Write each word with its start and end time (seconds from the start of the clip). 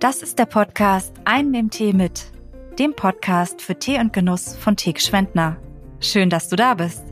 Das 0.00 0.22
ist 0.22 0.38
der 0.38 0.46
Podcast 0.46 1.12
Einen 1.26 1.52
im 1.52 1.68
Tee 1.68 1.92
mit, 1.92 2.32
dem 2.78 2.94
Podcast 2.96 3.60
für 3.60 3.78
Tee 3.78 3.98
und 3.98 4.14
Genuss 4.14 4.56
von 4.56 4.74
Teek 4.74 4.98
Schwendner. 4.98 5.58
Schön, 6.00 6.30
dass 6.30 6.48
du 6.48 6.56
da 6.56 6.72
bist. 6.72 7.02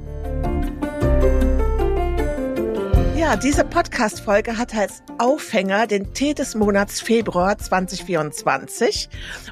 Ja, 3.15 3.37
diese 3.37 3.67
Podcast-Folge 3.67 4.57
hat 4.57 4.75
als 4.75 5.03
Aufhänger 5.19 5.87
den 5.87 6.15
Tee 6.15 6.33
des 6.33 6.55
Monats 6.55 7.03
Februar 7.03 7.59
2024. 7.59 9.11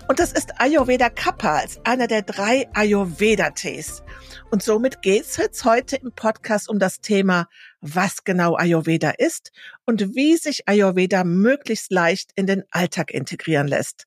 Und 0.08 0.18
das 0.18 0.32
ist 0.32 0.58
Ayurveda 0.58 1.10
Kappa 1.10 1.56
als 1.56 1.78
einer 1.84 2.06
der 2.06 2.22
drei 2.22 2.66
Ayurveda-Tees. 2.72 4.02
Und 4.50 4.62
somit 4.62 5.02
geht's 5.02 5.36
jetzt 5.36 5.62
heute 5.66 5.96
im 5.96 6.10
Podcast 6.12 6.70
um 6.70 6.78
das 6.78 7.02
Thema, 7.02 7.48
was 7.94 8.24
genau 8.24 8.56
Ayurveda 8.56 9.10
ist 9.10 9.52
und 9.84 10.14
wie 10.14 10.36
sich 10.36 10.68
Ayurveda 10.68 11.24
möglichst 11.24 11.92
leicht 11.92 12.30
in 12.34 12.46
den 12.46 12.64
Alltag 12.70 13.12
integrieren 13.12 13.68
lässt. 13.68 14.06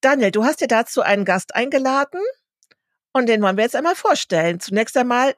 Daniel, 0.00 0.30
du 0.30 0.44
hast 0.44 0.60
dir 0.60 0.68
dazu 0.68 1.02
einen 1.02 1.24
Gast 1.24 1.54
eingeladen 1.54 2.20
und 3.12 3.28
den 3.28 3.42
wollen 3.42 3.56
wir 3.56 3.64
jetzt 3.64 3.76
einmal 3.76 3.94
vorstellen. 3.94 4.60
Zunächst 4.60 4.96
einmal, 4.96 5.34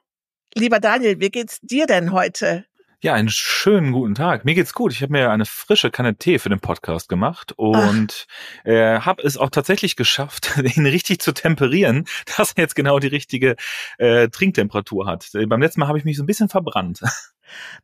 lieber 0.53 0.79
Daniel, 0.79 1.19
wie 1.19 1.29
geht's 1.29 1.59
dir 1.61 1.85
denn 1.85 2.11
heute? 2.11 2.65
Ja, 2.99 3.13
einen 3.13 3.29
schönen 3.29 3.91
guten 3.91 4.15
Tag. 4.15 4.43
Mir 4.43 4.55
geht's 4.55 4.73
gut. 4.73 4.91
Ich 4.91 5.03
habe 5.03 5.11
mir 5.11 5.29
eine 5.29 5.45
frische 5.45 5.91
Kanne 5.91 6.15
Tee 6.15 6.39
für 6.39 6.49
den 6.49 6.59
Podcast 6.59 7.07
gemacht 7.09 7.53
und 7.55 8.25
äh, 8.63 8.99
habe 8.99 9.21
es 9.21 9.37
auch 9.37 9.51
tatsächlich 9.51 9.95
geschafft, 9.95 10.57
ihn 10.75 10.87
richtig 10.87 11.21
zu 11.21 11.31
temperieren, 11.31 12.05
dass 12.35 12.53
er 12.53 12.63
jetzt 12.63 12.75
genau 12.75 12.97
die 12.97 13.07
richtige 13.07 13.55
äh, 13.99 14.29
Trinktemperatur 14.29 15.05
hat. 15.05 15.29
Beim 15.31 15.61
letzten 15.61 15.81
Mal 15.81 15.87
habe 15.87 15.99
ich 15.99 16.05
mich 16.05 16.17
so 16.17 16.23
ein 16.23 16.25
bisschen 16.25 16.49
verbrannt. 16.49 17.01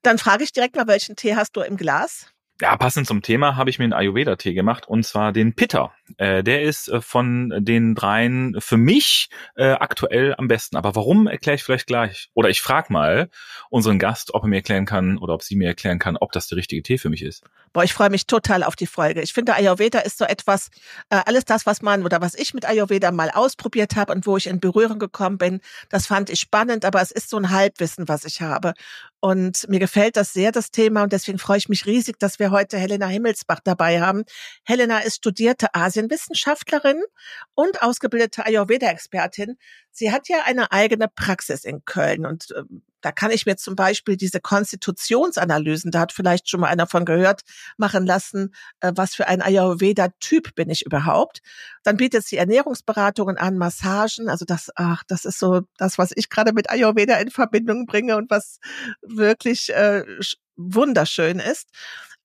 Dann 0.03 0.17
frage 0.17 0.43
ich 0.43 0.51
direkt 0.53 0.75
mal, 0.75 0.87
welchen 0.87 1.15
Tee 1.15 1.35
hast 1.35 1.55
du 1.55 1.61
im 1.61 1.77
Glas? 1.77 2.32
Ja, 2.61 2.77
passend 2.77 3.07
zum 3.07 3.23
Thema 3.23 3.55
habe 3.55 3.71
ich 3.71 3.79
mir 3.79 3.85
einen 3.85 3.93
Ayurveda-Tee 3.93 4.53
gemacht 4.53 4.87
und 4.87 5.03
zwar 5.03 5.33
den 5.33 5.55
Pitta. 5.55 5.91
Äh, 6.17 6.43
der 6.43 6.61
ist 6.61 6.87
äh, 6.87 7.01
von 7.01 7.51
den 7.57 7.95
dreien 7.95 8.55
für 8.59 8.77
mich 8.77 9.29
äh, 9.55 9.71
aktuell 9.71 10.35
am 10.37 10.47
besten. 10.47 10.77
Aber 10.77 10.95
warum, 10.95 11.25
erkläre 11.25 11.55
ich 11.55 11.63
vielleicht 11.63 11.87
gleich. 11.87 12.29
Oder 12.35 12.49
ich 12.49 12.61
frage 12.61 12.93
mal 12.93 13.29
unseren 13.71 13.97
Gast, 13.97 14.35
ob 14.35 14.43
er 14.43 14.49
mir 14.49 14.57
erklären 14.57 14.85
kann 14.85 15.17
oder 15.17 15.33
ob 15.33 15.41
sie 15.41 15.55
mir 15.55 15.67
erklären 15.67 15.97
kann, 15.97 16.15
ob 16.15 16.31
das 16.31 16.47
der 16.47 16.59
richtige 16.59 16.83
Tee 16.83 16.99
für 16.99 17.09
mich 17.09 17.23
ist. 17.23 17.43
Boah, 17.73 17.83
ich 17.83 17.93
freue 17.93 18.11
mich 18.11 18.27
total 18.27 18.61
auf 18.61 18.75
die 18.75 18.85
Folge. 18.85 19.21
Ich 19.21 19.33
finde, 19.33 19.55
Ayurveda 19.55 19.99
ist 19.99 20.19
so 20.19 20.25
etwas, 20.25 20.69
äh, 21.09 21.21
alles 21.25 21.45
das, 21.45 21.65
was 21.65 21.81
man 21.81 22.03
oder 22.03 22.21
was 22.21 22.35
ich 22.35 22.53
mit 22.53 22.65
Ayurveda 22.69 23.11
mal 23.11 23.31
ausprobiert 23.31 23.95
habe 23.95 24.13
und 24.13 24.27
wo 24.27 24.37
ich 24.37 24.45
in 24.45 24.59
Berührung 24.59 24.99
gekommen 24.99 25.39
bin, 25.39 25.59
das 25.89 26.05
fand 26.05 26.29
ich 26.29 26.41
spannend, 26.41 26.85
aber 26.85 27.01
es 27.01 27.11
ist 27.11 27.31
so 27.31 27.37
ein 27.37 27.49
Halbwissen, 27.49 28.07
was 28.07 28.25
ich 28.25 28.41
habe. 28.41 28.73
Und 29.23 29.69
mir 29.69 29.79
gefällt 29.79 30.17
das 30.17 30.33
sehr, 30.33 30.51
das 30.51 30.69
Thema. 30.69 31.03
Und 31.03 31.13
deswegen 31.13 31.39
freue 31.39 31.57
ich 31.57 31.69
mich 31.69 31.85
riesig, 31.85 32.19
dass 32.19 32.39
wir 32.39 32.42
heute 32.51 32.77
Helena 32.77 33.07
Himmelsbach 33.07 33.59
dabei 33.63 34.01
haben. 34.01 34.23
Helena 34.63 34.99
ist 34.99 35.17
studierte 35.17 35.73
Asienwissenschaftlerin 35.73 37.01
und 37.55 37.81
ausgebildete 37.81 38.45
Ayurveda-Expertin. 38.45 39.57
Sie 39.91 40.11
hat 40.11 40.27
ja 40.29 40.43
eine 40.45 40.71
eigene 40.71 41.07
Praxis 41.07 41.63
in 41.63 41.85
Köln 41.85 42.25
und 42.25 42.51
äh, 42.51 42.63
da 43.03 43.11
kann 43.11 43.31
ich 43.31 43.45
mir 43.45 43.57
zum 43.57 43.75
Beispiel 43.75 44.15
diese 44.15 44.39
Konstitutionsanalysen, 44.39 45.91
da 45.91 45.99
hat 45.99 46.13
vielleicht 46.13 46.49
schon 46.49 46.61
mal 46.61 46.69
einer 46.69 46.87
von 46.87 47.03
gehört, 47.03 47.41
machen 47.77 48.05
lassen, 48.05 48.55
äh, 48.79 48.93
was 48.95 49.13
für 49.13 49.27
ein 49.27 49.41
Ayurveda-Typ 49.41 50.55
bin 50.55 50.69
ich 50.69 50.85
überhaupt. 50.85 51.41
Dann 51.83 51.97
bietet 51.97 52.25
sie 52.25 52.37
Ernährungsberatungen 52.37 53.37
an, 53.37 53.57
Massagen. 53.57 54.29
Also 54.29 54.45
das, 54.45 54.71
ach, 54.75 55.03
das 55.07 55.25
ist 55.25 55.37
so 55.37 55.61
das, 55.77 55.97
was 55.97 56.11
ich 56.15 56.29
gerade 56.29 56.53
mit 56.53 56.69
Ayurveda 56.69 57.17
in 57.17 57.29
Verbindung 57.29 57.85
bringe 57.85 58.15
und 58.15 58.31
was 58.31 58.59
wirklich 59.01 59.73
äh, 59.73 60.05
wunderschön 60.55 61.39
ist. 61.39 61.69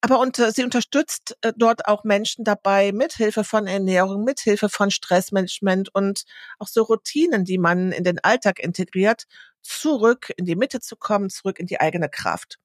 Aber 0.00 0.20
und, 0.20 0.38
äh, 0.38 0.52
sie 0.52 0.64
unterstützt 0.64 1.36
äh, 1.42 1.52
dort 1.56 1.86
auch 1.86 2.04
Menschen 2.04 2.44
dabei, 2.44 2.92
mithilfe 2.92 3.42
von 3.44 3.66
Ernährung, 3.66 4.24
mithilfe 4.24 4.68
von 4.68 4.90
Stressmanagement 4.90 5.92
und 5.94 6.24
auch 6.58 6.68
so 6.68 6.82
Routinen, 6.82 7.44
die 7.44 7.58
man 7.58 7.90
in 7.92 8.04
den 8.04 8.18
Alltag 8.20 8.60
integriert, 8.60 9.24
zurück 9.62 10.32
in 10.36 10.44
die 10.44 10.56
Mitte 10.56 10.80
zu 10.80 10.96
kommen, 10.96 11.30
zurück 11.30 11.58
in 11.58 11.66
die 11.66 11.80
eigene 11.80 12.08
Kraft. 12.08 12.58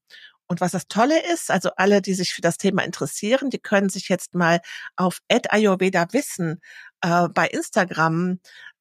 Und 0.47 0.61
was 0.61 0.73
das 0.73 0.87
Tolle 0.87 1.19
ist, 1.33 1.49
also 1.49 1.71
alle, 1.77 2.01
die 2.01 2.13
sich 2.13 2.33
für 2.33 2.41
das 2.41 2.57
Thema 2.57 2.83
interessieren, 2.83 3.49
die 3.49 3.59
können 3.59 3.89
sich 3.89 4.09
jetzt 4.09 4.35
mal 4.35 4.61
auf 4.95 5.19
Ayurveda 5.29 6.07
Wissen 6.11 6.61
äh, 7.01 7.27
bei 7.29 7.47
Instagram 7.47 8.39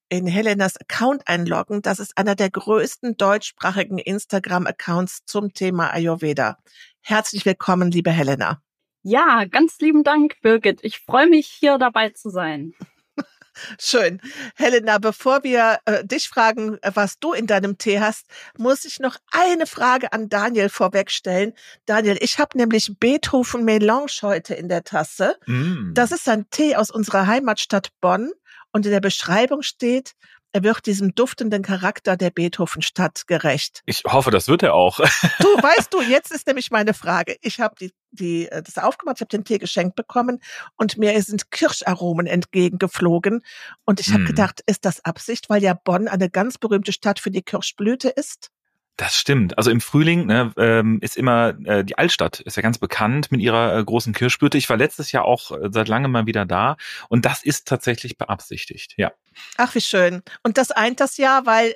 in 0.09 0.27
Helenas 0.27 0.77
Account 0.77 1.27
einloggen. 1.27 1.81
Das 1.81 1.99
ist 1.99 2.17
einer 2.17 2.35
der 2.35 2.51
größten 2.51 3.17
deutschsprachigen 3.17 3.97
Instagram-Accounts 3.97 5.21
zum 5.25 5.53
Thema 5.53 5.91
Ayurveda. 5.91 6.57
Herzlich 7.05 7.45
willkommen, 7.45 7.91
liebe 7.91 8.11
Helena. 8.11 8.61
Ja, 9.01 9.43
ganz 9.43 9.77
lieben 9.79 10.05
Dank, 10.05 10.39
Birgit. 10.41 10.79
Ich 10.83 10.99
freue 10.99 11.27
mich, 11.27 11.47
hier 11.47 11.77
dabei 11.77 12.11
zu 12.11 12.29
sein. 12.29 12.73
Schön. 13.77 14.21
Helena, 14.55 14.99
bevor 14.99 15.43
wir 15.43 15.79
äh, 15.83 16.05
dich 16.05 16.29
fragen, 16.29 16.77
äh, 16.81 16.91
was 16.93 17.19
du 17.19 17.33
in 17.33 17.45
deinem 17.45 17.77
Tee 17.77 17.99
hast, 17.99 18.27
muss 18.57 18.85
ich 18.85 19.01
noch 19.01 19.17
eine 19.31 19.67
Frage 19.67 20.13
an 20.13 20.29
Daniel 20.29 20.69
vorwegstellen. 20.69 21.51
Daniel, 21.85 22.17
ich 22.21 22.39
habe 22.39 22.57
nämlich 22.57 22.97
Beethoven 22.97 23.65
Melange 23.65 24.21
heute 24.21 24.53
in 24.53 24.69
der 24.69 24.85
Tasse. 24.85 25.35
Mm. 25.45 25.93
Das 25.93 26.13
ist 26.13 26.29
ein 26.29 26.49
Tee 26.51 26.77
aus 26.77 26.89
unserer 26.89 27.27
Heimatstadt 27.27 27.89
Bonn. 27.99 28.31
Und 28.71 28.85
in 28.85 28.93
der 28.93 29.01
Beschreibung 29.01 29.61
steht, 29.61 30.13
er 30.53 30.63
wird 30.63 30.85
diesem 30.85 31.15
duftenden 31.15 31.63
Charakter 31.63 32.15
der 32.15 32.29
Beethovenstadt 32.29 33.25
gerecht. 33.27 33.81
Ich 33.85 34.03
hoffe, 34.05 34.29
das 34.29 34.47
wird 34.47 34.61
er 34.61 34.75
auch. 34.75 34.97
du, 34.97 35.03
weißt 35.61 35.91
du, 35.91 36.01
jetzt 36.01 36.31
ist 36.31 36.45
nämlich 36.45 36.69
meine 36.69 36.93
Frage. 36.93 37.37
Ich 37.41 37.59
habe 37.59 37.75
die, 37.79 37.91
die, 38.11 38.47
äh, 38.49 38.61
das 38.61 38.77
aufgemacht, 38.77 39.17
ich 39.17 39.21
habe 39.21 39.29
den 39.29 39.43
Tee 39.43 39.57
geschenkt 39.57 39.95
bekommen 39.95 40.39
und 40.77 40.97
mir 40.97 41.19
sind 41.23 41.49
Kirscharomen 41.49 42.27
entgegengeflogen. 42.27 43.41
Und 43.83 43.99
ich 43.99 44.13
habe 44.13 44.23
mm. 44.23 44.27
gedacht, 44.27 44.61
ist 44.67 44.85
das 44.85 45.03
Absicht, 45.03 45.49
weil 45.49 45.63
ja 45.63 45.73
Bonn 45.73 46.07
eine 46.07 46.29
ganz 46.29 46.59
berühmte 46.59 46.93
Stadt 46.93 47.19
für 47.19 47.31
die 47.31 47.41
Kirschblüte 47.41 48.09
ist? 48.09 48.51
Das 48.95 49.15
stimmt. 49.15 49.57
Also 49.57 49.71
im 49.71 49.81
Frühling 49.81 50.27
ne, 50.27 50.53
ähm, 50.55 50.99
ist 51.01 51.17
immer 51.17 51.55
äh, 51.65 51.83
die 51.83 51.97
Altstadt 51.97 52.41
ist 52.41 52.57
ja 52.57 52.61
ganz 52.61 52.77
bekannt 52.77 53.31
mit 53.31 53.41
ihrer 53.41 53.75
äh, 53.75 53.83
großen 53.83 54.13
Kirschblüte. 54.13 54.57
Ich 54.57 54.69
war 54.69 54.77
letztes 54.77 55.11
Jahr 55.11 55.25
auch 55.25 55.51
äh, 55.51 55.69
seit 55.71 55.87
langem 55.87 56.11
mal 56.11 56.27
wieder 56.27 56.45
da 56.45 56.77
und 57.09 57.25
das 57.25 57.43
ist 57.43 57.67
tatsächlich 57.67 58.19
beabsichtigt. 58.19 58.93
Ja. 58.97 59.11
Ach 59.57 59.73
wie 59.73 59.81
schön. 59.81 60.21
Und 60.43 60.59
das 60.59 60.69
eint 60.69 60.99
das 60.99 61.17
Jahr, 61.17 61.47
weil 61.47 61.69
äh, 61.71 61.75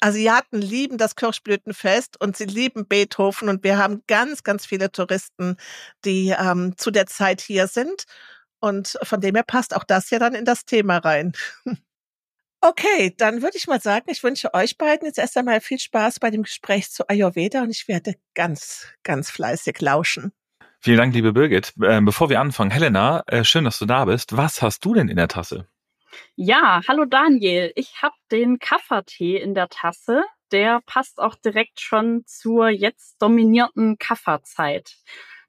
Asiaten 0.00 0.62
lieben 0.62 0.96
das 0.96 1.16
Kirschblütenfest 1.16 2.18
und 2.18 2.34
sie 2.34 2.46
lieben 2.46 2.86
Beethoven 2.86 3.50
und 3.50 3.62
wir 3.62 3.76
haben 3.76 4.02
ganz, 4.06 4.42
ganz 4.42 4.64
viele 4.64 4.90
Touristen, 4.90 5.56
die 6.06 6.30
ähm, 6.30 6.78
zu 6.78 6.90
der 6.90 7.06
Zeit 7.06 7.42
hier 7.42 7.66
sind. 7.66 8.04
Und 8.58 8.96
von 9.02 9.20
dem 9.20 9.34
her 9.34 9.44
passt 9.44 9.76
auch 9.76 9.84
das 9.84 10.08
ja 10.10 10.18
dann 10.18 10.34
in 10.34 10.44
das 10.46 10.64
Thema 10.64 10.96
rein. 10.98 11.32
Okay, 12.64 13.12
dann 13.18 13.42
würde 13.42 13.56
ich 13.56 13.66
mal 13.66 13.80
sagen, 13.80 14.08
ich 14.08 14.22
wünsche 14.22 14.54
euch 14.54 14.78
beiden 14.78 15.04
jetzt 15.04 15.18
erst 15.18 15.36
einmal 15.36 15.60
viel 15.60 15.80
Spaß 15.80 16.20
bei 16.20 16.30
dem 16.30 16.44
Gespräch 16.44 16.92
zu 16.92 17.08
Ayurveda 17.08 17.60
und 17.62 17.70
ich 17.70 17.88
werde 17.88 18.14
ganz, 18.34 18.86
ganz 19.02 19.32
fleißig 19.32 19.80
lauschen. 19.80 20.32
Vielen 20.78 20.98
Dank, 20.98 21.12
liebe 21.12 21.32
Birgit. 21.32 21.74
Ähm, 21.84 22.04
bevor 22.04 22.30
wir 22.30 22.40
anfangen, 22.40 22.70
Helena, 22.70 23.24
äh, 23.26 23.42
schön, 23.42 23.64
dass 23.64 23.80
du 23.80 23.84
da 23.84 24.04
bist. 24.04 24.36
Was 24.36 24.62
hast 24.62 24.84
du 24.84 24.94
denn 24.94 25.08
in 25.08 25.16
der 25.16 25.26
Tasse? 25.26 25.66
Ja, 26.36 26.82
hallo 26.86 27.04
Daniel. 27.04 27.72
Ich 27.74 28.00
habe 28.00 28.14
den 28.30 28.60
Kaffertee 28.60 29.38
in 29.38 29.54
der 29.54 29.68
Tasse. 29.68 30.22
Der 30.52 30.82
passt 30.86 31.18
auch 31.18 31.34
direkt 31.34 31.80
schon 31.80 32.22
zur 32.26 32.68
jetzt 32.68 33.20
dominierten 33.20 33.98
Kafferzeit. 33.98 34.98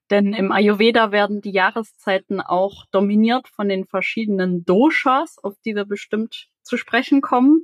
Denn 0.10 0.34
im 0.34 0.52
Ayurveda 0.52 1.12
werden 1.12 1.42
die 1.42 1.52
Jahreszeiten 1.52 2.42
auch 2.42 2.86
dominiert 2.92 3.50
von 3.50 3.70
den 3.70 3.86
verschiedenen 3.86 4.66
Doshas, 4.66 5.38
auf 5.44 5.54
die 5.64 5.76
wir 5.76 5.86
bestimmt 5.86 6.50
zu 6.64 6.78
sprechen 6.78 7.22
kommen. 7.22 7.64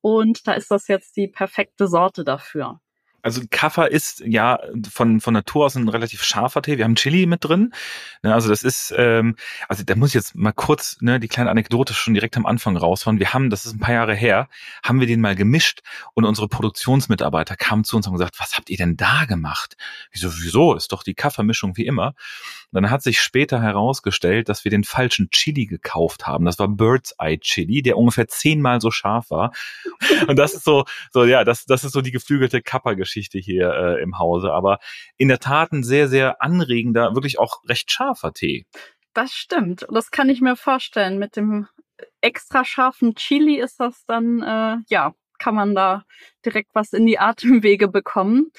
Und 0.00 0.46
da 0.46 0.52
ist 0.52 0.70
das 0.70 0.88
jetzt 0.88 1.16
die 1.16 1.28
perfekte 1.28 1.86
Sorte 1.86 2.24
dafür. 2.24 2.80
Also 3.22 3.40
Kaffer 3.48 3.90
ist 3.90 4.20
ja 4.26 4.58
von, 4.90 5.20
von 5.20 5.32
Natur 5.32 5.66
aus 5.66 5.76
ein 5.76 5.88
relativ 5.88 6.24
scharfer 6.24 6.60
Tee. 6.60 6.76
Wir 6.76 6.84
haben 6.84 6.96
Chili 6.96 7.26
mit 7.26 7.44
drin. 7.44 7.72
Ne, 8.22 8.34
also 8.34 8.48
das 8.48 8.64
ist, 8.64 8.92
ähm, 8.96 9.36
also 9.68 9.84
da 9.84 9.94
muss 9.94 10.10
ich 10.10 10.14
jetzt 10.14 10.34
mal 10.34 10.52
kurz 10.52 10.96
ne, 11.00 11.20
die 11.20 11.28
kleine 11.28 11.50
Anekdote 11.50 11.94
schon 11.94 12.14
direkt 12.14 12.36
am 12.36 12.46
Anfang 12.46 12.76
raushauen. 12.76 13.20
Wir 13.20 13.32
haben, 13.32 13.48
das 13.48 13.64
ist 13.64 13.74
ein 13.74 13.78
paar 13.78 13.94
Jahre 13.94 14.14
her, 14.14 14.48
haben 14.84 14.98
wir 14.98 15.06
den 15.06 15.20
mal 15.20 15.36
gemischt 15.36 15.82
und 16.14 16.24
unsere 16.24 16.48
Produktionsmitarbeiter 16.48 17.54
kamen 17.54 17.84
zu 17.84 17.96
uns 17.96 18.06
und 18.06 18.10
haben 18.10 18.18
gesagt, 18.18 18.40
was 18.40 18.56
habt 18.56 18.70
ihr 18.70 18.76
denn 18.76 18.96
da 18.96 19.24
gemacht? 19.24 19.76
Wieso, 20.10 20.28
wieso? 20.42 20.74
Ist 20.74 20.90
doch 20.90 21.04
die 21.04 21.14
Kaffermischung 21.14 21.76
wie 21.76 21.86
immer. 21.86 22.14
Dann 22.72 22.90
hat 22.90 23.02
sich 23.02 23.20
später 23.20 23.62
herausgestellt, 23.62 24.48
dass 24.48 24.64
wir 24.64 24.70
den 24.70 24.84
falschen 24.84 25.30
Chili 25.30 25.66
gekauft 25.66 26.26
haben. 26.26 26.44
Das 26.44 26.58
war 26.58 26.68
Bird's 26.68 27.14
Eye 27.18 27.38
Chili, 27.38 27.82
der 27.82 27.96
ungefähr 27.96 28.28
zehnmal 28.28 28.80
so 28.80 28.90
scharf 28.90 29.30
war. 29.30 29.52
Und 30.26 30.36
das 30.36 30.54
ist 30.54 30.64
so, 30.64 30.84
so 31.12 31.24
ja, 31.24 31.44
das, 31.44 31.64
das 31.64 31.84
ist 31.84 31.92
so 31.92 32.00
die 32.00 32.12
geflügelte 32.12 32.62
Kappergeschichte. 32.62 33.12
Geschichte 33.12 33.38
hier 33.38 33.72
äh, 33.72 34.02
im 34.02 34.18
Hause. 34.18 34.52
Aber 34.52 34.78
in 35.16 35.28
der 35.28 35.38
Tat 35.38 35.72
ein 35.72 35.82
sehr, 35.82 36.08
sehr 36.08 36.42
anregender, 36.42 37.14
wirklich 37.14 37.38
auch 37.38 37.62
recht 37.68 37.92
scharfer 37.92 38.32
Tee. 38.32 38.66
Das 39.12 39.32
stimmt. 39.32 39.86
Das 39.92 40.10
kann 40.10 40.28
ich 40.28 40.40
mir 40.40 40.56
vorstellen. 40.56 41.18
Mit 41.18 41.36
dem 41.36 41.68
extra 42.20 42.64
scharfen 42.64 43.14
Chili 43.14 43.60
ist 43.60 43.78
das 43.80 44.04
dann, 44.06 44.42
äh, 44.42 44.78
ja, 44.88 45.14
kann 45.42 45.56
man 45.56 45.74
da 45.74 46.04
direkt 46.44 46.70
was 46.72 46.92
in 46.92 47.04
die 47.04 47.18
Atemwege 47.18 47.88
bekommen. 47.88 48.52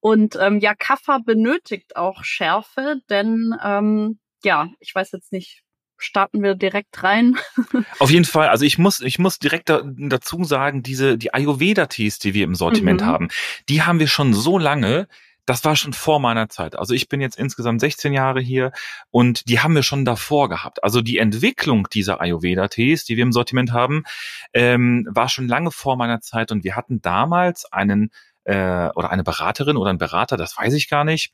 Und 0.00 0.36
ähm, 0.40 0.58
ja, 0.58 0.74
Kaffer 0.74 1.20
benötigt 1.24 1.96
auch 1.96 2.24
Schärfe, 2.24 3.00
denn 3.08 3.54
ähm, 3.62 4.18
ja, 4.42 4.68
ich 4.80 4.92
weiß 4.92 5.12
jetzt 5.12 5.32
nicht, 5.32 5.62
starten 5.96 6.42
wir 6.42 6.56
direkt 6.56 7.04
rein. 7.04 7.38
Auf 8.00 8.10
jeden 8.10 8.24
Fall. 8.24 8.48
Also 8.48 8.64
ich 8.64 8.78
muss, 8.78 9.00
ich 9.00 9.20
muss 9.20 9.38
direkt 9.38 9.68
da, 9.68 9.82
dazu 9.84 10.42
sagen, 10.42 10.82
diese, 10.82 11.16
die 11.16 11.32
Ayurveda-Tees, 11.32 12.18
die 12.18 12.34
wir 12.34 12.44
im 12.44 12.56
Sortiment 12.56 13.02
mhm. 13.02 13.06
haben, 13.06 13.28
die 13.68 13.82
haben 13.82 14.00
wir 14.00 14.08
schon 14.08 14.34
so 14.34 14.58
lange, 14.58 15.06
das 15.46 15.64
war 15.64 15.76
schon 15.76 15.92
vor 15.92 16.20
meiner 16.20 16.48
Zeit. 16.48 16.76
Also 16.76 16.94
ich 16.94 17.08
bin 17.08 17.20
jetzt 17.20 17.36
insgesamt 17.36 17.80
16 17.80 18.12
Jahre 18.12 18.40
hier 18.40 18.72
und 19.10 19.48
die 19.48 19.60
haben 19.60 19.74
wir 19.74 19.82
schon 19.82 20.04
davor 20.04 20.48
gehabt. 20.48 20.82
Also 20.82 21.02
die 21.02 21.18
Entwicklung 21.18 21.88
dieser 21.92 22.20
Ayurveda-Tees, 22.20 23.04
die 23.04 23.16
wir 23.16 23.22
im 23.22 23.32
Sortiment 23.32 23.72
haben, 23.72 24.04
ähm, 24.52 25.06
war 25.10 25.28
schon 25.28 25.48
lange 25.48 25.70
vor 25.70 25.96
meiner 25.96 26.20
Zeit 26.20 26.50
und 26.52 26.64
wir 26.64 26.76
hatten 26.76 27.00
damals 27.00 27.70
einen 27.70 28.10
äh, 28.44 28.88
oder 28.94 29.10
eine 29.10 29.24
Beraterin 29.24 29.76
oder 29.76 29.90
ein 29.90 29.98
Berater, 29.98 30.36
das 30.36 30.56
weiß 30.56 30.74
ich 30.74 30.88
gar 30.88 31.04
nicht, 31.04 31.32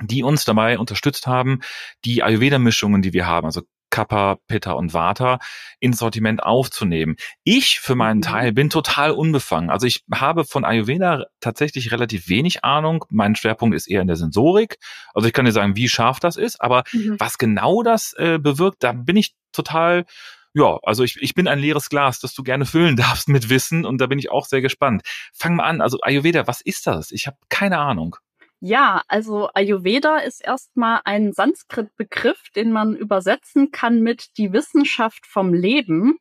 die 0.00 0.22
uns 0.22 0.44
dabei 0.44 0.78
unterstützt 0.78 1.26
haben, 1.26 1.60
die 2.04 2.22
Ayurveda-Mischungen, 2.22 3.02
die 3.02 3.12
wir 3.12 3.26
haben, 3.26 3.46
also 3.46 3.62
Kappa, 3.90 4.38
Pitta 4.46 4.72
und 4.72 4.94
Vata 4.94 5.38
ins 5.78 5.98
Sortiment 5.98 6.42
aufzunehmen. 6.42 7.16
Ich 7.44 7.80
für 7.80 7.94
meinen 7.94 8.18
mhm. 8.18 8.22
Teil 8.22 8.52
bin 8.52 8.70
total 8.70 9.10
unbefangen. 9.12 9.70
Also 9.70 9.86
ich 9.86 10.04
habe 10.12 10.44
von 10.44 10.64
Ayurveda 10.64 11.26
tatsächlich 11.40 11.92
relativ 11.92 12.28
wenig 12.28 12.64
Ahnung. 12.64 13.04
Mein 13.10 13.34
Schwerpunkt 13.34 13.76
ist 13.76 13.88
eher 13.88 14.00
in 14.00 14.06
der 14.06 14.16
Sensorik. 14.16 14.78
Also 15.14 15.28
ich 15.28 15.34
kann 15.34 15.44
dir 15.44 15.52
sagen, 15.52 15.76
wie 15.76 15.88
scharf 15.88 16.20
das 16.20 16.36
ist, 16.36 16.60
aber 16.60 16.84
mhm. 16.92 17.16
was 17.18 17.38
genau 17.38 17.82
das 17.82 18.14
äh, 18.16 18.38
bewirkt, 18.38 18.82
da 18.82 18.92
bin 18.92 19.16
ich 19.16 19.34
total 19.52 20.04
ja, 20.52 20.78
also 20.82 21.04
ich, 21.04 21.16
ich 21.20 21.34
bin 21.34 21.46
ein 21.46 21.60
leeres 21.60 21.88
Glas, 21.90 22.18
das 22.18 22.34
du 22.34 22.42
gerne 22.42 22.66
füllen 22.66 22.96
darfst 22.96 23.28
mit 23.28 23.50
Wissen 23.50 23.84
und 23.84 24.00
da 24.00 24.06
bin 24.06 24.18
ich 24.18 24.30
auch 24.30 24.46
sehr 24.46 24.60
gespannt. 24.60 25.02
Fang 25.32 25.54
mal 25.56 25.64
an, 25.64 25.80
also 25.80 25.98
Ayurveda, 26.02 26.46
was 26.46 26.60
ist 26.60 26.86
das? 26.86 27.12
Ich 27.12 27.26
habe 27.26 27.36
keine 27.48 27.78
Ahnung. 27.78 28.16
Ja, 28.62 29.02
also 29.08 29.48
Ayurveda 29.54 30.18
ist 30.18 30.44
erstmal 30.44 31.00
ein 31.04 31.32
Sanskrit-Begriff, 31.32 32.50
den 32.54 32.72
man 32.72 32.94
übersetzen 32.94 33.70
kann 33.70 34.02
mit 34.02 34.36
die 34.36 34.52
Wissenschaft 34.52 35.26
vom 35.26 35.54
Leben. 35.54 36.18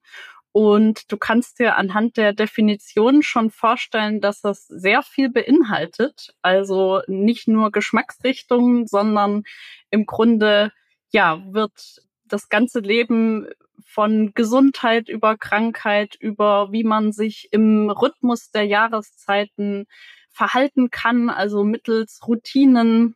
Und 0.54 1.12
du 1.12 1.18
kannst 1.18 1.60
dir 1.60 1.76
anhand 1.76 2.16
der 2.18 2.34
Definition 2.34 3.24
schon 3.24 3.52
vorstellen, 3.52 4.22
dass 4.22 4.42
das 4.42 4.68
sehr 4.68 5.04
viel 5.04 5.30
beinhaltet. 5.30 6.34
Also 6.42 7.02
nicht 7.08 7.48
nur 7.50 7.72
Geschmacksrichtungen, 7.72 8.88
sondern 8.88 9.44
im 9.90 10.06
Grunde, 10.06 10.72
ja, 11.12 11.42
wird 11.54 12.02
das 12.26 12.48
ganze 12.50 12.80
Leben 12.80 13.48
von 13.86 14.34
Gesundheit 14.34 15.10
über 15.10 15.38
Krankheit, 15.38 16.16
über 16.16 16.72
wie 16.72 16.84
man 16.84 17.12
sich 17.12 17.50
im 17.52 17.90
Rhythmus 17.90 18.52
der 18.52 18.66
Jahreszeiten 18.66 19.88
verhalten 20.32 20.90
kann, 20.90 21.30
also 21.30 21.64
mittels 21.64 22.22
Routinen 22.28 23.16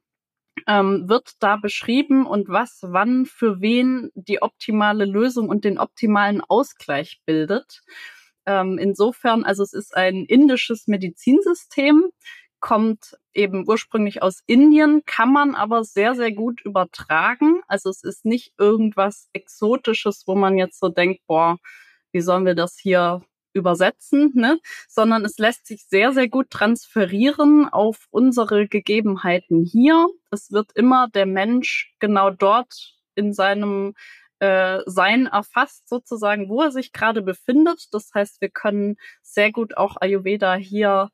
ähm, 0.68 1.10
wird 1.10 1.34
da 1.40 1.58
beschrieben 1.58 2.26
und 2.26 2.48
was 2.48 2.80
wann 2.84 3.26
für 3.26 3.62
wen 3.62 4.12
die 4.16 4.42
optimale 4.42 5.06
Lösung 5.06 5.50
und 5.50 5.66
den 5.66 5.80
optimalen 5.80 6.42
Ausgleich 6.42 7.22
bildet. 7.26 7.82
Ähm, 8.46 8.78
insofern, 8.78 9.44
also 9.44 9.64
es 9.64 9.74
ist 9.74 9.96
ein 9.96 10.26
indisches 10.26 10.88
Medizinsystem, 10.88 12.12
kommt 12.60 13.18
eben 13.34 13.68
ursprünglich 13.68 14.22
aus 14.22 14.42
Indien, 14.46 15.04
kann 15.06 15.32
man 15.34 15.54
aber 15.56 15.84
sehr, 15.84 16.16
sehr 16.16 16.32
gut 16.32 16.62
übertragen. 16.62 17.62
Also 17.68 17.90
es 17.90 18.04
ist 18.04 18.26
nicht 18.26 18.54
irgendwas 18.58 19.30
Exotisches, 19.34 20.24
wo 20.28 20.36
man 20.36 20.58
jetzt 20.58 20.80
so 20.80 20.90
denkt, 20.90 21.22
boah, 21.28 21.58
wie 22.14 22.22
sollen 22.22 22.46
wir 22.46 22.56
das 22.56 22.78
hier 22.78 23.22
übersetzen, 23.54 24.32
ne? 24.36 24.60
sondern 24.88 25.26
es 25.26 25.38
lässt 25.38 25.68
sich 25.68 25.86
sehr, 25.88 26.12
sehr 26.12 26.28
gut 26.28 26.50
transferieren 26.50 27.70
auf 27.70 28.08
unsere 28.12 28.68
Gegebenheiten 28.68 29.64
hier. 29.64 30.08
Es 30.32 30.52
wird 30.52 30.72
immer 30.76 31.08
der 31.10 31.26
Mensch 31.26 31.94
genau 32.00 32.30
dort 32.30 32.96
in 33.16 33.34
seinem 33.34 33.94
äh, 34.40 34.80
Sein 34.86 35.28
erfasst, 35.28 35.88
sozusagen, 35.88 36.50
wo 36.50 36.62
er 36.62 36.72
sich 36.72 36.92
gerade 36.92 37.22
befindet. 37.22 37.88
Das 37.92 38.12
heißt, 38.14 38.42
wir 38.42 38.50
können 38.50 38.98
sehr 39.22 39.52
gut 39.52 39.78
auch 39.78 39.96
Ayurveda 40.02 40.56
hier 40.56 41.10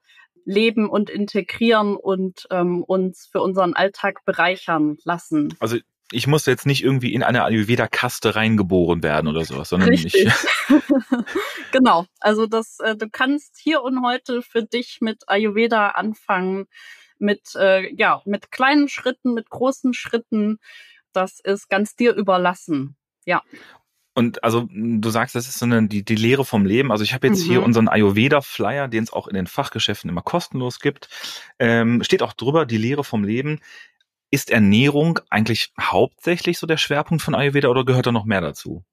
leben 0.46 0.90
und 0.90 1.10
integrieren 1.10 1.96
und 1.96 2.48
ähm, 2.50 2.84
uns 2.84 3.28
für 3.32 3.42
unseren 3.42 3.74
Alltag 3.74 4.26
bereichern 4.26 4.98
lassen. 5.04 5.54
Also 5.60 5.78
ich 6.12 6.28
muss 6.28 6.46
jetzt 6.46 6.66
nicht 6.66 6.84
irgendwie 6.84 7.14
in 7.14 7.24
eine 7.24 7.44
Ayurveda-Kaste 7.44 8.36
reingeboren 8.36 9.04
werden 9.04 9.28
oder 9.28 9.46
sowas, 9.46 9.70
sondern 9.70 9.90
Richtig. 9.90 10.16
ich. 10.16 10.34
genau. 11.72 12.06
Also 12.20 12.48
das, 12.48 12.80
äh, 12.80 12.96
du 12.96 13.10
kannst 13.10 13.58
hier 13.62 13.82
und 13.82 14.04
heute 14.04 14.42
für 14.42 14.64
dich 14.64 15.00
mit 15.02 15.28
Ayurveda 15.28 15.90
anfangen, 15.90 16.66
mit 17.18 17.56
äh, 17.56 17.94
ja 17.96 18.22
mit 18.26 18.52
kleinen 18.52 18.90
Schritten, 18.90 19.34
mit 19.34 19.50
großen 19.50 19.94
Schritten. 19.94 20.60
Das 21.14 21.40
ist 21.44 21.70
ganz 21.70 21.96
dir 21.96 22.14
überlassen. 22.14 22.96
Ja. 23.26 23.44
Und 24.16 24.44
also 24.44 24.68
du 24.72 25.10
sagst, 25.10 25.36
das 25.36 25.48
ist 25.48 25.60
so 25.60 25.66
eine, 25.66 25.88
die, 25.88 26.04
die 26.04 26.16
Lehre 26.16 26.44
vom 26.44 26.66
Leben. 26.66 26.92
Also 26.92 27.04
ich 27.04 27.14
habe 27.14 27.28
jetzt 27.28 27.46
mhm. 27.46 27.50
hier 27.50 27.64
unseren 27.64 27.88
Ayurveda-Flyer, 27.88 28.88
den 28.88 29.04
es 29.04 29.14
auch 29.14 29.28
in 29.28 29.36
den 29.36 29.48
Fachgeschäften 29.48 30.10
immer 30.10 30.22
kostenlos 30.22 30.80
gibt. 30.80 31.10
Ähm, 31.60 32.04
steht 32.04 32.24
auch 32.24 32.34
drüber, 32.34 32.66
die 32.66 32.78
Lehre 32.78 33.04
vom 33.04 33.24
Leben. 33.24 33.60
Ist 34.32 34.52
Ernährung 34.52 35.20
eigentlich 35.30 35.74
hauptsächlich 35.80 36.60
so 36.60 36.68
der 36.68 36.78
Schwerpunkt 36.78 37.24
von 37.24 37.36
Ayurveda 37.36 37.68
oder 37.68 37.84
gehört 37.84 38.08
da 38.08 38.12
noch 38.12 38.26
mehr 38.26 38.42
dazu? 38.42 38.84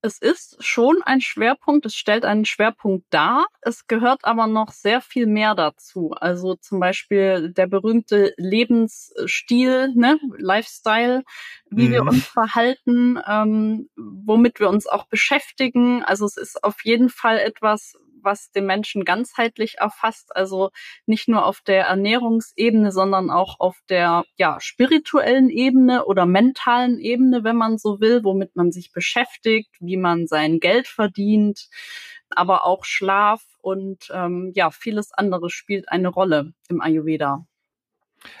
Es 0.00 0.18
ist 0.18 0.64
schon 0.64 1.02
ein 1.02 1.20
Schwerpunkt, 1.20 1.84
es 1.84 1.96
stellt 1.96 2.24
einen 2.24 2.44
Schwerpunkt 2.44 3.06
dar. 3.10 3.46
Es 3.62 3.88
gehört 3.88 4.24
aber 4.24 4.46
noch 4.46 4.70
sehr 4.70 5.00
viel 5.00 5.26
mehr 5.26 5.56
dazu. 5.56 6.12
Also 6.12 6.54
zum 6.54 6.78
Beispiel 6.78 7.52
der 7.52 7.66
berühmte 7.66 8.32
Lebensstil, 8.36 9.92
ne, 9.96 10.20
Lifestyle, 10.36 11.24
wie 11.70 11.88
mhm. 11.88 11.92
wir 11.92 12.02
uns 12.02 12.26
verhalten, 12.26 13.18
ähm, 13.26 13.88
womit 13.96 14.60
wir 14.60 14.68
uns 14.68 14.86
auch 14.86 15.08
beschäftigen. 15.08 16.04
Also 16.04 16.26
es 16.26 16.36
ist 16.36 16.62
auf 16.62 16.84
jeden 16.84 17.08
Fall 17.08 17.38
etwas, 17.38 17.94
was 18.22 18.50
den 18.50 18.66
Menschen 18.66 19.04
ganzheitlich 19.04 19.78
erfasst, 19.78 20.34
also 20.36 20.70
nicht 21.06 21.28
nur 21.28 21.44
auf 21.44 21.60
der 21.60 21.86
Ernährungsebene, 21.86 22.92
sondern 22.92 23.30
auch 23.30 23.60
auf 23.60 23.78
der 23.88 24.24
ja, 24.36 24.58
spirituellen 24.60 25.50
Ebene 25.50 26.04
oder 26.04 26.26
mentalen 26.26 26.98
Ebene, 26.98 27.44
wenn 27.44 27.56
man 27.56 27.78
so 27.78 28.00
will, 28.00 28.24
womit 28.24 28.56
man 28.56 28.72
sich 28.72 28.92
beschäftigt, 28.92 29.74
wie 29.80 29.96
man 29.96 30.26
sein 30.26 30.60
Geld 30.60 30.88
verdient, 30.88 31.68
aber 32.30 32.64
auch 32.64 32.84
Schlaf 32.84 33.42
und 33.60 34.08
ähm, 34.12 34.52
ja, 34.54 34.70
vieles 34.70 35.12
andere 35.12 35.50
spielt 35.50 35.88
eine 35.88 36.08
Rolle 36.08 36.52
im 36.68 36.80
Ayurveda. 36.80 37.46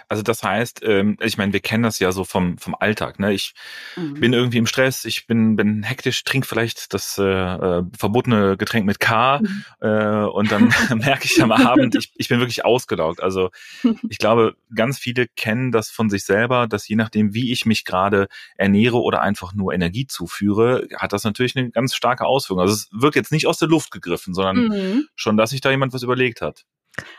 Also 0.08 0.22
das 0.22 0.42
heißt, 0.42 0.80
ähm, 0.84 1.16
ich 1.20 1.38
meine, 1.38 1.52
wir 1.52 1.60
kennen 1.60 1.82
das 1.82 1.98
ja 1.98 2.12
so 2.12 2.24
vom 2.24 2.58
vom 2.58 2.74
Alltag. 2.74 3.18
Ne? 3.18 3.32
Ich 3.32 3.54
mhm. 3.96 4.14
bin 4.14 4.32
irgendwie 4.32 4.58
im 4.58 4.66
Stress, 4.66 5.04
ich 5.04 5.26
bin 5.26 5.56
bin 5.56 5.82
hektisch, 5.82 6.24
trinke 6.24 6.46
vielleicht 6.46 6.94
das 6.94 7.18
äh, 7.18 7.22
äh, 7.22 7.82
verbotene 7.96 8.56
Getränk 8.56 8.86
mit 8.86 9.00
K 9.00 9.40
mhm. 9.40 9.64
äh, 9.80 10.24
und 10.24 10.50
dann 10.50 10.72
merke 10.96 11.24
ich 11.24 11.42
am 11.42 11.52
Abend, 11.52 11.94
ich, 11.94 12.12
ich 12.16 12.28
bin 12.28 12.40
wirklich 12.40 12.64
ausgelaugt. 12.64 13.22
Also 13.22 13.50
ich 14.08 14.18
glaube, 14.18 14.56
ganz 14.74 14.98
viele 14.98 15.26
kennen 15.26 15.72
das 15.72 15.90
von 15.90 16.10
sich 16.10 16.24
selber, 16.24 16.66
dass 16.66 16.88
je 16.88 16.96
nachdem, 16.96 17.34
wie 17.34 17.52
ich 17.52 17.66
mich 17.66 17.84
gerade 17.84 18.28
ernähre 18.56 19.00
oder 19.00 19.22
einfach 19.22 19.52
nur 19.54 19.72
Energie 19.72 20.06
zuführe, 20.06 20.88
hat 20.96 21.12
das 21.12 21.24
natürlich 21.24 21.56
eine 21.56 21.70
ganz 21.70 21.94
starke 21.94 22.24
Auswirkung. 22.24 22.62
Also 22.62 22.74
es 22.74 22.88
wirkt 22.92 23.16
jetzt 23.16 23.32
nicht 23.32 23.46
aus 23.46 23.58
der 23.58 23.68
Luft 23.68 23.90
gegriffen, 23.90 24.34
sondern 24.34 24.68
mhm. 24.68 25.08
schon, 25.14 25.36
dass 25.36 25.50
sich 25.50 25.60
da 25.60 25.70
jemand 25.70 25.92
was 25.92 26.02
überlegt 26.02 26.40
hat. 26.40 26.64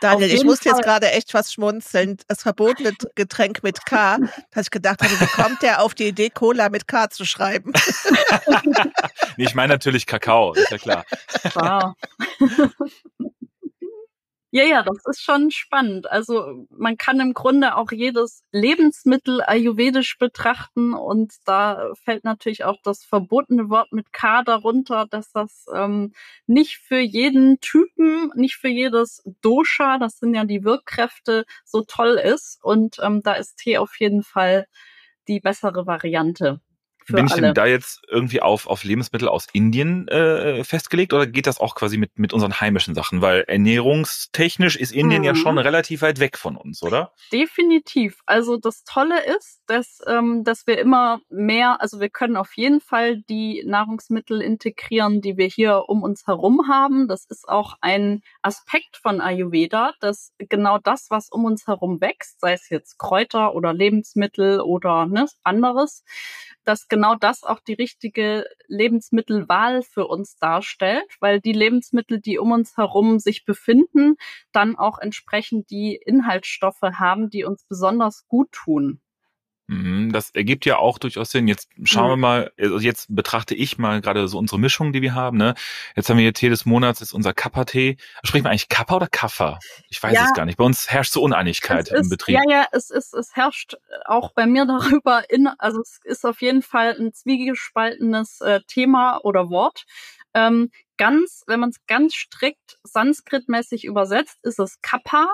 Daniel, 0.02 0.32
ich 0.32 0.44
muss 0.44 0.64
jetzt 0.64 0.82
gerade 0.82 1.12
echt 1.12 1.34
was 1.34 1.54
schmunzeln. 1.54 2.18
Das 2.28 2.42
verbotene 2.42 2.94
Getränk 3.16 3.64
mit 3.64 3.86
K, 3.86 4.18
dass 4.52 4.68
ich 4.68 4.72
gedacht 4.72 5.02
habe, 5.02 5.12
wie 5.20 5.42
kommt 5.42 5.62
der 5.62 5.82
auf 5.82 5.94
die 5.94 6.08
Idee, 6.08 6.30
Cola 6.30 6.70
mit 6.70 6.88
K 6.88 7.10
zu 7.10 7.26
schreiben? 7.26 7.74
nee, 9.38 9.46
ich 9.46 9.56
meine 9.56 9.74
natürlich 9.74 10.06
Kakao, 10.06 10.54
ist 10.54 10.72
ja 10.72 10.78
klar. 10.78 11.06
Wow. 11.54 11.94
Ja, 14.53 14.63
ja, 14.63 14.82
das 14.82 14.98
ist 15.06 15.22
schon 15.22 15.51
spannend. 15.51 16.10
Also 16.10 16.65
man 16.72 16.98
kann 16.98 17.20
im 17.20 17.34
Grunde 17.36 17.75
auch 17.75 17.91
jedes 17.91 18.41
Lebensmittel 18.51 19.41
ayurvedisch 19.41 20.18
betrachten 20.18 20.94
und 20.96 21.34
da 21.46 21.91
fällt 22.03 22.24
natürlich 22.24 22.63
auch 22.63 22.77
das 22.84 23.03
verbotene 23.06 23.70
Wort 23.70 23.91
mit 23.91 24.12
K 24.12 24.41
darunter, 24.41 25.06
dass 25.08 25.32
das 25.32 25.65
ähm, 25.72 26.13
nicht 26.48 26.77
für 26.79 26.98
jeden 27.00 27.60
Typen, 27.60 28.32
nicht 28.34 28.56
für 28.56 28.70
jedes 28.70 29.22
Dosha, 29.41 30.00
das 30.00 30.18
sind 30.18 30.34
ja 30.34 30.46
die 30.46 30.63
Wirkkräfte, 30.63 31.46
so 31.63 31.84
toll 31.84 32.15
ist. 32.18 32.58
Und 32.63 32.98
ähm, 33.03 33.22
da 33.22 33.34
ist 33.34 33.58
Tee 33.58 33.77
auf 33.77 34.00
jeden 34.00 34.24
Fall 34.24 34.65
die 35.27 35.39
bessere 35.39 35.86
Variante. 35.86 36.60
Bin 37.16 37.25
ich 37.28 37.34
alle. 37.34 37.42
denn 37.42 37.54
da 37.54 37.66
jetzt 37.66 38.01
irgendwie 38.08 38.42
auf, 38.42 38.68
auf 38.68 38.84
Lebensmittel 38.84 39.28
aus 39.28 39.48
Indien 39.54 40.08
äh, 40.08 40.63
festgelegt 40.63 41.13
oder 41.13 41.28
geht 41.28 41.48
das 41.48 41.60
auch 41.60 41.75
quasi 41.75 41.98
mit, 41.98 42.18
mit 42.20 42.34
unseren 42.34 42.60
heimischen 42.60 42.96
Sachen? 42.96 43.22
Weil 43.22 43.42
ernährungstechnisch 43.48 44.75
ist 44.75 44.92
Indien 44.92 45.22
mhm. 45.22 45.25
ja 45.25 45.36
schon 45.36 45.58
relativ 45.58 46.01
weit 46.01 46.20
weg 46.20 46.38
von 46.38 46.56
uns, 46.56 46.84
oder? 46.84 47.12
Definitiv. 47.32 48.22
Also 48.25 48.58
das 48.58 48.84
Tolle 48.84 49.24
ist, 49.38 49.62
dass, 49.68 50.00
ähm, 50.08 50.44
dass 50.44 50.68
wir 50.68 50.80
immer 50.80 51.22
mehr, 51.30 51.82
also 51.82 52.00
wir 52.00 52.10
können 52.10 52.36
auf 52.36 52.54
jeden 52.56 52.82
Fall 52.82 53.22
die 53.30 53.63
Nahrungsmittel 53.66 54.42
integrieren, 54.42 55.22
die 55.22 55.38
wir 55.38 55.48
hier 55.48 55.86
um 55.88 56.04
uns 56.04 56.28
herum 56.28 56.68
haben. 56.68 57.08
Das 57.08 57.25
ist 57.25 57.48
auch 57.48 57.75
ein 57.82 58.22
Aspekt 58.42 58.98
von 58.98 59.22
Ayurveda, 59.22 59.94
dass 60.00 60.34
genau 60.38 60.78
das, 60.78 61.08
was 61.10 61.30
um 61.30 61.46
uns 61.46 61.68
herum 61.68 62.01
wächst, 62.01 62.39
sei 62.39 62.54
es 62.54 62.70
jetzt 62.70 62.98
Kräuter 62.98 63.56
oder 63.56 63.74
Lebensmittel 63.74 64.62
oder 64.62 65.06
ne, 65.06 65.28
anderes, 65.44 66.04
dass 66.66 66.88
genau 66.88 66.99
genau 67.00 67.15
das 67.15 67.46
auch 67.46 67.62
die 67.62 67.75
richtige 67.75 68.44
Lebensmittelwahl 68.68 69.84
für 69.84 70.06
uns 70.06 70.36
darstellt, 70.36 71.06
weil 71.22 71.39
die 71.39 71.53
Lebensmittel, 71.53 72.20
die 72.20 72.38
um 72.39 72.51
uns 72.51 72.75
herum 72.75 73.20
sich 73.20 73.46
befinden, 73.46 74.18
dann 74.51 74.75
auch 74.75 75.00
entsprechend 75.00 75.70
die 75.70 75.96
Inhaltsstoffe 75.96 76.82
haben, 76.82 77.29
die 77.29 77.46
uns 77.46 77.63
besonders 77.63 78.27
gut 78.27 78.51
tun. 78.51 79.00
Mhm, 79.70 80.12
das 80.12 80.32
ergibt 80.32 80.66
ja 80.66 80.78
auch 80.78 80.98
durchaus 80.98 81.30
Sinn. 81.30 81.48
Jetzt 81.48 81.70
schauen 81.84 82.06
mhm. 82.06 82.10
wir 82.10 82.18
mal, 82.18 82.52
also 82.58 82.80
jetzt 82.80 83.06
betrachte 83.16 83.54
ich 83.54 83.78
mal 83.78 84.02
gerade 84.02 84.28
so 84.28 84.40
unsere 84.40 84.60
Mischung, 84.60 84.94
die 84.94 85.04
wir 85.04 85.14
haben. 85.14 85.38
Ne? 85.38 85.54
Jetzt 85.96 86.10
haben 86.10 86.18
wir 86.18 86.24
hier 86.24 86.34
Tee 86.34 86.50
des 86.50 86.66
Monats, 86.66 87.02
ist 87.02 87.14
unser 87.14 87.34
Kappa-Tee. 87.34 87.98
Sprechen 88.24 88.46
wir 88.46 88.50
eigentlich 88.50 88.68
Kappa 88.68 88.96
oder 88.96 89.08
Kaffer? 89.08 89.60
Ich 89.90 90.02
weiß 90.02 90.16
ja, 90.16 90.26
es 90.26 90.34
gar 90.34 90.46
nicht. 90.46 90.58
Bei 90.58 90.64
uns 90.64 90.90
herrscht 90.90 91.14
so 91.14 91.22
Uneinigkeit 91.22 91.90
im 91.90 91.98
ist, 91.98 92.10
Betrieb. 92.10 92.38
Ja, 92.38 92.42
ja, 92.50 92.66
es 92.72 92.90
ist, 92.90 93.14
es 93.14 93.36
herrscht 93.36 93.76
auch 94.06 94.32
bei 94.34 94.48
mir 94.48 94.66
darüber 94.66 95.30
in, 95.30 95.48
also 95.60 95.82
es 95.82 96.00
ist 96.04 96.26
auf 96.26 96.42
jeden 96.42 96.64
Fall 96.64 96.96
ein 97.00 97.14
zwiegespaltenes 97.14 98.42
äh, 98.42 98.62
Thema 98.66 99.20
oder 99.24 99.52
Wort. 99.52 99.86
Ähm, 100.34 100.72
ganz, 100.98 101.44
wenn 101.46 101.60
man 101.60 101.70
es 101.70 101.86
ganz 101.86 102.16
strikt 102.16 102.80
sanskritmäßig 102.82 103.86
übersetzt, 103.86 104.40
ist 104.42 104.58
es 104.58 104.82
Kappa 104.82 105.28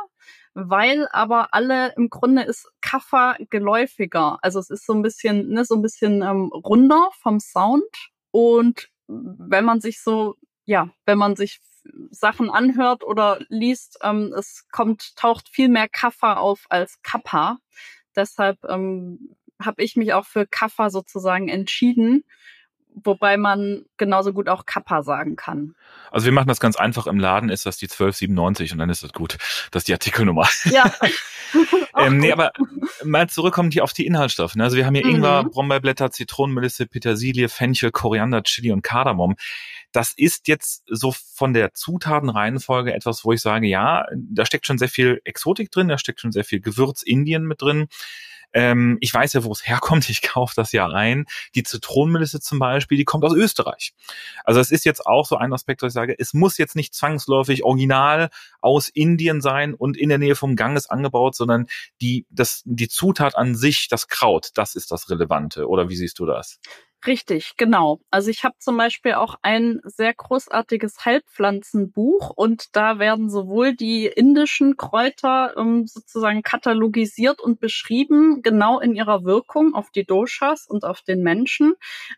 weil 0.56 1.08
aber 1.12 1.54
alle 1.54 1.94
im 1.98 2.10
Grunde 2.10 2.44
ist 2.44 2.72
Kaffer 2.82 3.36
geläufiger. 3.50 4.40
Also 4.42 4.60
es 4.60 4.70
ist 4.70 4.86
so 4.86 4.94
ein 4.94 5.02
bisschen, 5.02 5.50
ne, 5.50 5.66
so 5.66 5.76
ein 5.76 5.82
bisschen 5.82 6.22
ähm, 6.24 6.50
runder 6.54 7.10
vom 7.22 7.40
Sound. 7.42 7.84
Und 8.32 8.90
wenn 9.08 9.66
man 9.66 9.82
sich 9.82 10.02
so, 10.02 10.36
ja, 10.64 10.90
wenn 11.06 11.18
man 11.18 11.36
sich 11.36 11.60
Sachen 12.10 12.50
anhört 12.50 13.04
oder 13.04 13.40
liest, 13.50 14.00
ähm, 14.02 14.34
es 14.36 14.66
kommt, 14.72 15.16
taucht 15.18 15.50
viel 15.50 15.68
mehr 15.68 15.90
Kaffer 15.90 16.40
auf 16.40 16.66
als 16.70 17.02
Kappa. 17.04 17.58
Deshalb 18.16 18.64
ähm, 18.70 19.36
habe 19.62 19.84
ich 19.84 19.98
mich 19.98 20.14
auch 20.14 20.26
für 20.26 20.48
Kaffer 20.48 20.90
sozusagen 20.90 21.50
entschieden 21.50 22.24
wobei 23.04 23.38
man 23.38 23.86
genauso 23.98 24.34
gut 24.34 24.50
auch 24.50 24.66
Kappa 24.66 25.04
sagen 25.04 25.36
kann. 25.36 25.76
Also 26.12 26.26
wir 26.26 26.32
machen 26.32 26.48
das 26.48 26.60
ganz 26.60 26.76
einfach. 26.78 27.08
Im 27.08 27.20
Laden 27.20 27.50
ist 27.50 27.66
das 27.66 27.78
die 27.78 27.86
1297 27.86 28.72
und 28.72 28.78
dann 28.78 28.90
ist 28.90 29.04
das 29.04 29.12
gut. 29.12 29.38
Das 29.72 29.82
ist 29.82 29.88
die 29.88 29.94
Artikelnummer. 29.94 30.48
Ja. 30.66 30.92
ähm, 31.98 32.18
nee, 32.18 32.32
aber 32.32 32.52
mal 33.04 33.28
zurückkommen 33.30 33.72
hier 33.72 33.84
auf 33.84 33.94
die 33.94 34.06
Inhaltsstoffe. 34.06 34.56
Ne? 34.56 34.64
Also 34.64 34.78
wir 34.78 34.86
haben 34.86 34.96
hier 34.96 35.06
mhm. 35.06 35.16
Ingwer, 35.16 35.44
Brombeerblätter, 35.44 36.12
Zitronenmelisse, 36.12 36.88
Petersilie, 36.88 37.50
Fenchel, 37.50 37.92
Koriander, 37.92 38.44
Chili 38.44 38.72
und 38.72 38.82
Kardamom. 38.82 39.36
Das 39.92 40.14
ist 40.16 40.48
jetzt 40.48 40.84
so 40.88 41.14
von 41.34 41.54
der 41.54 41.74
Zutatenreihenfolge 41.74 42.94
etwas, 42.94 43.24
wo 43.24 43.32
ich 43.32 43.42
sage, 43.42 43.68
ja, 43.68 44.06
da 44.14 44.46
steckt 44.46 44.66
schon 44.66 44.78
sehr 44.78 44.90
viel 44.90 45.22
Exotik 45.24 45.72
drin, 45.72 45.88
da 45.88 45.98
steckt 45.98 46.20
schon 46.20 46.32
sehr 46.32 46.44
viel 46.44 46.60
Gewürz 46.60 47.02
Indien 47.02 47.46
mit 47.46 47.62
drin. 47.62 47.88
Ähm, 48.56 48.98
ich 49.02 49.14
weiß 49.14 49.34
ja, 49.34 49.44
wo 49.44 49.52
es 49.52 49.68
herkommt. 49.68 50.10
Ich 50.10 50.22
kaufe 50.22 50.54
das 50.56 50.72
ja 50.72 50.86
rein. 50.86 51.26
Die 51.54 51.64
Zitronenmelisse 51.64 52.40
zum 52.40 52.58
Beispiel, 52.58 52.98
die 52.98 53.04
kommt 53.04 53.26
aus 53.26 53.36
Österreich. 53.36 53.94
Also 54.46 54.62
es 54.62 54.72
ist 54.72 54.86
jetzt 54.86 55.06
auch 55.06 55.26
so 55.26 55.36
ein 55.36 55.54
Aspekt, 55.54 55.82
wo 55.82 55.88
ich 55.88 55.94
sage, 55.94 56.16
es 56.18 56.34
muss 56.34 56.58
jetzt 56.58 56.76
nicht 56.76 56.96
zwangsläufig 56.96 57.66
original 57.66 58.30
aus 58.62 58.88
Indien 58.88 59.42
sein 59.42 59.74
und 59.74 59.98
in 59.98 60.10
der 60.10 60.18
Nähe 60.18 60.36
vom 60.36 60.56
Ganges 60.56 60.90
angebaut, 60.90 61.36
sondern 61.36 61.68
die, 62.02 62.26
das, 62.30 62.62
die 62.66 62.88
Zutat 62.88 63.36
an 63.36 63.56
sich, 63.56 63.90
das 63.90 64.08
Kraut, 64.08 64.52
das 64.56 64.76
ist 64.76 64.90
das 64.92 65.10
Relevante. 65.10 65.68
Oder 65.68 65.90
wie 65.90 65.98
siehst 65.98 66.18
du 66.20 66.26
das? 66.26 66.60
Richtig, 67.06 67.56
genau. 67.58 68.00
Also 68.10 68.32
ich 68.32 68.44
habe 68.44 68.56
zum 68.58 68.78
Beispiel 68.78 69.14
auch 69.14 69.36
ein 69.44 69.80
sehr 69.84 70.14
großartiges 70.14 71.06
Heilpflanzenbuch 71.06 72.32
und 72.36 72.76
da 72.76 72.98
werden 72.98 73.30
sowohl 73.30 73.76
die 73.76 74.08
indischen 74.08 74.76
Kräuter 74.76 75.54
ähm, 75.58 75.86
sozusagen 75.86 76.42
katalogisiert 76.42 77.42
und 77.42 77.60
beschrieben, 77.60 78.42
genau 78.42 78.80
in 78.80 78.96
ihrer 78.96 79.24
Wirkung 79.24 79.76
auf 79.76 79.92
die 79.92 80.06
Doshas 80.06 80.66
und 80.68 80.84
auf 80.84 81.02
den 81.02 81.22
Menschen, 81.22 81.76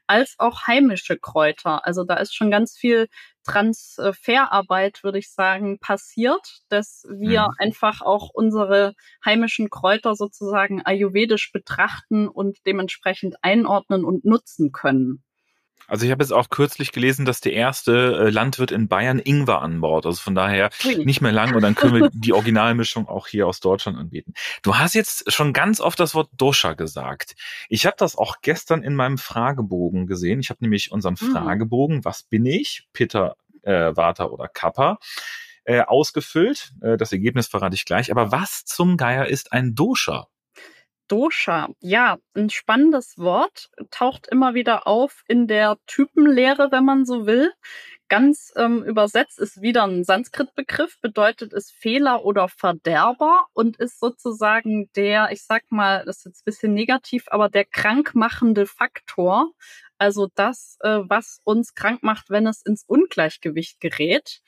als 0.08 0.36
auch 0.38 0.68
heimische 0.68 1.18
Kräuter. 1.18 1.86
Also 1.86 2.04
da 2.06 2.16
ist 2.16 2.34
schon 2.36 2.50
ganz 2.52 2.78
viel 2.78 3.08
Transferarbeit, 3.48 5.04
würde 5.04 5.20
ich 5.20 5.32
sagen, 5.32 5.80
passiert, 5.80 6.62
dass 6.70 7.06
wir 7.10 7.44
mhm. 7.44 7.56
einfach 7.58 8.02
auch 8.02 8.30
unsere 8.34 8.94
heimischen 9.26 9.70
Kräuter 9.70 10.16
sozusagen 10.16 10.82
ayurvedisch 10.86 11.52
betrachten 11.52 12.28
und 12.28 12.58
dementsprechend 12.66 13.36
einordnen 13.42 14.04
und 14.06 14.26
nutzen 14.26 14.72
können. 14.72 15.24
Also 15.88 16.06
ich 16.06 16.12
habe 16.12 16.24
jetzt 16.24 16.32
auch 16.32 16.50
kürzlich 16.50 16.92
gelesen, 16.92 17.26
dass 17.26 17.40
der 17.40 17.54
erste 17.54 18.18
äh, 18.18 18.30
Landwirt 18.30 18.72
in 18.72 18.88
Bayern 18.88 19.20
Ingwer 19.20 19.62
anbaut. 19.62 20.06
Also 20.06 20.22
von 20.22 20.36
daher 20.36 20.70
nicht 20.84 21.22
mehr 21.22 21.32
lang 21.32 21.56
und 21.56 21.62
dann 21.62 21.76
können 21.76 21.94
wir 21.94 22.10
die 22.14 22.34
Originalmischung 22.34 23.08
auch 23.08 23.28
hier 23.28 23.48
aus 23.48 23.62
Deutschland 23.62 23.98
anbieten. 23.98 24.34
Du 24.64 24.76
hast 24.76 24.96
jetzt 24.96 25.32
schon 25.32 25.54
ganz 25.54 25.80
oft 25.80 26.00
das 26.00 26.14
Wort 26.14 26.30
Dosha 26.36 26.74
gesagt. 26.74 27.36
Ich 27.70 27.86
habe 27.86 27.96
das 27.98 28.18
auch 28.18 28.38
gestern 28.42 28.84
in 28.84 28.96
meinem 28.96 29.18
Fragebogen 29.18 30.08
gesehen. 30.08 30.40
Ich 30.42 30.50
habe 30.50 30.60
nämlich 30.62 30.92
unseren 30.92 31.16
mhm. 31.20 31.32
Fragebogen, 31.32 32.04
was 32.06 32.24
bin 32.24 32.46
ich? 32.46 32.88
Peter, 32.92 33.36
äh, 33.62 33.96
Vata 33.96 34.26
oder 34.26 34.50
Kappa 34.50 35.00
äh, 35.64 35.82
ausgefüllt. 35.82 36.74
Äh, 36.82 36.98
das 36.98 37.12
Ergebnis 37.12 37.48
verrate 37.48 37.76
ich 37.76 37.86
gleich. 37.86 38.12
Aber 38.12 38.32
was 38.32 38.66
zum 38.66 38.98
Geier 38.98 39.28
ist 39.28 39.52
ein 39.52 39.76
Dosha? 39.76 40.28
Dosha, 41.08 41.70
ja, 41.80 42.18
ein 42.36 42.50
spannendes 42.50 43.18
Wort, 43.18 43.70
taucht 43.92 44.28
immer 44.28 44.54
wieder 44.54 44.88
auf 44.88 45.24
in 45.28 45.48
der 45.48 45.78
Typenlehre, 45.88 46.72
wenn 46.72 46.86
man 46.86 47.06
so 47.06 47.26
will. 47.26 47.52
Ganz 48.10 48.54
ähm, 48.56 48.84
übersetzt 48.84 49.38
ist 49.38 49.62
wieder 49.62 49.84
ein 49.84 50.06
Sanskrit-Begriff, 50.06 51.00
bedeutet 51.02 51.52
es 51.52 51.72
Fehler 51.72 52.24
oder 52.24 52.48
Verderber 52.48 53.48
und 53.54 53.78
ist 53.78 54.00
sozusagen 54.00 54.90
der, 54.96 55.32
ich 55.32 55.44
sag 55.44 55.64
mal, 55.70 56.06
das 56.06 56.20
ist 56.20 56.26
jetzt 56.26 56.42
ein 56.42 56.46
bisschen 56.46 56.74
negativ, 56.74 57.26
aber 57.28 57.50
der 57.50 57.66
krankmachende 57.66 58.66
Faktor. 58.66 59.52
Also 59.98 60.30
das, 60.36 60.78
äh, 60.82 61.00
was 61.04 61.42
uns 61.44 61.74
krank 61.74 62.02
macht, 62.04 62.30
wenn 62.30 62.48
es 62.48 62.62
ins 62.62 62.84
Ungleichgewicht 62.88 63.82
gerät. 63.82 64.42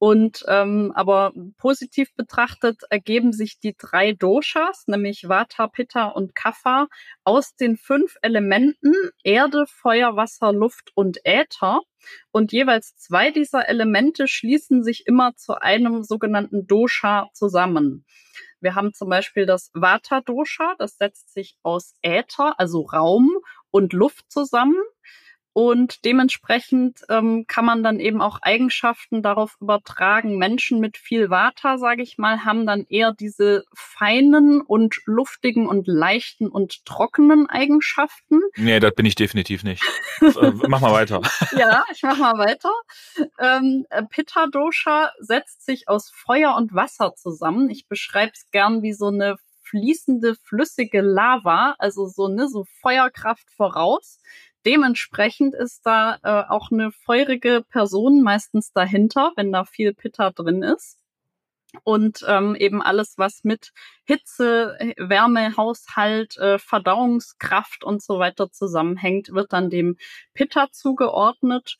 Und 0.00 0.44
ähm, 0.46 0.92
aber 0.94 1.32
positiv 1.56 2.14
betrachtet 2.14 2.82
ergeben 2.88 3.32
sich 3.32 3.58
die 3.58 3.74
drei 3.76 4.12
Doshas, 4.12 4.84
nämlich 4.86 5.28
Vata, 5.28 5.66
Pitta 5.66 6.06
und 6.06 6.36
Kapha, 6.36 6.86
aus 7.24 7.56
den 7.56 7.76
fünf 7.76 8.14
Elementen 8.22 8.94
Erde, 9.24 9.64
Feuer, 9.66 10.14
Wasser, 10.14 10.52
Luft 10.52 10.92
und 10.94 11.18
Äther. 11.24 11.80
Und 12.30 12.52
jeweils 12.52 12.96
zwei 12.96 13.32
dieser 13.32 13.68
Elemente 13.68 14.28
schließen 14.28 14.84
sich 14.84 15.06
immer 15.06 15.34
zu 15.34 15.60
einem 15.60 16.04
sogenannten 16.04 16.68
Dosha 16.68 17.28
zusammen. 17.32 18.04
Wir 18.60 18.74
haben 18.74 18.92
zum 18.92 19.08
Beispiel 19.08 19.46
das 19.46 19.70
Vata-Dosha, 19.74 20.74
das 20.78 20.96
setzt 20.96 21.32
sich 21.32 21.56
aus 21.62 21.94
Äther, 22.02 22.58
also 22.58 22.82
Raum 22.82 23.30
und 23.70 23.92
Luft 23.92 24.30
zusammen. 24.30 24.80
Und 25.58 26.04
dementsprechend 26.04 27.00
ähm, 27.08 27.44
kann 27.48 27.64
man 27.64 27.82
dann 27.82 27.98
eben 27.98 28.22
auch 28.22 28.40
Eigenschaften 28.42 29.24
darauf 29.24 29.56
übertragen. 29.60 30.38
Menschen 30.38 30.78
mit 30.78 30.96
viel 30.96 31.30
Vata, 31.30 31.78
sage 31.78 32.00
ich 32.00 32.16
mal, 32.16 32.44
haben 32.44 32.64
dann 32.64 32.86
eher 32.88 33.12
diese 33.12 33.64
feinen 33.74 34.60
und 34.60 35.00
luftigen 35.06 35.66
und 35.66 35.88
leichten 35.88 36.46
und 36.46 36.86
trockenen 36.86 37.48
Eigenschaften. 37.48 38.40
Nee, 38.54 38.78
das 38.78 38.94
bin 38.94 39.04
ich 39.04 39.16
definitiv 39.16 39.64
nicht. 39.64 39.82
Äh, 40.20 40.52
mach 40.68 40.80
mal 40.80 40.92
weiter. 40.92 41.22
ja, 41.56 41.82
ich 41.92 42.04
mach 42.04 42.18
mal 42.18 42.38
weiter. 42.38 42.70
Ähm, 43.40 43.84
Pitta 44.10 44.46
Dosha 44.46 45.10
setzt 45.18 45.66
sich 45.66 45.88
aus 45.88 46.08
Feuer 46.08 46.54
und 46.54 46.72
Wasser 46.72 47.16
zusammen. 47.16 47.68
Ich 47.68 47.88
beschreibe 47.88 48.30
es 48.32 48.48
gern 48.52 48.82
wie 48.82 48.92
so 48.92 49.08
eine 49.08 49.38
fließende, 49.68 50.34
flüssige 50.36 51.00
Lava, 51.00 51.74
also 51.78 52.06
so, 52.06 52.28
ne, 52.28 52.48
so 52.48 52.64
Feuerkraft 52.80 53.50
voraus. 53.50 54.20
Dementsprechend 54.68 55.54
ist 55.54 55.86
da 55.86 56.18
äh, 56.22 56.44
auch 56.46 56.70
eine 56.70 56.92
feurige 56.92 57.64
Person 57.70 58.20
meistens 58.20 58.70
dahinter, 58.70 59.32
wenn 59.34 59.50
da 59.50 59.64
viel 59.64 59.94
Pitta 59.94 60.30
drin 60.30 60.62
ist. 60.62 60.98
Und 61.84 62.22
ähm, 62.28 62.54
eben 62.54 62.82
alles, 62.82 63.14
was 63.16 63.44
mit 63.44 63.72
Hitze, 64.04 64.76
Wärme, 64.98 65.56
Haushalt, 65.56 66.36
äh, 66.36 66.58
Verdauungskraft 66.58 67.82
und 67.82 68.02
so 68.02 68.18
weiter 68.18 68.52
zusammenhängt, 68.52 69.32
wird 69.32 69.54
dann 69.54 69.70
dem 69.70 69.96
Pitta 70.34 70.68
zugeordnet. 70.70 71.78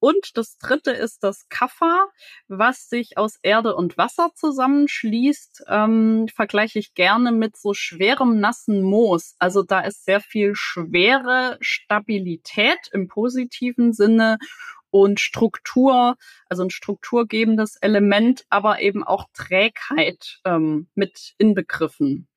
Und 0.00 0.36
das 0.36 0.58
dritte 0.58 0.92
ist 0.92 1.24
das 1.24 1.48
Kaffer, 1.48 2.08
was 2.46 2.88
sich 2.88 3.18
aus 3.18 3.38
Erde 3.42 3.74
und 3.74 3.98
Wasser 3.98 4.30
zusammenschließt. 4.34 5.64
Ähm, 5.68 6.28
vergleiche 6.34 6.78
ich 6.78 6.94
gerne 6.94 7.32
mit 7.32 7.56
so 7.56 7.74
schwerem 7.74 8.38
nassen 8.38 8.82
Moos. 8.82 9.34
Also 9.38 9.62
da 9.62 9.80
ist 9.80 10.04
sehr 10.04 10.20
viel 10.20 10.54
schwere 10.54 11.58
Stabilität 11.60 12.78
im 12.92 13.08
positiven 13.08 13.92
Sinne 13.92 14.38
und 14.90 15.20
Struktur, 15.20 16.16
also 16.48 16.62
ein 16.62 16.70
strukturgebendes 16.70 17.76
Element, 17.76 18.44
aber 18.48 18.80
eben 18.80 19.04
auch 19.04 19.26
Trägheit 19.34 20.40
ähm, 20.44 20.88
mit 20.94 21.34
inbegriffen, 21.38 22.28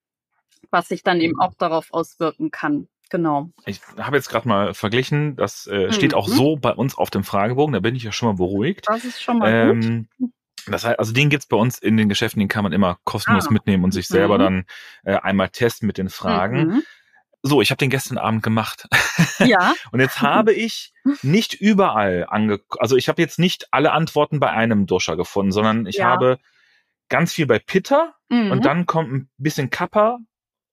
was 0.69 0.89
sich 0.89 1.03
dann 1.03 1.21
eben 1.21 1.39
auch 1.39 1.53
darauf 1.53 1.93
auswirken 1.93 2.51
kann. 2.51 2.87
Genau. 3.11 3.49
Ich 3.65 3.81
habe 3.97 4.15
jetzt 4.15 4.29
gerade 4.29 4.47
mal 4.47 4.73
verglichen, 4.73 5.35
das 5.35 5.67
äh, 5.67 5.87
mhm. 5.87 5.91
steht 5.91 6.13
auch 6.13 6.29
so 6.29 6.55
bei 6.55 6.71
uns 6.71 6.97
auf 6.97 7.09
dem 7.09 7.25
Fragebogen, 7.25 7.73
da 7.73 7.81
bin 7.81 7.93
ich 7.93 8.03
ja 8.03 8.13
schon 8.13 8.29
mal 8.29 8.35
beruhigt. 8.35 8.85
Das 8.87 9.03
ist 9.03 9.21
schon 9.21 9.37
mal 9.37 9.51
ähm, 9.51 10.07
gut. 10.17 10.31
Das 10.67 10.85
heißt, 10.85 10.97
also 10.97 11.11
den 11.11 11.29
gibt's 11.29 11.45
bei 11.45 11.57
uns 11.57 11.77
in 11.77 11.97
den 11.97 12.07
Geschäften, 12.07 12.39
den 12.39 12.47
kann 12.47 12.63
man 12.63 12.71
immer 12.71 12.99
kostenlos 13.03 13.47
ah. 13.47 13.51
mitnehmen 13.51 13.83
und 13.83 13.91
sich 13.91 14.07
selber 14.07 14.35
mhm. 14.35 14.41
dann 14.41 14.65
äh, 15.03 15.15
einmal 15.17 15.49
testen 15.49 15.87
mit 15.87 15.97
den 15.97 16.09
Fragen. 16.09 16.67
Mhm. 16.67 16.83
So, 17.43 17.61
ich 17.61 17.71
habe 17.71 17.79
den 17.79 17.89
gestern 17.89 18.17
Abend 18.17 18.43
gemacht. 18.43 18.87
Ja. 19.39 19.73
und 19.91 19.99
jetzt 19.99 20.21
habe 20.21 20.53
ich 20.53 20.93
nicht 21.23 21.55
überall 21.55 22.27
ange, 22.29 22.59
also 22.77 22.95
ich 22.95 23.09
habe 23.09 23.21
jetzt 23.21 23.39
nicht 23.39 23.67
alle 23.71 23.91
Antworten 23.91 24.39
bei 24.39 24.51
einem 24.51 24.85
Dosha 24.85 25.15
gefunden, 25.15 25.51
sondern 25.51 25.87
ich 25.87 25.97
Ja. 25.97 26.05
habe 26.05 26.37
ganz 27.09 27.33
viel 27.33 27.47
bei 27.47 27.57
Pitta 27.57 28.13
Mhm. 28.29 28.51
und 28.51 28.65
dann 28.65 28.85
kommt 28.85 29.11
ein 29.11 29.29
bisschen 29.37 29.69
Kappa 29.69 30.19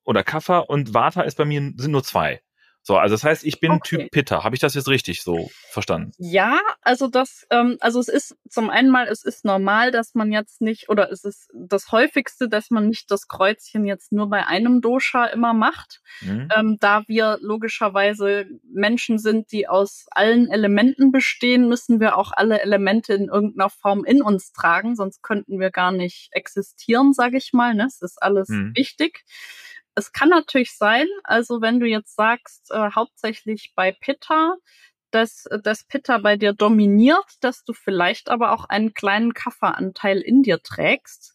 oder 0.09 0.25
Kaffa 0.25 0.61
und 0.61 0.95
Vata 0.95 1.21
ist 1.23 1.37
bei 1.37 1.45
mir 1.45 1.61
sind 1.77 1.91
nur 1.93 2.03
zwei. 2.03 2.41
So, 2.83 2.97
also 2.97 3.12
das 3.15 3.23
heißt, 3.25 3.45
ich 3.45 3.61
bin 3.61 3.73
Okay. 3.73 3.99
Typ 3.99 4.11
Pitta. 4.11 4.45
Habe 4.45 4.55
ich 4.57 4.61
das 4.61 4.73
jetzt 4.73 4.88
richtig 4.88 5.21
so 5.23 5.50
verstanden? 5.73 6.12
Ja, 6.17 6.59
also 6.81 7.07
das, 7.07 7.45
ähm, 7.50 7.77
also 7.81 8.00
es 8.00 8.09
ist 8.09 8.35
zum 8.49 8.71
einen 8.71 8.88
mal, 8.88 9.07
es 9.09 9.23
ist 9.25 9.45
normal, 9.45 9.91
dass 9.91 10.15
man 10.15 10.33
jetzt 10.33 10.62
nicht, 10.62 10.88
oder 10.88 11.12
es 11.12 11.23
ist 11.25 11.50
das 11.53 11.93
häufigste, 11.93 12.49
dass 12.49 12.71
man 12.71 12.88
nicht 12.88 13.11
das 13.11 13.29
Kreuzchen 13.29 13.85
jetzt 13.85 14.11
nur 14.11 14.31
bei 14.31 14.47
einem 14.47 14.81
Dosha 14.81 15.27
immer 15.27 15.53
macht, 15.53 16.00
Hm? 16.21 16.49
ähm, 16.57 16.77
da 16.81 17.03
wir 17.09 17.37
logischerweise 17.43 18.47
Menschen 18.73 19.19
sind, 19.19 19.53
die 19.53 19.69
aus 19.69 20.07
allen 20.12 20.49
Elementen 20.50 21.12
bestehen, 21.12 21.69
müssen 21.69 22.00
wir 22.00 22.17
auch 22.17 22.33
alle 22.33 22.62
Elemente 22.62 23.12
in 23.12 23.29
irgendeiner 23.29 23.69
Form 23.69 24.05
in 24.07 24.23
uns 24.23 24.53
tragen, 24.53 24.97
sonst 24.97 25.23
könnten 25.23 25.61
wir 25.61 25.71
gar 25.71 25.93
nicht 25.93 26.31
existieren, 26.33 27.12
sage 27.12 27.37
ich 27.37 27.53
mal. 27.53 27.75
Ne? 27.75 27.85
Es 27.87 28.00
ist 28.00 28.23
alles 28.23 28.49
Mhm. 28.49 28.73
wichtig. 28.75 29.25
Es 29.99 30.12
kann 30.12 30.28
natürlich 30.28 30.76
sein, 30.76 31.09
also 31.25 31.61
wenn 31.61 31.81
du 31.81 31.87
jetzt 31.87 32.14
sagst, 32.14 32.71
äh, 32.71 32.90
hauptsächlich 32.95 33.73
bei 33.75 33.90
Pitta, 33.90 34.55
dass 35.11 35.49
das 35.64 35.83
Pitta 35.83 36.19
bei 36.19 36.37
dir 36.37 36.52
dominiert, 36.52 37.26
dass 37.40 37.64
du 37.64 37.73
vielleicht 37.73 38.28
aber 38.31 38.52
auch 38.52 38.67
einen 38.67 38.95
kleinen 38.95 39.35
Kafferanteil 39.35 40.21
in 40.21 40.45
dir 40.45 40.62
trägst. 40.62 41.35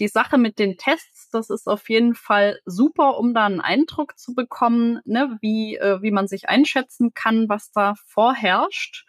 Die 0.00 0.08
Sache 0.08 0.38
mit 0.38 0.58
den 0.58 0.76
Tests, 0.76 1.30
das 1.30 1.50
ist 1.50 1.68
auf 1.68 1.88
jeden 1.88 2.16
Fall 2.16 2.58
super, 2.64 3.16
um 3.16 3.32
da 3.32 3.46
einen 3.46 3.60
Eindruck 3.60 4.18
zu 4.18 4.34
bekommen, 4.34 4.98
ne, 5.04 5.38
wie, 5.40 5.76
äh, 5.76 6.02
wie 6.02 6.10
man 6.10 6.26
sich 6.26 6.48
einschätzen 6.48 7.14
kann, 7.14 7.48
was 7.48 7.70
da 7.70 7.94
vorherrscht. 8.08 9.06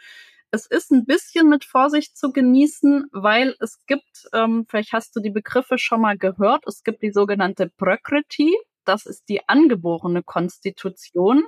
Es 0.51 0.67
ist 0.67 0.91
ein 0.91 1.05
bisschen 1.05 1.49
mit 1.49 1.65
Vorsicht 1.65 2.15
zu 2.15 2.31
genießen, 2.31 3.07
weil 3.11 3.55
es 3.61 3.83
gibt, 3.87 4.27
ähm, 4.33 4.67
vielleicht 4.69 4.93
hast 4.93 5.15
du 5.15 5.21
die 5.21 5.31
Begriffe 5.31 5.79
schon 5.79 6.01
mal 6.01 6.19
gehört, 6.19 6.67
es 6.67 6.83
gibt 6.83 7.01
die 7.01 7.11
sogenannte 7.11 7.67
Prakriti. 7.67 8.55
Das 8.85 9.05
ist 9.05 9.29
die 9.29 9.47
angeborene 9.47 10.23
Konstitution. 10.23 11.43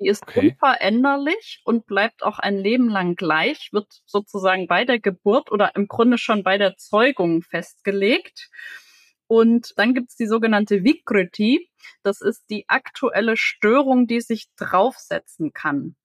Die 0.00 0.08
ist 0.08 0.22
Okay. 0.22 0.50
unveränderlich 0.52 1.60
und 1.64 1.86
bleibt 1.86 2.22
auch 2.22 2.38
ein 2.38 2.56
Leben 2.56 2.88
lang 2.88 3.16
gleich, 3.16 3.70
wird 3.72 3.88
sozusagen 4.06 4.66
bei 4.66 4.84
der 4.84 4.98
Geburt 5.00 5.50
oder 5.50 5.74
im 5.76 5.88
Grunde 5.88 6.18
schon 6.18 6.42
bei 6.42 6.58
der 6.58 6.76
Zeugung 6.76 7.42
festgelegt. 7.42 8.48
Und 9.26 9.72
dann 9.76 9.94
gibt's 9.94 10.14
die 10.16 10.26
sogenannte 10.26 10.84
Vikriti. 10.84 11.68
Das 12.04 12.20
ist 12.20 12.44
die 12.50 12.68
aktuelle 12.68 13.36
Störung, 13.36 14.06
die 14.06 14.20
sich 14.20 14.46
draufsetzen 14.56 15.52
kann. 15.52 15.96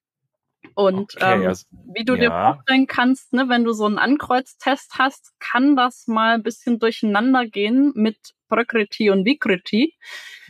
Und 0.75 1.15
Okay, 1.15 1.41
ähm, 1.41 1.47
also- 1.47 1.65
wie 1.95 2.05
du 2.05 2.15
dir 2.15 2.29
ja. 2.29 2.53
vorstellen 2.53 2.87
kannst, 2.87 3.33
ne, 3.33 3.49
wenn 3.49 3.63
du 3.63 3.73
so 3.73 3.85
einen 3.85 3.97
Ankreuztest 3.99 4.93
hast, 4.97 5.33
kann 5.39 5.75
das 5.75 6.07
mal 6.07 6.35
ein 6.35 6.43
bisschen 6.43 6.79
durcheinander 6.79 7.45
gehen 7.47 7.91
mit 7.95 8.17
Prakriti 8.47 9.09
und 9.09 9.25
Vikriti. 9.25 9.95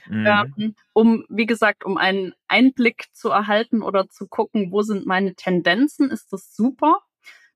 Mhm. 0.05 0.55
Ähm, 0.59 0.75
um, 0.93 1.25
wie 1.29 1.45
gesagt, 1.45 1.85
um 1.85 1.97
einen 1.97 2.33
Einblick 2.47 3.05
zu 3.13 3.29
erhalten 3.29 3.81
oder 3.83 4.09
zu 4.09 4.27
gucken, 4.27 4.71
wo 4.71 4.81
sind 4.81 5.05
meine 5.05 5.35
Tendenzen, 5.35 6.11
ist 6.11 6.31
das 6.33 6.55
super. 6.55 6.99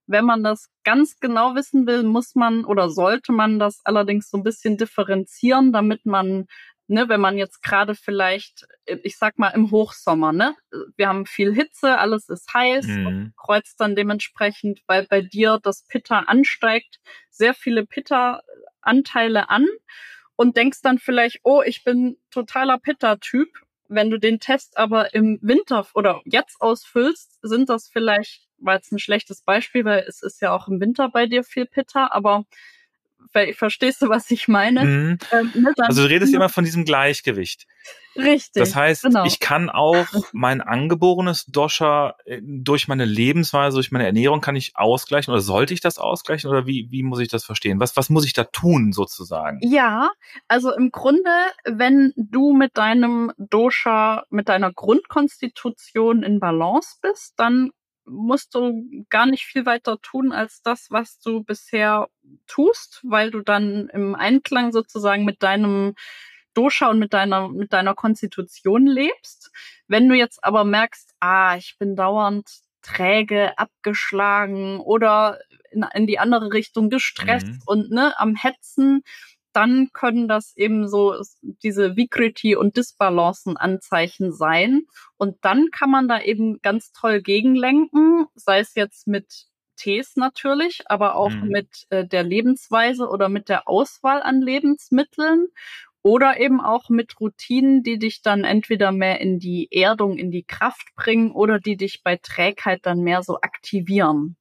Wenn 0.07 0.25
man 0.25 0.43
das 0.43 0.69
ganz 0.83 1.19
genau 1.19 1.55
wissen 1.55 1.87
will, 1.87 2.03
muss 2.03 2.35
man 2.35 2.63
oder 2.65 2.89
sollte 2.89 3.31
man 3.33 3.59
das 3.59 3.81
allerdings 3.85 4.29
so 4.29 4.37
ein 4.37 4.43
bisschen 4.43 4.77
differenzieren, 4.77 5.73
damit 5.73 6.05
man, 6.05 6.45
ne, 6.87 7.09
wenn 7.09 7.21
man 7.21 7.37
jetzt 7.37 7.63
gerade 7.63 7.95
vielleicht, 7.95 8.67
ich 8.85 9.17
sag 9.17 9.39
mal 9.39 9.49
im 9.49 9.71
Hochsommer, 9.71 10.31
ne, 10.31 10.55
wir 10.95 11.07
haben 11.07 11.25
viel 11.25 11.53
Hitze, 11.55 11.97
alles 11.97 12.29
ist 12.29 12.53
heiß, 12.53 12.85
Mhm. 12.85 13.05
und 13.05 13.35
kreuzt 13.37 13.79
dann 13.79 13.95
dementsprechend, 13.95 14.81
weil 14.87 15.07
bei 15.09 15.21
dir 15.21 15.59
das 15.63 15.85
Pitta 15.87 16.19
ansteigt, 16.19 16.99
sehr 17.31 17.55
viele 17.55 17.85
Pitta-Anteile 17.87 19.49
an 19.49 19.65
und 20.35 20.57
denkst 20.57 20.81
dann 20.81 20.99
vielleicht, 20.99 21.39
oh, 21.43 21.61
ich 21.65 21.83
bin 21.83 22.17
totaler 22.31 22.77
Pitta-Typ. 22.77 23.49
Wenn 23.87 24.09
du 24.09 24.17
den 24.19 24.39
Test 24.39 24.77
aber 24.77 25.13
im 25.13 25.37
Winter 25.41 25.85
oder 25.93 26.21
jetzt 26.25 26.59
ausfüllst, 26.59 27.39
sind 27.43 27.69
das 27.69 27.87
vielleicht, 27.87 28.47
war 28.57 28.75
jetzt 28.75 28.91
ein 28.91 28.99
schlechtes 28.99 29.41
Beispiel, 29.43 29.85
weil 29.85 29.99
es 30.07 30.23
ist 30.23 30.41
ja 30.41 30.53
auch 30.53 30.67
im 30.67 30.79
Winter 30.79 31.09
bei 31.09 31.27
dir 31.27 31.43
viel 31.43 31.67
Pitta, 31.67 32.09
aber 32.11 32.45
verstehst 33.53 34.01
du, 34.01 34.09
was 34.09 34.29
ich 34.31 34.47
meine? 34.47 34.83
Mhm. 34.83 35.17
Ähm, 35.31 35.51
ne, 35.55 35.73
Also 35.77 36.03
du 36.03 36.09
redest 36.09 36.33
immer 36.33 36.49
von 36.49 36.63
diesem 36.63 36.85
Gleichgewicht. 36.85 37.67
Richtig. 38.15 38.61
Das 38.61 38.75
heißt, 38.75 39.03
genau. 39.03 39.25
ich 39.25 39.39
kann 39.39 39.69
auch 39.69 40.07
mein 40.31 40.61
angeborenes 40.61 41.45
Dosha 41.45 42.15
äh, 42.25 42.39
durch 42.41 42.87
meine 42.87 43.05
Lebensweise, 43.05 43.75
durch 43.75 43.91
meine 43.91 44.05
Ernährung 44.05 44.39
kann 44.39 44.55
ich 44.55 44.71
ausgleichen 44.75 45.33
oder 45.33 45.41
sollte 45.41 45.73
ich 45.73 45.81
das 45.81 45.97
ausgleichen 45.97 46.49
oder 46.49 46.65
wie, 46.65 46.87
wie 46.91 47.03
muss 47.03 47.19
ich 47.19 47.27
das 47.27 47.43
verstehen? 47.43 47.79
Was, 47.79 47.97
was 47.97 48.09
muss 48.09 48.25
ich 48.25 48.33
da 48.33 48.45
tun 48.45 48.93
sozusagen? 48.93 49.59
Ja, 49.61 50.11
also 50.47 50.73
im 50.73 50.91
Grunde, 50.91 51.29
wenn 51.65 52.13
du 52.15 52.53
mit 52.53 52.77
deinem 52.77 53.31
Dosha, 53.37 54.23
mit 54.29 54.47
deiner 54.47 54.71
Grundkonstitution 54.71 56.23
in 56.23 56.39
Balance 56.39 56.97
bist, 57.01 57.33
dann 57.37 57.71
musst 58.05 58.55
du 58.55 59.05
gar 59.09 59.25
nicht 59.25 59.45
viel 59.45 59.65
weiter 59.65 59.99
tun 60.01 60.31
als 60.31 60.61
das, 60.61 60.87
was 60.91 61.19
du 61.19 61.43
bisher 61.43 62.07
tust, 62.47 63.01
weil 63.03 63.31
du 63.31 63.41
dann 63.41 63.89
im 63.89 64.15
Einklang 64.15 64.71
sozusagen 64.71 65.25
mit 65.25 65.43
deinem 65.43 65.95
Dosha 66.53 66.89
und 66.89 66.99
mit 66.99 67.13
deiner, 67.13 67.49
mit 67.49 67.73
deiner 67.73 67.95
Konstitution 67.95 68.87
lebst. 68.87 69.51
Wenn 69.87 70.07
du 70.07 70.15
jetzt 70.15 70.43
aber 70.43 70.63
merkst, 70.63 71.13
ah, 71.19 71.57
ich 71.57 71.75
bin 71.77 71.95
dauernd 71.95 72.49
träge, 72.81 73.57
abgeschlagen 73.57 74.79
oder 74.79 75.39
in, 75.71 75.85
in 75.93 76.07
die 76.07 76.19
andere 76.19 76.53
Richtung 76.53 76.89
gestresst 76.89 77.47
Mhm. 77.47 77.61
und 77.65 77.91
ne, 77.91 78.13
am 78.19 78.35
Hetzen, 78.35 79.01
dann 79.55 79.89
können 79.93 80.27
das 80.27 80.55
eben 80.57 80.87
so 80.87 81.15
diese 81.63 81.95
Vikriti 81.95 82.55
und 82.55 82.77
Disbalancen 82.77 83.57
Anzeichen 83.57 84.31
sein. 84.33 84.81
Und 85.17 85.37
dann 85.43 85.69
kann 85.71 85.89
man 85.89 86.07
da 86.07 86.21
eben 86.21 86.61
ganz 86.61 86.91
toll 86.91 87.21
gegenlenken, 87.21 88.25
sei 88.35 88.59
es 88.59 88.75
jetzt 88.75 89.07
mit 89.07 89.47
Tees 89.77 90.15
natürlich, 90.15 90.83
aber 90.87 91.15
auch 91.15 91.31
Mhm. 91.31 91.47
mit 91.49 91.85
äh, 91.89 92.05
der 92.07 92.23
Lebensweise 92.23 93.07
oder 93.09 93.29
mit 93.29 93.49
der 93.49 93.67
Auswahl 93.67 94.21
an 94.21 94.41
Lebensmitteln 94.41 95.47
oder 96.01 96.39
eben 96.39 96.61
auch 96.61 96.89
mit 96.89 97.19
Routinen, 97.19 97.83
die 97.83 97.97
dich 97.99 98.21
dann 98.21 98.43
entweder 98.43 98.91
mehr 98.91 99.19
in 99.21 99.39
die 99.39 99.67
Erdung, 99.71 100.17
in 100.17 100.31
die 100.31 100.43
Kraft 100.43 100.87
bringen 100.95 101.31
oder 101.31 101.59
die 101.59 101.77
dich 101.77 102.03
bei 102.03 102.17
Trägheit 102.17 102.85
dann 102.85 103.01
mehr 103.01 103.23
so 103.23 103.41
aktivieren. 103.41 104.37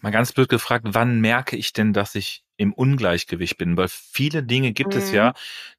Mal 0.00 0.10
ganz 0.12 0.32
blöd 0.32 0.48
gefragt, 0.48 0.86
wann 0.90 1.20
merke 1.20 1.56
ich 1.56 1.72
denn, 1.72 1.92
dass 1.92 2.14
ich 2.14 2.43
im 2.56 2.72
Ungleichgewicht 2.72 3.56
bin? 3.58 3.76
Weil 3.76 3.88
viele 3.88 4.42
Dinge 4.42 4.72
gibt 4.72 4.94
es 4.96 5.10
Mhm. 5.10 5.16
ja, 5.16 5.34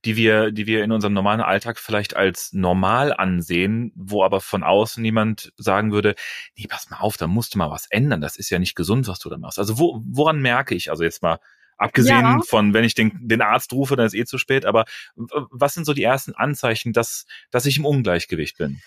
die 0.06 0.16
wir, 0.16 0.52
die 0.52 0.66
wir 0.68 0.84
in 0.84 0.92
unserem 0.92 1.14
normalen 1.14 1.42
Alltag 1.42 1.80
vielleicht 1.80 2.16
als 2.16 2.54
normal 2.54 3.14
ansehen, 3.14 3.92
wo 3.96 4.24
aber 4.24 4.42
von 4.42 4.64
außen 4.64 5.02
niemand 5.02 5.52
sagen 5.58 5.92
würde, 5.92 6.16
nee, 6.58 6.68
pass 6.68 6.90
mal 6.90 7.00
auf, 7.00 7.18
da 7.18 7.28
musst 7.28 7.54
du 7.54 7.58
mal 7.58 7.72
was 7.72 7.88
ändern. 7.90 8.22
Das 8.22 8.38
ist 8.38 8.50
ja 8.50 8.60
nicht 8.60 8.76
gesund, 8.76 9.08
was 9.08 9.20
du 9.20 9.30
da 9.30 9.38
machst. 9.38 9.60
Also 9.60 9.78
wo, 9.80 10.02
woran 10.06 10.42
merke 10.42 10.76
ich, 10.76 10.90
also 10.90 11.04
jetzt 11.04 11.22
mal 11.22 11.40
abgesehen 11.78 12.40
Ja. 12.40 12.42
von, 12.42 12.74
wenn 12.74 12.86
ich 12.86 12.96
den, 12.96 13.28
den 13.28 13.42
Arzt 13.42 13.74
rufe, 13.74 13.96
dann 13.96 14.06
ist 14.06 14.14
eh 14.16 14.26
zu 14.26 14.38
spät, 14.38 14.66
aber 14.66 14.86
was 15.16 15.74
sind 15.74 15.86
so 15.86 15.94
die 15.94 16.04
ersten 16.04 16.34
Anzeichen, 16.34 16.94
dass, 16.94 17.26
dass 17.52 17.66
ich 17.66 17.78
im 17.78 17.86
Ungleichgewicht 17.86 18.58
bin? 18.58 18.82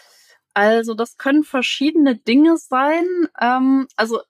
Also 0.54 0.94
das 0.94 1.16
können 1.18 1.44
verschiedene 1.44 2.16
Dinge 2.16 2.56
sein. 2.56 3.04
Ähm, 3.40 3.86
also 3.96 4.20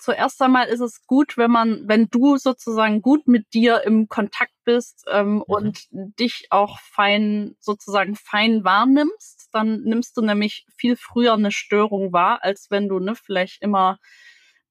zuerst 0.00 0.40
einmal 0.42 0.66
ist 0.68 0.80
es 0.80 1.06
gut, 1.06 1.36
wenn 1.36 1.50
man, 1.50 1.82
wenn 1.86 2.08
du 2.10 2.36
sozusagen 2.36 3.02
gut 3.02 3.28
mit 3.28 3.52
dir 3.54 3.82
im 3.84 4.08
Kontakt 4.08 4.54
bist 4.64 5.04
ähm, 5.10 5.42
und 5.42 5.86
dich 5.90 6.46
auch 6.50 6.78
fein, 6.80 7.56
sozusagen 7.60 8.16
fein 8.16 8.64
wahrnimmst, 8.64 9.48
dann 9.52 9.82
nimmst 9.82 10.16
du 10.16 10.22
nämlich 10.22 10.66
viel 10.76 10.96
früher 10.96 11.34
eine 11.34 11.52
Störung 11.52 12.12
wahr, 12.12 12.40
als 12.42 12.70
wenn 12.70 12.88
du 12.88 12.98
ne, 12.98 13.14
vielleicht 13.14 13.62
immer 13.62 13.98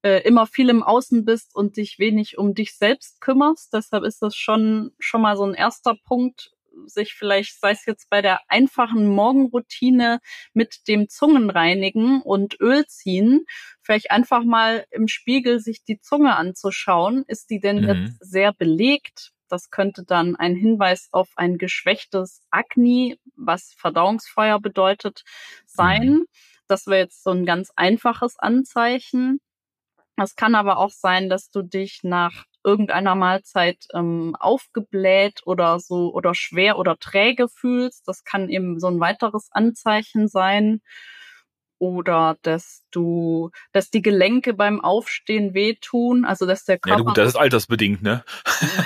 äh, 0.02 0.22
immer 0.22 0.46
viel 0.46 0.70
im 0.70 0.82
Außen 0.82 1.24
bist 1.24 1.54
und 1.54 1.76
dich 1.76 1.98
wenig 1.98 2.38
um 2.38 2.54
dich 2.54 2.76
selbst 2.76 3.20
kümmerst. 3.20 3.72
Deshalb 3.72 4.04
ist 4.04 4.22
das 4.22 4.34
schon 4.34 4.92
schon 4.98 5.20
mal 5.22 5.36
so 5.36 5.44
ein 5.44 5.54
erster 5.54 5.94
Punkt, 6.04 6.52
sich 6.86 7.14
vielleicht, 7.14 7.60
sei 7.60 7.72
es 7.72 7.84
jetzt 7.86 8.10
bei 8.10 8.22
der 8.22 8.40
einfachen 8.48 9.08
Morgenroutine 9.08 10.20
mit 10.52 10.88
dem 10.88 11.08
Zungenreinigen 11.08 12.22
und 12.22 12.60
Öl 12.60 12.86
ziehen, 12.86 13.44
vielleicht 13.90 14.12
einfach 14.12 14.44
mal 14.44 14.84
im 14.92 15.08
Spiegel 15.08 15.58
sich 15.58 15.82
die 15.82 15.98
Zunge 16.00 16.36
anzuschauen. 16.36 17.24
Ist 17.26 17.50
die 17.50 17.58
denn 17.58 17.78
Mhm. 17.78 17.88
jetzt 17.88 18.18
sehr 18.20 18.52
belegt? 18.52 19.32
Das 19.48 19.70
könnte 19.70 20.04
dann 20.04 20.36
ein 20.36 20.54
Hinweis 20.54 21.08
auf 21.10 21.30
ein 21.34 21.58
geschwächtes 21.58 22.40
Agni, 22.52 23.18
was 23.34 23.74
Verdauungsfeuer 23.76 24.60
bedeutet, 24.60 25.24
sein. 25.66 26.22
Das 26.68 26.86
wäre 26.86 27.00
jetzt 27.00 27.24
so 27.24 27.30
ein 27.32 27.44
ganz 27.46 27.72
einfaches 27.74 28.38
Anzeichen. 28.38 29.40
Es 30.16 30.36
kann 30.36 30.54
aber 30.54 30.78
auch 30.78 30.90
sein, 30.90 31.28
dass 31.28 31.50
du 31.50 31.62
dich 31.62 32.00
nach 32.04 32.44
irgendeiner 32.62 33.16
Mahlzeit 33.16 33.86
ähm, 33.94 34.36
aufgebläht 34.38 35.40
oder 35.46 35.80
so 35.80 36.12
oder 36.14 36.34
schwer 36.36 36.78
oder 36.78 36.96
träge 36.96 37.48
fühlst. 37.48 38.06
Das 38.06 38.22
kann 38.22 38.48
eben 38.50 38.78
so 38.78 38.86
ein 38.86 39.00
weiteres 39.00 39.48
Anzeichen 39.50 40.28
sein. 40.28 40.80
Oder 41.80 42.36
dass 42.42 42.84
du, 42.90 43.50
dass 43.72 43.88
die 43.90 44.02
Gelenke 44.02 44.52
beim 44.52 44.82
Aufstehen 44.82 45.54
wehtun, 45.54 46.26
also 46.26 46.44
dass 46.44 46.64
der 46.64 46.78
Körper. 46.78 47.00
Ja, 47.00 47.04
gut, 47.04 47.16
das 47.16 47.28
ist 47.28 47.36
altersbedingt, 47.36 48.02
ne? 48.02 48.22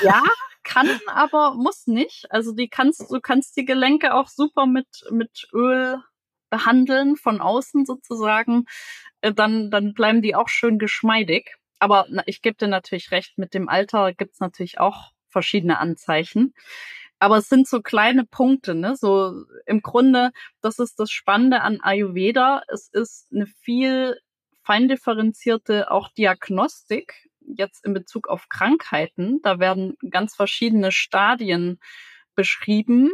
Ja, 0.04 0.22
kann, 0.62 0.88
aber 1.07 1.54
muss 1.54 1.88
nicht. 1.88 2.30
Also 2.30 2.52
die 2.52 2.68
kannst, 2.68 3.11
du 3.11 3.20
kannst 3.20 3.57
die 3.57 3.64
Gelenke 3.64 4.14
auch 4.14 4.28
super 4.28 4.66
mit, 4.66 4.87
mit 5.11 5.48
Öl 5.52 5.98
behandeln, 6.50 7.16
von 7.16 7.40
außen 7.40 7.85
sozusagen. 7.85 8.66
Äh, 9.22 9.35
dann, 9.35 9.72
dann 9.72 9.92
bleiben 9.92 10.22
die 10.22 10.37
auch 10.37 10.48
schön 10.48 10.78
geschmeidig. 10.78 11.57
Aber 11.80 12.07
ich 12.26 12.42
gebe 12.42 12.57
dir 12.57 12.68
natürlich 12.68 13.11
recht, 13.11 13.38
mit 13.38 13.54
dem 13.54 13.68
Alter 13.68 14.14
gibt's 14.14 14.38
natürlich 14.38 14.78
auch 14.78 15.11
verschiedene 15.28 15.80
Anzeichen. 15.80 16.54
Aber 17.24 17.38
es 17.38 17.48
sind 17.48 17.66
so 17.66 17.80
kleine 17.80 18.26
Punkte, 18.26 18.74
ne? 18.74 18.96
So 18.96 19.46
im 19.64 19.80
Grunde, 19.80 20.30
das 20.60 20.78
ist 20.78 21.00
das 21.00 21.10
Spannende 21.10 21.62
an 21.62 21.80
Ayurveda. 21.80 22.60
Es 22.68 22.90
ist 22.92 23.32
eine 23.32 23.46
viel 23.46 24.20
feindifferenzierte 24.62 25.90
auch 25.90 26.10
Diagnostik 26.10 27.14
jetzt 27.40 27.82
in 27.87 27.94
Bezug 27.94 28.28
auf 28.28 28.50
Krankheiten. 28.50 29.40
Da 29.42 29.58
werden 29.58 29.96
ganz 30.10 30.37
verschiedene 30.37 30.92
Stadien 30.92 31.78
beschrieben, 32.34 33.10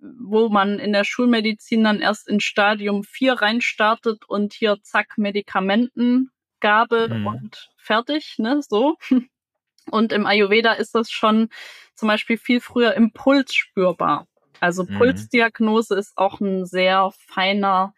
wo 0.00 0.48
man 0.48 0.80
in 0.80 0.92
der 0.92 1.04
Schulmedizin 1.04 1.84
dann 1.84 2.00
erst 2.00 2.26
in 2.26 2.40
Stadium 2.40 3.04
4 3.04 3.34
reinstartet 3.34 4.24
und 4.26 4.52
hier 4.52 4.78
zack 4.82 5.16
Medikamentengabe 5.16 7.08
mhm. 7.08 7.26
und 7.28 7.70
fertig, 7.76 8.34
ne, 8.38 8.62
so. 8.68 8.96
Und 9.90 10.12
im 10.12 10.26
Ayurveda 10.26 10.72
ist 10.72 10.94
das 10.94 11.10
schon 11.10 11.48
zum 11.94 12.08
Beispiel 12.08 12.38
viel 12.38 12.60
früher 12.60 12.94
im 12.94 13.12
Puls 13.12 13.54
spürbar. 13.54 14.26
Also 14.60 14.84
mhm. 14.84 14.98
Pulsdiagnose 14.98 15.96
ist 15.96 16.16
auch 16.16 16.40
ein 16.40 16.64
sehr 16.64 17.10
feiner 17.16 17.94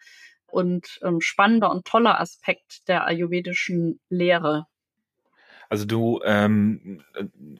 und 0.47 0.99
ähm, 1.03 1.21
spannender 1.21 1.71
und 1.71 1.85
toller 1.85 2.19
Aspekt 2.19 2.87
der 2.87 3.05
ayurvedischen 3.05 3.99
Lehre. 4.09 4.65
Also 5.69 5.85
du, 5.85 6.21
ähm, 6.23 7.03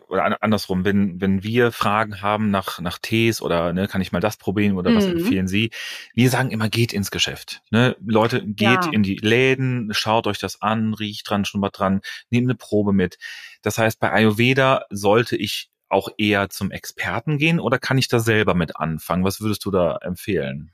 oder 0.08 0.42
andersrum, 0.42 0.86
wenn, 0.86 1.20
wenn 1.20 1.44
wir 1.44 1.72
Fragen 1.72 2.22
haben 2.22 2.50
nach, 2.52 2.80
nach 2.80 2.98
Tees 3.00 3.42
oder 3.42 3.74
ne, 3.74 3.88
kann 3.88 4.02
ich 4.02 4.12
mal 4.12 4.20
das 4.20 4.38
probieren 4.38 4.78
oder 4.78 4.92
mhm. 4.92 4.96
was 4.96 5.06
empfehlen 5.06 5.48
Sie? 5.48 5.72
Wir 6.14 6.30
sagen 6.30 6.52
immer, 6.52 6.70
geht 6.70 6.94
ins 6.94 7.12
Geschäft. 7.12 7.62
Ne? 7.70 7.96
Leute, 8.06 8.46
geht 8.46 8.86
ja. 8.86 8.92
in 8.92 9.04
die 9.04 9.18
Läden, 9.18 9.90
schaut 9.94 10.28
euch 10.28 10.40
das 10.40 10.62
an, 10.62 10.94
riecht 10.94 11.30
dran, 11.30 11.46
schnuppert 11.46 11.80
dran, 11.80 12.02
nehmt 12.30 12.48
eine 12.48 12.56
Probe 12.56 12.94
mit. 12.94 13.18
Das 13.62 13.78
heißt, 13.78 14.00
bei 14.00 14.12
Ayurveda 14.12 14.86
sollte 14.90 15.36
ich 15.36 15.70
auch 15.90 16.10
eher 16.18 16.50
zum 16.50 16.72
Experten 16.72 17.38
gehen 17.38 17.60
oder 17.60 17.80
kann 17.80 17.98
ich 17.98 18.08
da 18.08 18.20
selber 18.20 18.54
mit 18.54 18.76
anfangen? 18.78 19.24
Was 19.24 19.42
würdest 19.42 19.66
du 19.66 19.72
da 19.72 19.98
empfehlen? 19.98 20.72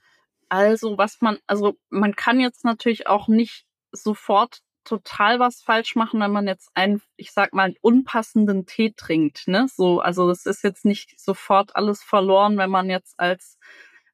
Also, 0.50 0.98
was 0.98 1.22
man, 1.22 1.39
also 1.48 1.78
man 1.89 2.15
kann 2.15 2.39
jetzt 2.39 2.63
natürlich 2.63 3.08
auch 3.08 3.28
nicht 3.28 3.65
sofort 3.91 4.60
total 4.84 5.39
was 5.39 5.62
falsch 5.62 5.96
machen, 5.96 6.19
wenn 6.19 6.32
man 6.32 6.48
jetzt 6.48 6.69
einen, 6.74 7.02
ich 7.15 7.32
sag 7.32 7.54
mal, 7.54 7.63
einen 7.63 7.76
unpassenden 7.82 8.65
Tee 8.65 8.93
trinkt, 8.96 9.48
ne? 9.48 9.67
So, 9.74 10.00
also 10.00 10.28
das 10.28 10.46
ist 10.46 10.63
jetzt 10.63 10.86
nicht 10.86 11.19
sofort 11.19 11.76
alles 11.76 12.04
verloren, 12.04 12.58
wenn 12.58 12.69
man 12.69 12.89
jetzt 12.89 13.19
als 13.19 13.58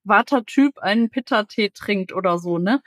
Watertyp 0.03 0.79
einen 0.79 1.09
Pitta-Tee 1.09 1.71
trinkt 1.71 2.13
oder 2.13 2.37
so, 2.37 2.57
ne? 2.57 2.81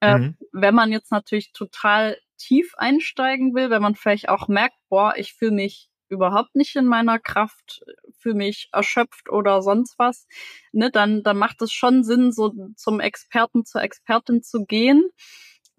Äh, 0.00 0.18
mhm. 0.18 0.36
wenn 0.52 0.74
man 0.74 0.92
jetzt 0.92 1.10
natürlich 1.10 1.52
total 1.52 2.18
tief 2.36 2.74
einsteigen 2.76 3.54
will, 3.54 3.70
wenn 3.70 3.82
man 3.82 3.94
vielleicht 3.94 4.28
auch 4.28 4.48
merkt, 4.48 4.76
boah, 4.88 5.14
ich 5.16 5.34
fühle 5.34 5.52
mich 5.52 5.88
überhaupt 6.08 6.54
nicht 6.54 6.74
in 6.76 6.86
meiner 6.86 7.18
Kraft, 7.18 7.82
fühle 8.18 8.36
mich 8.36 8.68
erschöpft 8.72 9.28
oder 9.28 9.62
sonst 9.62 9.98
was, 9.98 10.26
ne, 10.72 10.90
dann, 10.90 11.22
dann 11.22 11.36
macht 11.36 11.60
es 11.62 11.72
schon 11.72 12.02
Sinn, 12.04 12.32
so 12.32 12.54
zum 12.76 13.00
Experten, 13.00 13.64
zur 13.64 13.82
Expertin 13.82 14.42
zu 14.42 14.64
gehen. 14.64 15.08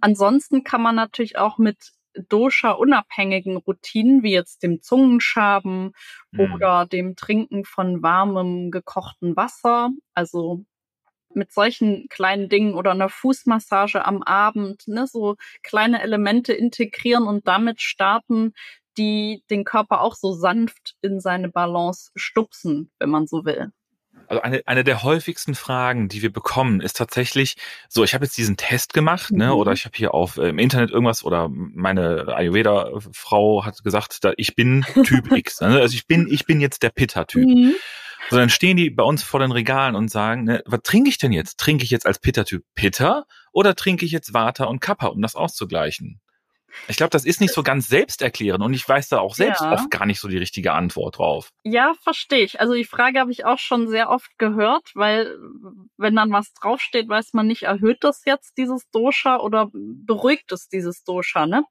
Ansonsten 0.02 0.64
kann 0.64 0.82
man 0.82 0.96
natürlich 0.96 1.38
auch 1.38 1.58
mit 1.58 1.94
Dosha-unabhängigen 2.28 3.58
Routinen, 3.58 4.24
wie 4.24 4.32
jetzt 4.32 4.64
dem 4.64 4.82
Zungenschaben 4.82 5.94
mhm. 6.32 6.54
oder 6.54 6.86
dem 6.86 7.16
Trinken 7.16 7.66
von 7.66 8.02
warmem 8.02 8.72
gekochten 8.72 9.36
Wasser, 9.36 9.92
also 10.14 10.66
mit 11.34 11.52
solchen 11.52 12.08
kleinen 12.10 12.50
Dingen 12.50 12.74
oder 12.74 12.92
einer 12.92 13.10
Fußmassage 13.10 14.04
am 14.06 14.24
Abend, 14.24 14.88
ne, 14.88 15.06
so 15.06 15.36
kleine 15.62 16.02
Elemente 16.02 16.54
integrieren 16.54 17.28
und 17.28 17.48
damit 17.48 17.82
starten, 17.82 18.54
die 18.98 19.44
den 19.50 19.64
Körper 19.64 20.02
auch 20.02 20.16
so 20.16 20.34
sanft 20.34 20.96
in 21.02 21.20
seine 21.20 21.50
Balance 21.50 22.12
stupsen, 22.16 22.92
wenn 23.00 23.10
man 23.10 23.28
so 23.28 23.46
will. 23.46 23.72
Also 24.30 24.44
eine, 24.44 24.62
eine 24.68 24.84
der 24.84 25.02
häufigsten 25.02 25.56
Fragen, 25.56 26.08
die 26.08 26.22
wir 26.22 26.32
bekommen, 26.32 26.82
ist 26.82 26.96
tatsächlich 26.98 27.56
so, 27.88 28.04
ich 28.04 28.14
habe 28.14 28.26
jetzt 28.26 28.38
diesen 28.38 28.58
Test 28.58 28.94
gemacht, 28.94 29.32
ne, 29.32 29.48
mhm. 29.48 29.54
oder 29.54 29.72
ich 29.72 29.86
habe 29.86 29.98
hier 29.98 30.14
auf 30.14 30.38
äh, 30.38 30.50
im 30.50 30.60
Internet 30.60 30.92
irgendwas 30.92 31.24
oder 31.24 31.50
meine 31.50 32.28
Ayurveda-Frau 32.28 33.66
hat 33.66 33.84
gesagt, 33.84 34.24
da, 34.24 34.34
ich 34.38 34.56
bin 34.56 34.86
Typ 35.04 35.32
X. 35.36 35.62
Ne? 35.62 35.80
Also 35.80 35.96
ich 35.96 36.06
bin, 36.06 36.28
ich 36.30 36.46
bin 36.46 36.62
jetzt 36.62 36.84
der 36.84 36.92
Pitta-Typ. 36.92 37.48
Mhm. 37.48 37.74
So, 38.30 38.38
dann 38.38 38.50
stehen 38.50 38.78
die 38.78 38.92
bei 38.92 39.04
uns 39.04 39.24
vor 39.24 39.40
den 39.40 39.52
Regalen 39.52 39.96
und 39.96 40.12
sagen, 40.12 40.44
ne, 40.44 40.62
was 40.68 40.82
trinke 40.84 41.10
ich 41.10 41.18
denn 41.18 41.32
jetzt? 41.32 41.58
Trinke 41.58 41.84
ich 41.84 41.90
jetzt 41.90 42.06
als 42.06 42.20
Pitta-Typ 42.20 42.64
Pitta 42.76 43.26
oder 43.52 43.74
trinke 43.74 44.06
ich 44.06 44.12
jetzt 44.12 44.36
Vata 44.36 44.66
und 44.66 44.80
Kappa, 44.80 45.08
um 45.08 45.24
das 45.24 45.36
auszugleichen? 45.36 46.22
Ich 46.88 46.98
glaube, 46.98 47.12
das 47.12 47.26
ist 47.26 47.42
nicht 47.42 47.54
so 47.54 47.64
ganz 47.64 47.88
selbsterklärend 47.88 48.64
und 48.64 48.74
ich 48.74 48.88
weiß 48.88 49.10
da 49.10 49.20
auch 49.20 49.36
selbst 49.36 49.62
ja. 49.62 49.72
oft 49.74 49.90
gar 49.90 50.06
nicht 50.06 50.20
so 50.20 50.28
die 50.28 50.38
richtige 50.38 50.74
Antwort 50.74 51.18
drauf. 51.18 51.50
Ja, 51.64 51.94
verstehe 52.02 52.44
ich. 52.44 52.60
Also 52.60 52.74
die 52.74 52.86
Frage 52.86 53.20
habe 53.20 53.32
ich 53.32 53.46
auch 53.46 53.60
schon 53.60 53.88
sehr 53.88 54.10
oft 54.10 54.38
gehört, 54.38 54.92
weil 54.96 55.38
wenn 55.98 56.16
dann 56.16 56.32
was 56.32 56.54
draufsteht, 56.54 57.10
weiß 57.10 57.34
man 57.34 57.48
nicht, 57.48 57.64
erhöht 57.64 58.04
das 58.04 58.24
jetzt 58.26 58.58
dieses 58.58 58.90
Dosha 58.92 59.38
oder 59.38 59.70
beruhigt 59.74 60.52
es 60.52 60.70
dieses 60.70 61.04
Dosha, 61.04 61.46
ne? 61.46 61.64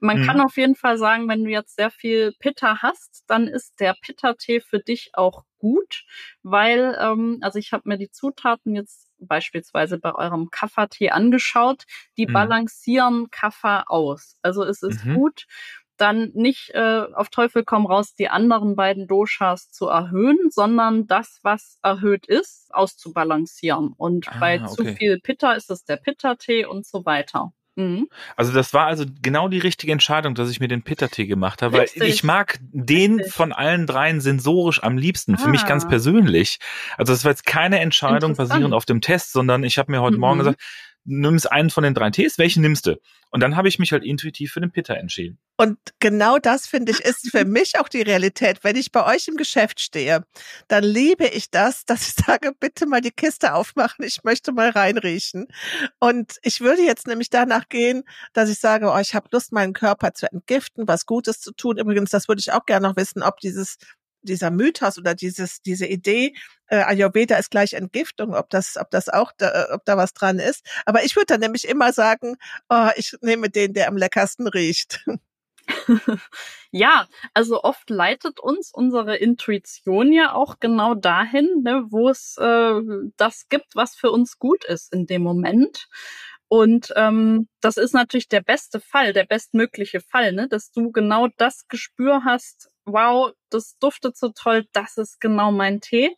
Man 0.00 0.18
hm. 0.18 0.26
kann 0.26 0.40
auf 0.40 0.56
jeden 0.56 0.76
Fall 0.76 0.98
sagen, 0.98 1.28
wenn 1.28 1.44
du 1.44 1.50
jetzt 1.50 1.76
sehr 1.76 1.90
viel 1.90 2.32
Pitta 2.38 2.82
hast, 2.82 3.24
dann 3.26 3.46
ist 3.46 3.80
der 3.80 3.94
Pitta-Tee 4.00 4.60
für 4.60 4.80
dich 4.80 5.10
auch 5.14 5.44
gut, 5.58 6.04
weil, 6.42 6.96
ähm, 7.00 7.38
also 7.40 7.58
ich 7.58 7.72
habe 7.72 7.88
mir 7.88 7.98
die 7.98 8.10
Zutaten 8.10 8.74
jetzt 8.74 9.05
beispielsweise 9.18 9.98
bei 9.98 10.14
eurem 10.14 10.50
Kaffertee 10.50 11.10
angeschaut, 11.10 11.84
die 12.16 12.26
mhm. 12.26 12.32
balancieren 12.32 13.30
Kaffer 13.30 13.90
aus. 13.90 14.38
Also 14.42 14.64
es 14.64 14.82
ist 14.82 15.04
mhm. 15.04 15.14
gut, 15.14 15.46
dann 15.96 16.30
nicht 16.34 16.70
äh, 16.74 17.06
auf 17.14 17.30
Teufel 17.30 17.64
komm 17.64 17.86
raus 17.86 18.14
die 18.14 18.28
anderen 18.28 18.76
beiden 18.76 19.06
Doshas 19.06 19.70
zu 19.70 19.86
erhöhen, 19.86 20.50
sondern 20.50 21.06
das, 21.06 21.40
was 21.42 21.78
erhöht 21.82 22.26
ist, 22.26 22.68
auszubalancieren. 22.74 23.92
Und 23.96 24.28
ah, 24.28 24.36
bei 24.38 24.60
okay. 24.60 24.68
zu 24.68 24.84
viel 24.84 25.20
Pitta 25.20 25.52
ist 25.52 25.70
es 25.70 25.84
der 25.84 25.96
Pitta-Tee 25.96 26.66
und 26.66 26.86
so 26.86 27.04
weiter. 27.06 27.52
Mhm. 27.76 28.08
Also 28.36 28.52
das 28.52 28.72
war 28.72 28.86
also 28.86 29.04
genau 29.22 29.48
die 29.48 29.58
richtige 29.58 29.92
Entscheidung, 29.92 30.34
dass 30.34 30.50
ich 30.50 30.60
mir 30.60 30.68
den 30.68 30.82
Pitta-Tee 30.82 31.26
gemacht 31.26 31.60
habe, 31.60 31.78
Richtig. 31.78 32.00
weil 32.00 32.08
ich 32.08 32.24
mag 32.24 32.58
den 32.60 33.16
Richtig. 33.16 33.34
von 33.34 33.52
allen 33.52 33.86
dreien 33.86 34.20
sensorisch 34.22 34.82
am 34.82 34.96
liebsten, 34.96 35.34
ah. 35.34 35.38
für 35.38 35.48
mich 35.48 35.66
ganz 35.66 35.84
ah. 35.84 35.88
persönlich. 35.88 36.58
Also 36.96 37.12
das 37.12 37.24
war 37.24 37.32
jetzt 37.32 37.44
keine 37.44 37.80
Entscheidung 37.80 38.34
basierend 38.34 38.72
auf 38.72 38.86
dem 38.86 39.02
Test, 39.02 39.32
sondern 39.32 39.62
ich 39.62 39.78
habe 39.78 39.92
mir 39.92 40.00
heute 40.00 40.16
mhm. 40.16 40.20
Morgen 40.20 40.38
gesagt, 40.38 40.60
nimmst 41.06 41.50
einen 41.50 41.70
von 41.70 41.84
den 41.84 41.94
drei 41.94 42.10
Tees, 42.10 42.38
welchen 42.38 42.62
nimmst 42.62 42.86
du? 42.86 42.96
Und 43.30 43.40
dann 43.42 43.56
habe 43.56 43.68
ich 43.68 43.78
mich 43.78 43.92
halt 43.92 44.04
intuitiv 44.04 44.52
für 44.52 44.60
den 44.60 44.70
Pitta 44.70 44.94
entschieden. 44.94 45.38
Und 45.56 45.78
genau 46.00 46.38
das, 46.38 46.66
finde 46.66 46.92
ich, 46.92 47.00
ist 47.00 47.30
für 47.30 47.44
mich 47.44 47.78
auch 47.78 47.88
die 47.88 48.02
Realität. 48.02 48.62
Wenn 48.62 48.76
ich 48.76 48.92
bei 48.92 49.04
euch 49.06 49.26
im 49.28 49.36
Geschäft 49.36 49.80
stehe, 49.80 50.24
dann 50.68 50.84
liebe 50.84 51.26
ich 51.26 51.50
das, 51.50 51.84
dass 51.84 52.08
ich 52.08 52.14
sage, 52.26 52.52
bitte 52.58 52.86
mal 52.86 53.00
die 53.00 53.10
Kiste 53.10 53.54
aufmachen, 53.54 54.04
ich 54.04 54.22
möchte 54.24 54.52
mal 54.52 54.70
reinriechen. 54.70 55.46
Und 55.98 56.36
ich 56.42 56.60
würde 56.60 56.82
jetzt 56.82 57.06
nämlich 57.06 57.30
danach 57.30 57.68
gehen, 57.68 58.04
dass 58.32 58.50
ich 58.50 58.58
sage, 58.58 58.90
oh, 58.90 58.98
ich 58.98 59.14
habe 59.14 59.28
Lust, 59.32 59.52
meinen 59.52 59.72
Körper 59.72 60.12
zu 60.12 60.30
entgiften, 60.30 60.86
was 60.86 61.06
Gutes 61.06 61.40
zu 61.40 61.52
tun. 61.52 61.78
Übrigens, 61.78 62.10
das 62.10 62.28
würde 62.28 62.40
ich 62.40 62.52
auch 62.52 62.66
gerne 62.66 62.88
noch 62.88 62.96
wissen, 62.96 63.22
ob 63.22 63.40
dieses 63.40 63.78
dieser 64.26 64.50
Mythos 64.50 64.98
oder 64.98 65.14
dieses, 65.14 65.62
diese 65.62 65.86
Idee, 65.86 66.34
äh, 66.66 66.82
Ayurveda 66.82 67.36
ist 67.36 67.50
gleich 67.50 67.72
Entgiftung, 67.72 68.34
ob 68.34 68.50
das, 68.50 68.76
ob 68.76 68.90
das 68.90 69.08
auch, 69.08 69.32
da, 69.36 69.68
ob 69.72 69.84
da 69.84 69.96
was 69.96 70.12
dran 70.12 70.38
ist. 70.38 70.66
Aber 70.84 71.04
ich 71.04 71.16
würde 71.16 71.26
dann 71.26 71.40
nämlich 71.40 71.66
immer 71.66 71.92
sagen, 71.92 72.36
oh, 72.68 72.88
ich 72.96 73.16
nehme 73.22 73.50
den, 73.50 73.72
der 73.72 73.88
am 73.88 73.96
leckersten 73.96 74.48
riecht. 74.48 75.04
ja, 76.70 77.06
also 77.34 77.62
oft 77.62 77.90
leitet 77.90 78.38
uns 78.40 78.70
unsere 78.72 79.16
Intuition 79.16 80.12
ja 80.12 80.34
auch 80.34 80.60
genau 80.60 80.94
dahin, 80.94 81.62
ne, 81.62 81.86
wo 81.90 82.08
es 82.08 82.36
äh, 82.38 82.80
das 83.16 83.48
gibt, 83.48 83.74
was 83.74 83.96
für 83.96 84.10
uns 84.10 84.38
gut 84.38 84.64
ist 84.64 84.92
in 84.92 85.06
dem 85.06 85.22
Moment. 85.22 85.88
Und 86.48 86.92
ähm, 86.94 87.48
das 87.60 87.76
ist 87.76 87.92
natürlich 87.92 88.28
der 88.28 88.40
beste 88.40 88.80
Fall, 88.80 89.12
der 89.12 89.24
bestmögliche 89.24 90.00
Fall, 90.00 90.32
ne? 90.32 90.48
dass 90.48 90.70
du 90.70 90.92
genau 90.92 91.28
das 91.38 91.66
Gespür 91.66 92.22
hast, 92.24 92.70
wow, 92.86 93.32
das 93.50 93.76
duftet 93.78 94.16
so 94.16 94.30
toll, 94.30 94.66
das 94.72 94.96
ist 94.96 95.20
genau 95.20 95.52
mein 95.52 95.80
Tee. 95.80 96.16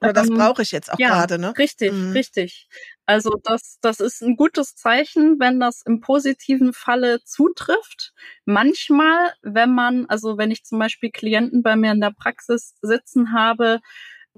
Oder 0.00 0.12
das 0.12 0.28
ähm, 0.28 0.36
brauche 0.36 0.62
ich 0.62 0.72
jetzt 0.72 0.92
auch 0.92 0.98
ja, 0.98 1.08
gerade, 1.08 1.38
ne? 1.38 1.56
Richtig, 1.56 1.92
mhm. 1.92 2.12
richtig. 2.12 2.68
Also 3.06 3.38
das, 3.42 3.78
das 3.80 4.00
ist 4.00 4.22
ein 4.22 4.36
gutes 4.36 4.74
Zeichen, 4.76 5.38
wenn 5.38 5.60
das 5.60 5.82
im 5.84 6.00
positiven 6.00 6.72
Falle 6.72 7.22
zutrifft. 7.24 8.12
Manchmal, 8.44 9.32
wenn 9.42 9.74
man, 9.74 10.06
also 10.06 10.38
wenn 10.38 10.50
ich 10.50 10.64
zum 10.64 10.78
Beispiel 10.78 11.10
Klienten 11.10 11.62
bei 11.62 11.76
mir 11.76 11.92
in 11.92 12.00
der 12.00 12.12
Praxis 12.12 12.74
sitzen 12.82 13.32
habe, 13.32 13.80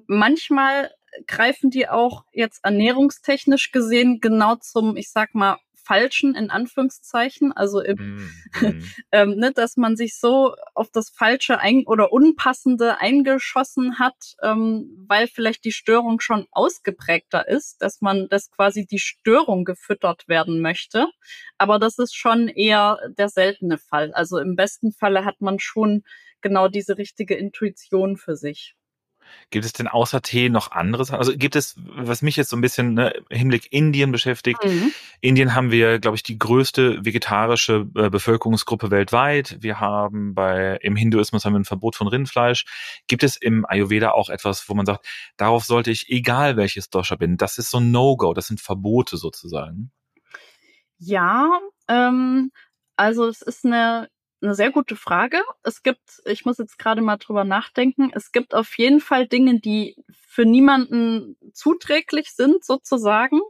manchmal 0.06 0.90
greifen 1.26 1.70
die 1.70 1.88
auch 1.88 2.24
jetzt 2.32 2.60
ernährungstechnisch 2.64 3.72
gesehen 3.72 4.20
genau 4.20 4.56
zum, 4.56 4.96
ich 4.96 5.10
sag 5.10 5.34
mal, 5.34 5.58
falschen 5.86 6.34
in 6.34 6.50
Anführungszeichen, 6.50 7.52
also 7.52 7.80
im, 7.80 8.16
mm, 8.16 8.32
ähm, 9.12 9.36
ne, 9.36 9.52
dass 9.52 9.76
man 9.76 9.96
sich 9.96 10.18
so 10.18 10.56
auf 10.74 10.90
das 10.90 11.10
falsche 11.10 11.58
ein 11.60 11.84
oder 11.86 12.12
unpassende 12.12 12.98
eingeschossen 12.98 13.98
hat, 13.98 14.34
ähm, 14.42 15.04
weil 15.06 15.28
vielleicht 15.28 15.64
die 15.64 15.72
Störung 15.72 16.20
schon 16.20 16.46
ausgeprägter 16.50 17.46
ist, 17.46 17.80
dass 17.80 18.00
man, 18.00 18.28
dass 18.28 18.50
quasi 18.50 18.86
die 18.86 18.98
Störung 18.98 19.64
gefüttert 19.64 20.26
werden 20.28 20.60
möchte. 20.60 21.06
Aber 21.58 21.78
das 21.78 21.98
ist 21.98 22.16
schon 22.16 22.48
eher 22.48 22.98
der 23.16 23.28
seltene 23.28 23.78
Fall. 23.78 24.12
Also 24.12 24.38
im 24.38 24.56
besten 24.56 24.92
Falle 24.92 25.24
hat 25.24 25.40
man 25.40 25.58
schon 25.60 26.02
genau 26.40 26.68
diese 26.68 26.98
richtige 26.98 27.34
Intuition 27.34 28.16
für 28.16 28.36
sich. 28.36 28.74
Gibt 29.50 29.64
es 29.64 29.72
denn 29.72 29.88
außer 29.88 30.22
Tee 30.22 30.48
noch 30.48 30.72
anderes? 30.72 31.10
Also 31.10 31.36
gibt 31.36 31.56
es, 31.56 31.76
was 31.78 32.22
mich 32.22 32.36
jetzt 32.36 32.50
so 32.50 32.56
ein 32.56 32.60
bisschen 32.60 32.94
ne, 32.94 33.12
im 33.28 33.36
Hinblick 33.36 33.72
Indien 33.72 34.12
beschäftigt. 34.12 34.64
Mhm. 34.64 34.92
Indien 35.20 35.54
haben 35.54 35.70
wir, 35.70 35.98
glaube 35.98 36.16
ich, 36.16 36.22
die 36.22 36.38
größte 36.38 37.04
vegetarische 37.04 37.86
äh, 37.94 38.10
Bevölkerungsgruppe 38.10 38.90
weltweit. 38.90 39.58
Wir 39.60 39.80
haben 39.80 40.34
bei, 40.34 40.78
im 40.82 40.96
Hinduismus 40.96 41.44
haben 41.44 41.52
wir 41.54 41.60
ein 41.60 41.64
Verbot 41.64 41.96
von 41.96 42.08
Rindfleisch. 42.08 42.64
Gibt 43.06 43.22
es 43.22 43.36
im 43.36 43.64
Ayurveda 43.66 44.10
auch 44.10 44.28
etwas, 44.28 44.68
wo 44.68 44.74
man 44.74 44.86
sagt, 44.86 45.06
darauf 45.36 45.64
sollte 45.64 45.90
ich, 45.90 46.08
egal 46.08 46.56
welches 46.56 46.90
Dosha 46.90 47.16
bin, 47.16 47.36
das 47.36 47.58
ist 47.58 47.70
so 47.70 47.78
ein 47.78 47.90
No-Go, 47.90 48.34
das 48.34 48.48
sind 48.48 48.60
Verbote 48.60 49.16
sozusagen? 49.16 49.90
Ja, 50.98 51.50
ähm, 51.88 52.50
also 52.96 53.26
es 53.26 53.42
ist 53.42 53.64
eine 53.64 54.08
eine 54.42 54.54
sehr 54.54 54.70
gute 54.70 54.96
Frage. 54.96 55.38
Es 55.62 55.82
gibt, 55.82 56.20
ich 56.24 56.44
muss 56.44 56.58
jetzt 56.58 56.78
gerade 56.78 57.00
mal 57.00 57.16
drüber 57.16 57.44
nachdenken, 57.44 58.10
es 58.14 58.32
gibt 58.32 58.54
auf 58.54 58.76
jeden 58.78 59.00
Fall 59.00 59.26
Dinge, 59.26 59.60
die 59.60 59.96
für 60.10 60.44
niemanden 60.44 61.36
zuträglich 61.52 62.32
sind, 62.32 62.64
sozusagen. 62.64 63.40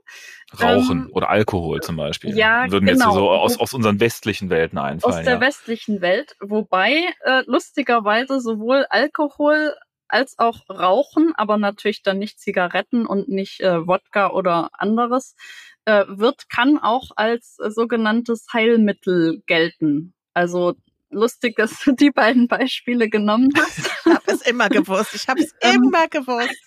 Rauchen 0.60 1.06
ähm, 1.06 1.10
oder 1.12 1.28
Alkohol 1.28 1.80
zum 1.80 1.96
Beispiel. 1.96 2.36
Ja, 2.36 2.70
Würden 2.70 2.86
genau. 2.86 3.06
jetzt 3.06 3.14
so 3.14 3.30
aus, 3.30 3.58
aus 3.58 3.74
unseren 3.74 3.98
westlichen 3.98 4.50
Welten 4.50 4.78
einfallen. 4.78 5.18
Aus 5.18 5.24
der 5.24 5.34
ja. 5.34 5.40
westlichen 5.40 6.00
Welt, 6.00 6.36
wobei 6.40 7.02
äh, 7.24 7.42
lustigerweise 7.46 8.40
sowohl 8.40 8.86
Alkohol 8.88 9.74
als 10.08 10.38
auch 10.38 10.68
Rauchen, 10.70 11.32
aber 11.36 11.58
natürlich 11.58 12.02
dann 12.02 12.18
nicht 12.18 12.38
Zigaretten 12.38 13.06
und 13.06 13.28
nicht 13.28 13.60
äh, 13.60 13.86
Wodka 13.86 14.30
oder 14.30 14.70
anderes, 14.72 15.34
äh, 15.84 16.04
wird, 16.08 16.48
kann 16.48 16.78
auch 16.78 17.10
als 17.16 17.58
äh, 17.58 17.70
sogenanntes 17.70 18.46
Heilmittel 18.52 19.42
gelten. 19.46 20.14
Also 20.36 20.74
lustig, 21.08 21.56
dass 21.56 21.80
du 21.80 21.92
die 21.92 22.10
beiden 22.10 22.46
Beispiele 22.46 23.08
genommen 23.08 23.48
hast. 23.56 23.90
Ich 24.06 24.12
habe 24.12 24.32
es 24.32 24.42
immer 24.42 24.68
gewusst. 24.68 25.14
Ich 25.14 25.28
habe 25.28 25.40
es 25.40 25.54
ähm, 25.62 25.84
immer 25.84 26.06
gewusst. 26.08 26.54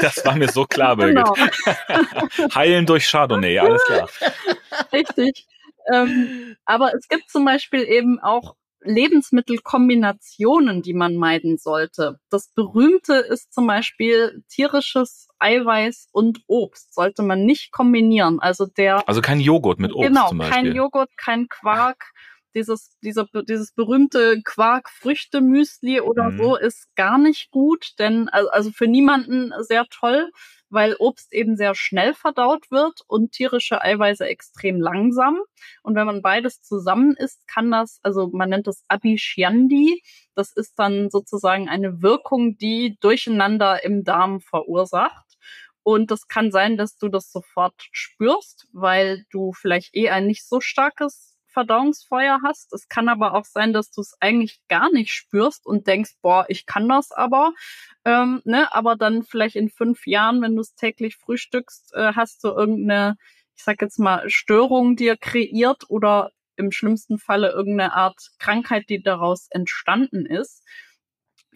Das 0.00 0.24
war 0.24 0.36
mir 0.36 0.50
so 0.50 0.64
klar, 0.64 0.96
Birgit. 0.96 1.24
Genau. 1.24 2.54
Heilen 2.54 2.84
durch 2.84 3.06
Chardonnay, 3.06 3.58
alles 3.58 3.82
klar. 3.84 4.08
Richtig. 4.92 5.46
Ähm, 5.92 6.56
aber 6.64 6.94
es 6.94 7.08
gibt 7.08 7.30
zum 7.30 7.44
Beispiel 7.44 7.84
eben 7.84 8.18
auch 8.20 8.56
Lebensmittelkombinationen, 8.82 10.82
die 10.82 10.92
man 10.92 11.16
meiden 11.16 11.56
sollte. 11.56 12.18
Das 12.30 12.52
berühmte 12.54 13.14
ist 13.14 13.54
zum 13.54 13.66
Beispiel 13.66 14.42
tierisches 14.48 15.28
Eiweiß 15.38 16.08
und 16.12 16.40
Obst. 16.46 16.94
Sollte 16.94 17.22
man 17.22 17.44
nicht 17.44 17.72
kombinieren. 17.72 18.40
Also 18.40 18.66
der. 18.66 19.08
Also 19.08 19.22
kein 19.22 19.40
Joghurt 19.40 19.78
mit 19.78 19.94
Obst 19.94 20.08
genau, 20.08 20.28
zum 20.28 20.38
Beispiel. 20.38 20.54
Kein 20.54 20.74
Joghurt, 20.74 21.10
kein 21.16 21.48
Quark 21.48 22.12
dieses, 22.54 22.96
dieser, 23.02 23.26
dieses 23.48 23.72
berühmte 23.72 24.40
Quark-Früchte-Müsli 24.42 26.00
oder 26.00 26.30
mhm. 26.30 26.38
so 26.38 26.56
ist 26.56 26.94
gar 26.94 27.18
nicht 27.18 27.50
gut, 27.50 27.92
denn 27.98 28.28
also 28.28 28.70
für 28.70 28.86
niemanden 28.86 29.52
sehr 29.60 29.86
toll, 29.90 30.30
weil 30.70 30.96
Obst 30.98 31.32
eben 31.32 31.56
sehr 31.56 31.74
schnell 31.74 32.14
verdaut 32.14 32.70
wird 32.70 33.02
und 33.06 33.32
tierische 33.32 33.80
Eiweiße 33.80 34.26
extrem 34.26 34.80
langsam. 34.80 35.38
Und 35.82 35.94
wenn 35.94 36.06
man 36.06 36.22
beides 36.22 36.62
zusammen 36.62 37.14
isst, 37.16 37.46
kann 37.46 37.70
das, 37.70 38.00
also 38.02 38.28
man 38.32 38.50
nennt 38.50 38.66
das 38.66 38.84
Abishyandi, 38.88 40.02
das 40.34 40.52
ist 40.52 40.78
dann 40.78 41.10
sozusagen 41.10 41.68
eine 41.68 42.02
Wirkung, 42.02 42.56
die 42.56 42.98
Durcheinander 43.00 43.84
im 43.84 44.04
Darm 44.04 44.40
verursacht. 44.40 45.38
Und 45.84 46.10
das 46.10 46.28
kann 46.28 46.50
sein, 46.50 46.76
dass 46.76 46.96
du 46.96 47.08
das 47.08 47.30
sofort 47.30 47.74
spürst, 47.92 48.66
weil 48.72 49.26
du 49.30 49.52
vielleicht 49.52 49.94
eh 49.94 50.08
ein 50.08 50.26
nicht 50.26 50.48
so 50.48 50.60
starkes 50.60 51.33
Verdauungsfeuer 51.54 52.40
hast. 52.44 52.72
Es 52.74 52.88
kann 52.88 53.08
aber 53.08 53.34
auch 53.34 53.44
sein, 53.44 53.72
dass 53.72 53.90
du 53.90 54.02
es 54.02 54.14
eigentlich 54.20 54.60
gar 54.68 54.92
nicht 54.92 55.12
spürst 55.12 55.66
und 55.66 55.86
denkst, 55.86 56.16
boah, 56.20 56.44
ich 56.48 56.66
kann 56.66 56.88
das 56.88 57.12
aber. 57.12 57.54
Ähm, 58.04 58.42
ne? 58.44 58.72
Aber 58.74 58.96
dann 58.96 59.22
vielleicht 59.22 59.56
in 59.56 59.70
fünf 59.70 60.06
Jahren, 60.06 60.42
wenn 60.42 60.56
du 60.56 60.60
es 60.60 60.74
täglich 60.74 61.16
frühstückst, 61.16 61.94
äh, 61.94 62.12
hast 62.14 62.44
du 62.44 62.48
irgendeine, 62.48 63.16
ich 63.56 63.64
sag 63.64 63.80
jetzt 63.80 63.98
mal, 63.98 64.28
Störung 64.28 64.96
dir 64.96 65.16
kreiert 65.16 65.84
oder 65.88 66.32
im 66.56 66.70
schlimmsten 66.72 67.18
Falle 67.18 67.50
irgendeine 67.50 67.94
Art 67.94 68.30
Krankheit, 68.38 68.88
die 68.88 69.02
daraus 69.02 69.48
entstanden 69.50 70.26
ist. 70.26 70.64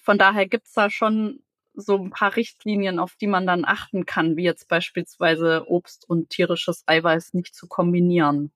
Von 0.02 0.18
daher 0.18 0.48
gibt's 0.48 0.72
da 0.72 0.90
schon 0.90 1.40
so 1.74 1.96
ein 1.96 2.10
paar 2.10 2.34
Richtlinien, 2.36 2.98
auf 2.98 3.14
die 3.16 3.26
man 3.28 3.46
dann 3.46 3.64
achten 3.64 4.04
kann, 4.06 4.36
wie 4.36 4.44
jetzt 4.44 4.68
beispielsweise 4.68 5.64
Obst 5.68 6.08
und 6.08 6.30
tierisches 6.30 6.82
Eiweiß 6.86 7.34
nicht 7.34 7.54
zu 7.54 7.68
kombinieren. 7.68 8.52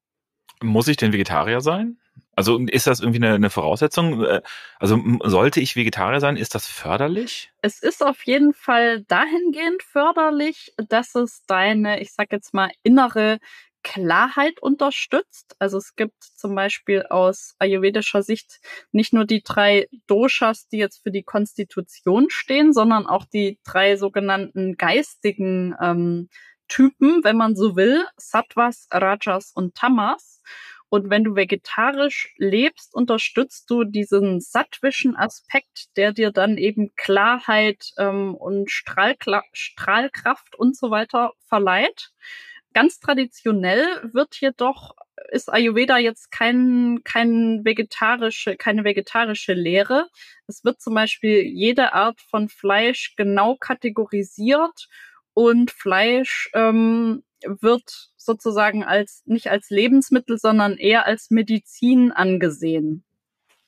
Muss 0.62 0.88
ich 0.88 0.96
denn 0.96 1.12
Vegetarier 1.12 1.60
sein? 1.60 1.98
Also 2.34 2.58
ist 2.58 2.86
das 2.86 3.00
irgendwie 3.00 3.22
eine, 3.22 3.34
eine, 3.34 3.50
Voraussetzung? 3.50 4.24
Äh, 4.24 4.40
also 4.78 4.98
sollte 5.24 5.60
ich 5.60 5.76
Vegetarier 5.76 6.20
sein? 6.20 6.36
Ist 6.36 6.54
das 6.54 6.66
förderlich? 6.66 7.52
Es 7.60 7.82
ist 7.82 8.04
auf 8.04 8.22
jeden 8.24 8.54
Fall 8.54 9.02
dahingehend 9.02 9.82
förderlich, 9.82 10.72
dass 10.88 11.14
es 11.14 11.44
deine, 11.46 12.00
ich 12.00 12.12
sag 12.12 12.32
jetzt 12.32 12.54
mal, 12.54 12.70
innere 12.82 13.38
Klarheit 13.82 14.62
unterstützt. 14.62 15.56
Also 15.58 15.78
es 15.78 15.94
gibt 15.94 16.22
zum 16.22 16.54
Beispiel 16.54 17.04
aus 17.10 17.54
ayurvedischer 17.58 18.22
Sicht 18.22 18.60
nicht 18.92 19.12
nur 19.12 19.24
die 19.24 19.42
drei 19.42 19.88
Doshas, 20.06 20.68
die 20.68 20.78
jetzt 20.78 21.02
für 21.02 21.10
die 21.10 21.24
Konstitution 21.24 22.30
stehen, 22.30 22.72
sondern 22.72 23.06
auch 23.06 23.24
die 23.24 23.58
drei 23.64 23.96
sogenannten 23.96 24.76
geistigen 24.76 25.74
ähm, 25.80 26.28
Typen, 26.72 27.22
wenn 27.22 27.36
man 27.36 27.54
so 27.54 27.76
will, 27.76 28.06
Sattvas, 28.16 28.88
Rajas 28.90 29.52
und 29.54 29.74
Tamas. 29.74 30.42
Und 30.88 31.10
wenn 31.10 31.22
du 31.22 31.36
vegetarisch 31.36 32.32
lebst, 32.38 32.94
unterstützt 32.94 33.68
du 33.68 33.84
diesen 33.84 34.40
sattwischen 34.40 35.14
Aspekt, 35.14 35.94
der 35.98 36.12
dir 36.12 36.30
dann 36.30 36.56
eben 36.56 36.94
Klarheit 36.96 37.92
ähm, 37.98 38.34
und 38.34 38.70
Strahlkla 38.70 39.42
Strahlkraft 39.52 40.54
und 40.56 40.74
so 40.74 40.90
weiter 40.90 41.32
verleiht. 41.46 42.10
Ganz 42.72 43.00
traditionell 43.00 43.84
wird 44.14 44.36
jedoch 44.40 44.94
ist 45.30 45.52
Ayurveda 45.52 45.98
jetzt 45.98 46.30
kein, 46.30 47.00
kein 47.04 47.66
vegetarische, 47.66 48.56
keine 48.56 48.84
vegetarische 48.84 49.52
Lehre. 49.52 50.08
Es 50.46 50.64
wird 50.64 50.80
zum 50.80 50.94
Beispiel 50.94 51.42
jede 51.42 51.92
Art 51.92 52.22
von 52.22 52.48
Fleisch 52.48 53.14
genau 53.16 53.56
kategorisiert 53.56 54.88
und 55.34 55.70
Fleisch 55.70 56.50
ähm, 56.54 57.22
wird 57.44 58.10
sozusagen 58.16 58.84
als 58.84 59.22
nicht 59.26 59.48
als 59.48 59.68
Lebensmittel, 59.70 60.38
sondern 60.38 60.76
eher 60.76 61.06
als 61.06 61.30
Medizin 61.30 62.12
angesehen. 62.12 63.04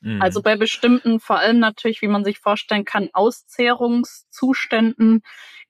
Mhm. 0.01 0.21
Also 0.21 0.41
bei 0.41 0.55
bestimmten, 0.55 1.19
vor 1.19 1.39
allem 1.39 1.59
natürlich, 1.59 2.01
wie 2.01 2.07
man 2.07 2.23
sich 2.23 2.39
vorstellen 2.39 2.85
kann, 2.85 3.09
Auszehrungszuständen 3.13 5.21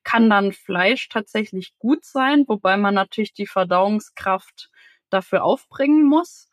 kann 0.04 0.30
dann 0.30 0.54
Fleisch 0.54 1.10
tatsächlich 1.10 1.74
gut 1.80 2.06
sein, 2.06 2.46
wobei 2.48 2.78
man 2.78 2.94
natürlich 2.94 3.34
die 3.34 3.48
Verdauungskraft 3.48 4.70
dafür 5.10 5.44
aufbringen 5.44 6.04
muss. 6.04 6.50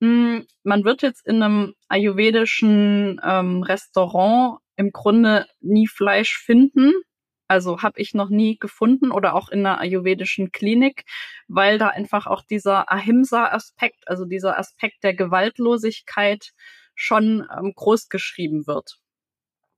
Hm, 0.00 0.46
man 0.62 0.84
wird 0.84 1.02
jetzt 1.02 1.26
in 1.26 1.42
einem 1.42 1.74
ayurvedischen 1.88 3.20
ähm, 3.24 3.62
Restaurant 3.62 4.60
im 4.76 4.92
Grunde 4.92 5.46
nie 5.60 5.86
Fleisch 5.86 6.38
finden, 6.38 6.92
also 7.48 7.82
habe 7.82 8.00
ich 8.00 8.14
noch 8.14 8.30
nie 8.30 8.58
gefunden 8.58 9.10
oder 9.10 9.34
auch 9.34 9.48
in 9.48 9.60
einer 9.60 9.78
ayurvedischen 9.80 10.52
Klinik, 10.52 11.04
weil 11.48 11.78
da 11.78 11.88
einfach 11.88 12.26
auch 12.26 12.42
dieser 12.42 12.90
Ahimsa-Aspekt, 12.90 14.08
also 14.08 14.24
dieser 14.24 14.58
Aspekt 14.58 15.04
der 15.04 15.14
Gewaltlosigkeit 15.14 16.52
schon 16.94 17.46
ähm, 17.56 17.72
groß 17.74 18.08
geschrieben 18.08 18.66
wird. 18.66 18.98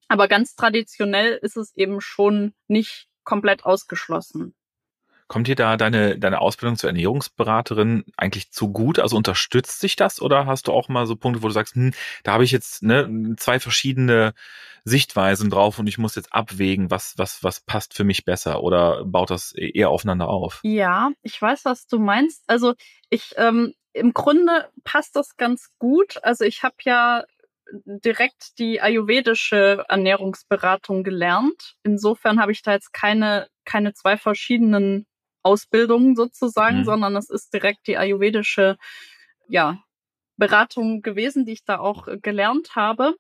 Aber 0.09 0.29
ganz 0.29 0.55
traditionell 0.55 1.39
ist 1.43 1.57
es 1.57 1.75
eben 1.75 2.01
schon 2.01 2.55
nicht 2.69 3.09
komplett 3.25 3.65
ausgeschlossen. 3.65 4.55
Kommt 5.29 5.49
dir 5.49 5.57
da 5.57 5.77
deine, 5.77 6.19
deine 6.19 6.41
Ausbildung 6.41 6.77
zur 6.77 6.91
Ernährungsberaterin 6.91 8.05
eigentlich 8.17 8.53
zu 8.53 8.73
gut? 8.73 8.99
Also 8.99 9.17
unterstützt 9.17 9.81
sich 9.81 9.97
das 9.97 10.21
oder 10.23 10.47
hast 10.47 10.69
du 10.69 10.73
auch 10.73 10.89
mal 10.89 11.07
so 11.07 11.17
Punkte, 11.17 11.43
wo 11.43 11.49
du 11.49 11.53
sagst, 11.53 11.75
hm, 11.75 11.93
da 12.23 12.33
habe 12.33 12.45
ich 12.45 12.53
jetzt 12.53 12.83
ne, 12.83 13.35
zwei 13.37 13.59
verschiedene 13.59 14.35
Sichtweisen 14.85 15.51
drauf 15.51 15.81
und 15.81 15.89
ich 15.89 15.99
muss 15.99 16.15
jetzt 16.15 16.33
abwägen, 16.33 16.91
was, 16.91 17.15
was, 17.17 17.43
was 17.43 17.61
passt 17.61 17.95
für 17.95 18.05
mich 18.05 18.25
besser 18.25 18.63
oder 18.63 19.05
baut 19.05 19.31
das 19.31 19.53
eher 19.53 19.91
aufeinander 19.91 20.29
auf? 20.29 20.61
Ja, 20.63 21.11
ich 21.23 21.43
weiß, 21.43 21.65
was 21.65 21.89
du 21.89 21.99
meinst. 21.99 22.45
Also 22.47 22.75
ich, 23.11 23.35
ähm, 23.37 23.75
im 23.93 24.13
Grunde 24.13 24.69
passt 24.85 25.17
das 25.17 25.37
ganz 25.37 25.71
gut. 25.79 26.23
Also 26.23 26.45
ich 26.45 26.63
habe 26.63 26.77
ja 26.85 27.25
direkt 27.73 28.59
die 28.59 28.81
ayurvedische 28.81 29.85
Ernährungsberatung 29.89 31.03
gelernt. 31.03 31.75
Insofern 31.83 32.41
habe 32.41 32.53
ich 32.53 32.63
da 32.63 32.73
jetzt 32.73 32.93
keine, 32.93 33.49
keine 33.65 33.93
zwei 33.93 34.17
verschiedenen 34.17 35.07
Ausbildung 35.47 36.17
sozusagen, 36.17 36.81
mhm. 36.81 36.85
sondern 36.85 37.17
es 37.17 37.31
ist 37.31 37.55
direkt 37.55 37.87
die 37.87 37.97
ayurvedische 37.97 38.77
ja, 39.49 39.79
Beratung 40.37 41.03
gewesen, 41.03 41.47
die 41.47 41.53
ich 41.53 41.65
da 41.65 41.79
auch 41.79 42.09
äh, 42.09 42.19
gelernt 42.19 42.75
habe. 42.75 43.15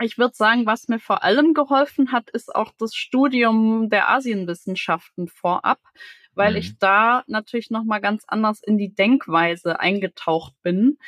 Ich 0.00 0.16
würde 0.16 0.34
sagen, 0.34 0.64
was 0.64 0.88
mir 0.88 1.00
vor 1.00 1.24
allem 1.24 1.52
geholfen 1.52 2.12
hat, 2.12 2.30
ist 2.30 2.54
auch 2.54 2.72
das 2.78 2.94
Studium 2.94 3.90
der 3.90 4.08
Asienwissenschaften 4.08 5.28
vorab, 5.28 5.80
weil 6.34 6.52
mhm. 6.52 6.58
ich 6.58 6.78
da 6.78 7.24
natürlich 7.26 7.70
noch 7.70 7.84
mal 7.84 7.98
ganz 7.98 8.24
anders 8.26 8.62
in 8.62 8.78
die 8.78 8.94
Denkweise 8.94 9.80
eingetaucht 9.80 10.54
bin, 10.62 10.98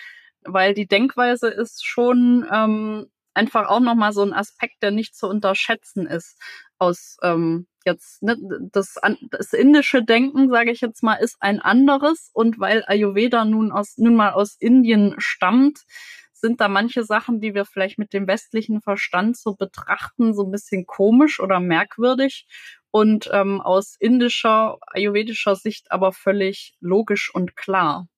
weil 0.45 0.75
die 0.75 0.89
Denkweise 0.89 1.49
ist 1.49 1.87
schon 1.87 2.47
ähm, 2.53 3.07
einfach 3.33 3.69
auch 3.69 3.81
noch 3.81 3.95
mal 3.95 4.13
so 4.13 4.23
ein 4.23 4.35
Aspekt, 4.35 4.83
der 4.83 4.91
nicht 4.91 5.15
zu 5.15 5.29
unterschätzen 5.29 6.07
ist 6.07 6.39
aus 6.83 7.17
ähm, 7.23 7.67
jetzt 7.87 8.23
ne, 8.23 8.37
das, 8.73 8.97
das 9.31 9.53
indische 9.53 10.03
Denken, 10.03 10.51
sage 10.51 10.73
ich 10.73 10.81
jetzt 10.81 11.03
mal, 11.03 11.15
ist 11.15 11.37
ein 11.41 11.61
anderes 11.61 12.31
und 12.33 12.59
weil 12.59 12.85
Ayurveda 12.87 13.45
nun 13.45 13.71
aus 13.73 13.97
nun 13.99 14.17
mal 14.17 14.33
aus 14.33 14.57
Indien 14.59 15.15
stammt, 15.19 15.85
sind 16.33 16.61
da 16.61 16.67
manche 16.67 17.05
Sachen, 17.05 17.41
die 17.41 17.55
wir 17.55 17.65
vielleicht 17.65 17.99
mit 17.99 18.13
dem 18.13 18.27
westlichen 18.27 18.81
Verstand 18.81 19.37
so 19.37 19.55
betrachten, 19.55 20.35
so 20.35 20.45
ein 20.45 20.51
bisschen 20.51 20.87
komisch 20.87 21.39
oder 21.39 21.61
merkwürdig 21.61 22.47
und 22.91 23.31
ähm, 23.33 23.61
aus 23.61 23.97
indischer, 24.01 24.79
ayurvedischer 24.89 25.55
Sicht 25.55 25.93
aber 25.93 26.13
völlig 26.13 26.75
logisch 26.81 27.33
und 27.33 27.55
klar. 27.57 28.09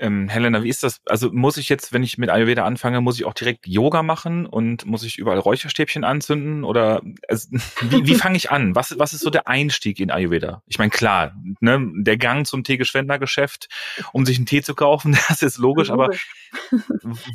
Ähm, 0.00 0.28
Helena, 0.28 0.62
wie 0.62 0.68
ist 0.68 0.84
das? 0.84 1.00
Also 1.06 1.30
muss 1.32 1.56
ich 1.56 1.68
jetzt, 1.68 1.92
wenn 1.92 2.04
ich 2.04 2.18
mit 2.18 2.30
Ayurveda 2.30 2.64
anfange, 2.64 3.00
muss 3.00 3.18
ich 3.18 3.24
auch 3.24 3.34
direkt 3.34 3.66
Yoga 3.66 4.04
machen 4.04 4.46
und 4.46 4.86
muss 4.86 5.02
ich 5.02 5.18
überall 5.18 5.40
Räucherstäbchen 5.40 6.04
anzünden? 6.04 6.62
Oder 6.62 7.02
also, 7.26 7.48
wie, 7.82 8.06
wie 8.06 8.14
fange 8.14 8.36
ich 8.36 8.50
an? 8.50 8.76
Was, 8.76 8.96
was 8.98 9.12
ist 9.12 9.22
so 9.22 9.30
der 9.30 9.48
Einstieg 9.48 9.98
in 9.98 10.12
Ayurveda? 10.12 10.62
Ich 10.66 10.78
meine, 10.78 10.90
klar, 10.90 11.34
ne, 11.60 11.84
der 11.96 12.16
Gang 12.16 12.46
zum 12.46 12.62
Teegeschwendner-Geschäft, 12.62 13.68
um 14.12 14.24
sich 14.24 14.36
einen 14.36 14.46
Tee 14.46 14.62
zu 14.62 14.74
kaufen, 14.74 15.18
das 15.28 15.42
ist 15.42 15.58
logisch, 15.58 15.88
logisch. 15.88 16.28
aber 16.70 16.80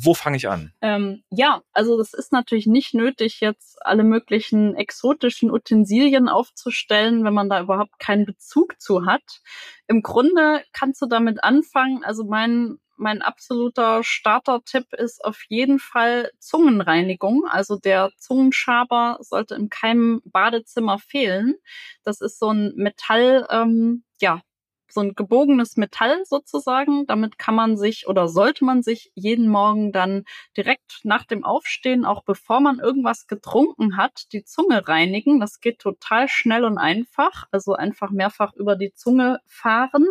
wo 0.02 0.14
fange 0.14 0.38
ich 0.38 0.48
an? 0.48 0.72
Ähm, 0.80 1.22
ja, 1.30 1.60
also 1.72 1.98
das 1.98 2.14
ist 2.14 2.32
natürlich 2.32 2.66
nicht 2.66 2.94
nötig, 2.94 3.40
jetzt 3.40 3.84
alle 3.84 4.04
möglichen 4.04 4.74
exotischen 4.74 5.50
Utensilien 5.50 6.28
aufzustellen, 6.28 7.24
wenn 7.24 7.34
man 7.34 7.50
da 7.50 7.60
überhaupt 7.60 7.98
keinen 7.98 8.24
Bezug 8.24 8.80
zu 8.80 9.04
hat 9.04 9.42
im 9.86 10.02
Grunde 10.02 10.62
kannst 10.72 11.02
du 11.02 11.06
damit 11.06 11.44
anfangen. 11.44 12.04
Also 12.04 12.24
mein, 12.24 12.53
mein 12.96 13.22
absoluter 13.22 14.02
Starter-Tipp 14.04 14.92
ist 14.92 15.24
auf 15.24 15.42
jeden 15.48 15.78
Fall 15.78 16.30
Zungenreinigung. 16.38 17.44
Also 17.46 17.76
der 17.76 18.10
Zungenschaber 18.18 19.18
sollte 19.20 19.54
in 19.56 19.68
keinem 19.68 20.22
Badezimmer 20.24 20.98
fehlen. 20.98 21.56
Das 22.04 22.20
ist 22.20 22.38
so 22.38 22.50
ein 22.50 22.72
Metall, 22.76 23.46
ähm, 23.50 24.04
ja, 24.20 24.40
so 24.88 25.00
ein 25.00 25.14
gebogenes 25.14 25.76
Metall 25.76 26.24
sozusagen. 26.24 27.04
Damit 27.06 27.36
kann 27.36 27.54
man 27.56 27.76
sich 27.76 28.06
oder 28.06 28.28
sollte 28.28 28.64
man 28.64 28.82
sich 28.82 29.10
jeden 29.14 29.48
Morgen 29.48 29.92
dann 29.92 30.24
direkt 30.56 31.00
nach 31.02 31.24
dem 31.24 31.44
Aufstehen, 31.44 32.04
auch 32.04 32.22
bevor 32.22 32.60
man 32.60 32.78
irgendwas 32.78 33.26
getrunken 33.26 33.96
hat, 33.96 34.32
die 34.32 34.44
Zunge 34.44 34.86
reinigen. 34.86 35.40
Das 35.40 35.60
geht 35.60 35.80
total 35.80 36.28
schnell 36.28 36.64
und 36.64 36.78
einfach. 36.78 37.46
Also 37.50 37.74
einfach 37.74 38.10
mehrfach 38.10 38.54
über 38.54 38.76
die 38.76 38.92
Zunge 38.94 39.40
fahren. 39.46 40.06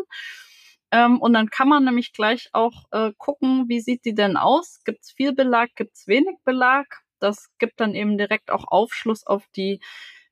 Ähm, 0.93 1.19
und 1.19 1.33
dann 1.33 1.49
kann 1.49 1.67
man 1.67 1.85
nämlich 1.85 2.13
gleich 2.13 2.49
auch 2.53 2.83
äh, 2.91 3.13
gucken, 3.17 3.67
wie 3.67 3.79
sieht 3.79 4.05
die 4.05 4.13
denn 4.13 4.37
aus? 4.37 4.79
Gibt 4.85 5.03
es 5.03 5.11
viel 5.11 5.33
Belag, 5.33 5.75
gibt 5.75 5.95
es 5.95 6.07
wenig 6.07 6.37
Belag? 6.45 7.01
Das 7.19 7.49
gibt 7.57 7.79
dann 7.79 7.95
eben 7.95 8.19
direkt 8.19 8.51
auch 8.51 8.65
Aufschluss 8.67 9.25
auf 9.25 9.47
die 9.55 9.79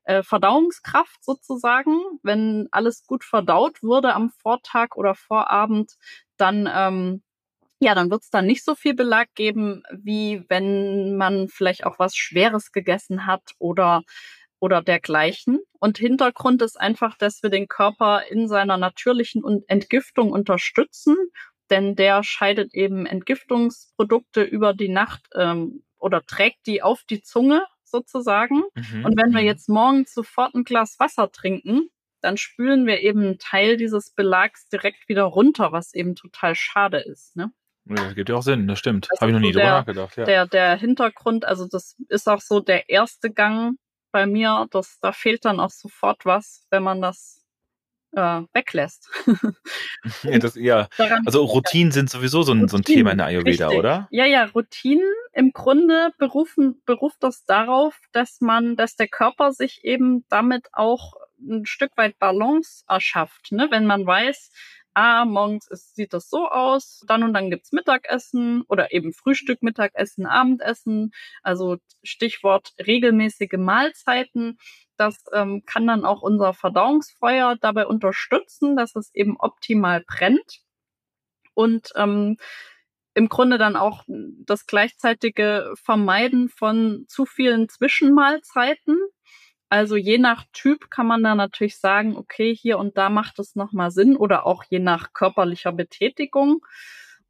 äh, 0.03 0.21
Verdauungskraft 0.21 1.23
sozusagen. 1.23 1.99
Wenn 2.21 2.67
alles 2.71 3.07
gut 3.07 3.23
verdaut 3.23 3.81
wurde 3.81 4.13
am 4.13 4.29
Vortag 4.29 4.95
oder 4.95 5.15
Vorabend, 5.15 5.97
dann 6.37 6.69
ähm, 6.71 7.23
ja, 7.79 7.95
dann 7.95 8.11
wird 8.11 8.21
es 8.21 8.29
dann 8.29 8.45
nicht 8.45 8.63
so 8.63 8.75
viel 8.75 8.93
Belag 8.93 9.33
geben, 9.33 9.81
wie 9.91 10.45
wenn 10.49 11.17
man 11.17 11.47
vielleicht 11.49 11.83
auch 11.87 11.97
was 11.97 12.15
Schweres 12.15 12.71
gegessen 12.71 13.25
hat 13.25 13.41
oder 13.57 14.03
oder 14.61 14.81
dergleichen. 14.81 15.59
Und 15.79 15.97
Hintergrund 15.97 16.61
ist 16.61 16.79
einfach, 16.79 17.17
dass 17.17 17.43
wir 17.43 17.49
den 17.49 17.67
Körper 17.67 18.21
in 18.29 18.47
seiner 18.47 18.77
natürlichen 18.77 19.43
Entgiftung 19.67 20.31
unterstützen, 20.31 21.17
denn 21.69 21.95
der 21.95 22.23
scheidet 22.23 22.73
eben 22.73 23.05
Entgiftungsprodukte 23.05 24.43
über 24.43 24.73
die 24.73 24.89
Nacht 24.89 25.27
ähm, 25.35 25.83
oder 25.97 26.21
trägt 26.21 26.67
die 26.67 26.83
auf 26.83 27.03
die 27.09 27.21
Zunge 27.21 27.65
sozusagen. 27.83 28.63
Mhm. 28.75 29.05
Und 29.05 29.17
wenn 29.17 29.31
wir 29.31 29.41
mhm. 29.41 29.47
jetzt 29.47 29.67
morgens 29.67 30.13
sofort 30.13 30.53
ein 30.53 30.63
Glas 30.63 30.99
Wasser 30.99 31.31
trinken, 31.31 31.89
dann 32.21 32.37
spülen 32.37 32.85
wir 32.85 33.01
eben 33.01 33.21
einen 33.21 33.39
Teil 33.39 33.77
dieses 33.77 34.11
Belags 34.11 34.69
direkt 34.69 35.09
wieder 35.09 35.23
runter, 35.23 35.71
was 35.71 35.93
eben 35.95 36.15
total 36.15 36.53
schade 36.53 36.99
ist. 36.99 37.35
Ne? 37.35 37.51
das 37.85 38.13
gibt 38.13 38.29
ja 38.29 38.35
auch 38.35 38.43
Sinn, 38.43 38.67
das 38.67 38.77
stimmt. 38.77 39.07
Das 39.09 39.21
Habe 39.21 39.31
ich 39.31 39.33
noch 39.33 39.41
nie 39.41 39.51
drüber 39.51 39.65
nachgedacht. 39.65 40.15
Ja. 40.17 40.25
Der, 40.25 40.45
der 40.45 40.75
Hintergrund, 40.75 41.45
also 41.45 41.67
das 41.67 41.95
ist 42.09 42.29
auch 42.29 42.41
so 42.41 42.59
der 42.59 42.89
erste 42.89 43.31
Gang 43.31 43.77
bei 44.11 44.25
mir, 44.25 44.67
das, 44.71 44.99
da 45.01 45.11
fehlt 45.11 45.45
dann 45.45 45.59
auch 45.59 45.69
sofort 45.69 46.25
was, 46.25 46.65
wenn 46.69 46.83
man 46.83 47.01
das 47.01 47.41
äh, 48.13 48.41
weglässt. 48.53 49.09
ja, 50.23 50.39
das, 50.39 50.55
ja. 50.55 50.87
also 51.25 51.43
Routinen 51.45 51.91
sind 51.91 52.09
sowieso 52.09 52.43
so 52.43 52.53
ein, 52.53 52.67
so 52.67 52.77
ein 52.77 52.83
Thema 52.83 53.11
in 53.11 53.17
der 53.17 53.27
Ayurveda, 53.27 53.67
richtig. 53.67 53.79
oder? 53.79 54.07
Ja, 54.11 54.25
ja, 54.25 54.45
Routinen 54.45 55.11
im 55.33 55.51
Grunde 55.53 56.11
berufen, 56.17 56.81
beruft 56.85 57.23
das 57.23 57.45
darauf, 57.45 57.97
dass 58.11 58.41
man, 58.41 58.75
dass 58.75 58.95
der 58.95 59.07
Körper 59.07 59.53
sich 59.53 59.83
eben 59.83 60.25
damit 60.29 60.67
auch 60.73 61.13
ein 61.39 61.65
Stück 61.65 61.91
weit 61.95 62.19
Balance 62.19 62.83
erschafft. 62.87 63.51
Ne? 63.51 63.67
Wenn 63.71 63.85
man 63.85 64.05
weiß, 64.05 64.51
ah, 64.93 65.25
morgens 65.25 65.67
ist, 65.67 65.95
sieht 65.95 66.13
das 66.13 66.29
so 66.29 66.47
aus, 66.47 67.03
dann 67.07 67.23
und 67.23 67.33
dann 67.33 67.49
gibt's 67.49 67.71
Mittagessen 67.71 68.63
oder 68.67 68.91
eben 68.93 69.13
Frühstück, 69.13 69.61
Mittagessen, 69.63 70.25
Abendessen. 70.25 71.11
Also 71.43 71.77
Stichwort 72.03 72.73
regelmäßige 72.85 73.57
Mahlzeiten. 73.57 74.57
Das 74.97 75.23
ähm, 75.33 75.63
kann 75.65 75.87
dann 75.87 76.05
auch 76.05 76.21
unser 76.21 76.53
Verdauungsfeuer 76.53 77.57
dabei 77.59 77.87
unterstützen, 77.87 78.75
dass 78.75 78.95
es 78.95 79.13
eben 79.13 79.37
optimal 79.39 80.03
brennt. 80.05 80.61
Und 81.53 81.91
ähm, 81.95 82.37
im 83.13 83.29
Grunde 83.29 83.57
dann 83.57 83.75
auch 83.75 84.03
das 84.07 84.65
gleichzeitige 84.65 85.73
Vermeiden 85.81 86.49
von 86.49 87.05
zu 87.07 87.25
vielen 87.25 87.67
Zwischenmahlzeiten. 87.67 88.97
Also 89.71 89.95
je 89.95 90.17
nach 90.17 90.43
Typ 90.51 90.91
kann 90.91 91.07
man 91.07 91.23
da 91.23 91.33
natürlich 91.33 91.79
sagen, 91.79 92.17
okay, 92.17 92.53
hier 92.53 92.77
und 92.77 92.97
da 92.97 93.09
macht 93.09 93.39
es 93.39 93.55
nochmal 93.55 93.89
Sinn 93.89 94.17
oder 94.17 94.45
auch 94.45 94.65
je 94.65 94.79
nach 94.79 95.13
körperlicher 95.13 95.71
Betätigung. 95.71 96.59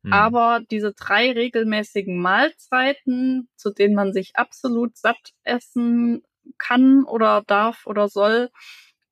Mhm. 0.01 0.11
Aber 0.11 0.61
diese 0.71 0.91
drei 0.93 1.33
regelmäßigen 1.33 2.19
Mahlzeiten, 2.19 3.47
zu 3.57 3.69
denen 3.69 3.93
man 3.93 4.11
sich 4.11 4.37
absolut 4.37 4.97
satt 4.97 5.33
essen 5.43 6.23
kann 6.57 7.03
oder 7.03 7.43
darf 7.45 7.85
oder 7.85 8.09
soll, 8.09 8.49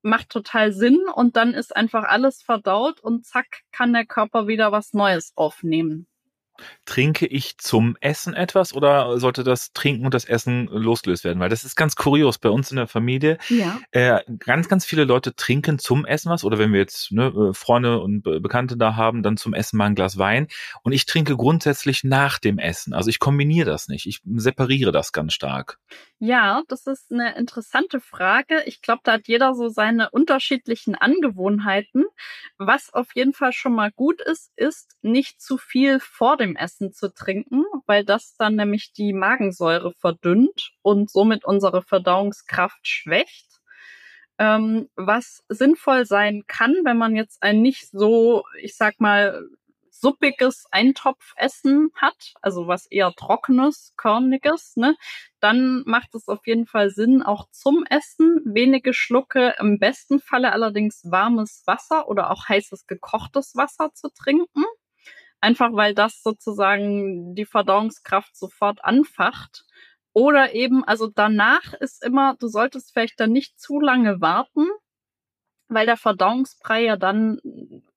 macht 0.02 0.30
total 0.30 0.72
Sinn 0.72 0.98
und 1.14 1.36
dann 1.36 1.54
ist 1.54 1.76
einfach 1.76 2.02
alles 2.02 2.42
verdaut 2.42 3.00
und 3.00 3.24
zack 3.24 3.60
kann 3.70 3.92
der 3.92 4.06
Körper 4.06 4.48
wieder 4.48 4.72
was 4.72 4.92
Neues 4.92 5.34
aufnehmen. 5.36 6.08
Trinke 6.84 7.26
ich 7.26 7.58
zum 7.58 7.96
Essen 8.00 8.34
etwas 8.34 8.72
oder 8.74 9.18
sollte 9.18 9.44
das 9.44 9.72
Trinken 9.72 10.04
und 10.04 10.14
das 10.14 10.24
Essen 10.24 10.66
losgelöst 10.66 11.24
werden? 11.24 11.40
Weil 11.40 11.48
das 11.48 11.64
ist 11.64 11.76
ganz 11.76 11.96
kurios 11.96 12.38
bei 12.38 12.48
uns 12.48 12.70
in 12.70 12.76
der 12.76 12.86
Familie. 12.86 13.38
Ja. 13.48 13.80
Äh, 13.90 14.20
ganz, 14.38 14.68
ganz 14.68 14.84
viele 14.84 15.04
Leute 15.04 15.34
trinken 15.34 15.78
zum 15.78 16.04
Essen 16.04 16.30
was 16.30 16.44
oder 16.44 16.58
wenn 16.58 16.72
wir 16.72 16.80
jetzt 16.80 17.12
ne, 17.12 17.26
äh, 17.26 17.54
Freunde 17.54 18.00
und 18.00 18.22
Bekannte 18.22 18.76
da 18.76 18.96
haben, 18.96 19.22
dann 19.22 19.36
zum 19.36 19.54
Essen 19.54 19.76
mal 19.76 19.86
ein 19.86 19.94
Glas 19.94 20.18
Wein. 20.18 20.48
Und 20.82 20.92
ich 20.92 21.06
trinke 21.06 21.36
grundsätzlich 21.36 22.04
nach 22.04 22.38
dem 22.38 22.58
Essen. 22.58 22.94
Also 22.94 23.10
ich 23.10 23.18
kombiniere 23.18 23.70
das 23.70 23.88
nicht. 23.88 24.06
Ich 24.06 24.20
separiere 24.24 24.92
das 24.92 25.12
ganz 25.12 25.32
stark. 25.32 25.78
Ja, 26.18 26.62
das 26.68 26.86
ist 26.86 27.10
eine 27.10 27.36
interessante 27.36 28.00
Frage. 28.00 28.62
Ich 28.66 28.82
glaube, 28.82 29.00
da 29.04 29.12
hat 29.12 29.26
jeder 29.26 29.54
so 29.54 29.68
seine 29.68 30.10
unterschiedlichen 30.10 30.94
Angewohnheiten. 30.94 32.04
Was 32.58 32.92
auf 32.92 33.08
jeden 33.14 33.32
Fall 33.32 33.52
schon 33.52 33.74
mal 33.74 33.90
gut 33.90 34.20
ist, 34.20 34.52
ist 34.56 34.96
nicht 35.02 35.40
zu 35.40 35.56
viel 35.56 35.98
vor 35.98 36.36
dem 36.36 36.49
Essen 36.56 36.92
zu 36.92 37.12
trinken, 37.12 37.64
weil 37.86 38.04
das 38.04 38.36
dann 38.36 38.56
nämlich 38.56 38.92
die 38.92 39.12
Magensäure 39.12 39.92
verdünnt 39.92 40.72
und 40.82 41.10
somit 41.10 41.44
unsere 41.44 41.82
Verdauungskraft 41.82 42.86
schwächt. 42.86 43.46
ähm, 44.38 44.88
was 44.96 45.44
sinnvoll 45.48 46.06
sein 46.06 46.44
kann, 46.46 46.74
wenn 46.84 46.96
man 46.96 47.14
jetzt 47.16 47.42
ein 47.42 47.60
nicht 47.62 47.90
so, 47.90 48.44
ich 48.60 48.76
sag 48.76 49.00
mal, 49.00 49.42
suppiges 49.92 50.64
Eintopfessen 50.70 51.90
hat, 51.96 52.32
also 52.40 52.66
was 52.66 52.86
eher 52.86 53.12
trockenes, 53.12 53.92
körniges, 53.98 54.76
ne, 54.76 54.96
dann 55.40 55.82
macht 55.84 56.14
es 56.14 56.28
auf 56.28 56.46
jeden 56.46 56.66
Fall 56.66 56.90
Sinn, 56.90 57.22
auch 57.22 57.50
zum 57.50 57.84
Essen 57.90 58.40
wenige 58.46 58.94
Schlucke, 58.94 59.54
im 59.58 59.78
besten 59.78 60.20
Falle 60.20 60.52
allerdings 60.52 61.02
warmes 61.04 61.62
Wasser 61.66 62.08
oder 62.08 62.30
auch 62.30 62.48
heißes 62.48 62.86
gekochtes 62.86 63.56
Wasser 63.56 63.92
zu 63.92 64.08
trinken. 64.10 64.64
Einfach 65.40 65.70
weil 65.72 65.94
das 65.94 66.22
sozusagen 66.22 67.34
die 67.34 67.46
Verdauungskraft 67.46 68.36
sofort 68.36 68.84
anfacht. 68.84 69.64
Oder 70.12 70.54
eben, 70.54 70.84
also 70.84 71.08
danach 71.08 71.72
ist 71.74 72.04
immer, 72.04 72.36
du 72.38 72.48
solltest 72.48 72.92
vielleicht 72.92 73.20
dann 73.20 73.32
nicht 73.32 73.58
zu 73.60 73.80
lange 73.80 74.20
warten, 74.20 74.66
weil 75.68 75.86
der 75.86 75.96
Verdauungsbrei 75.96 76.82
ja 76.82 76.96
dann 76.96 77.38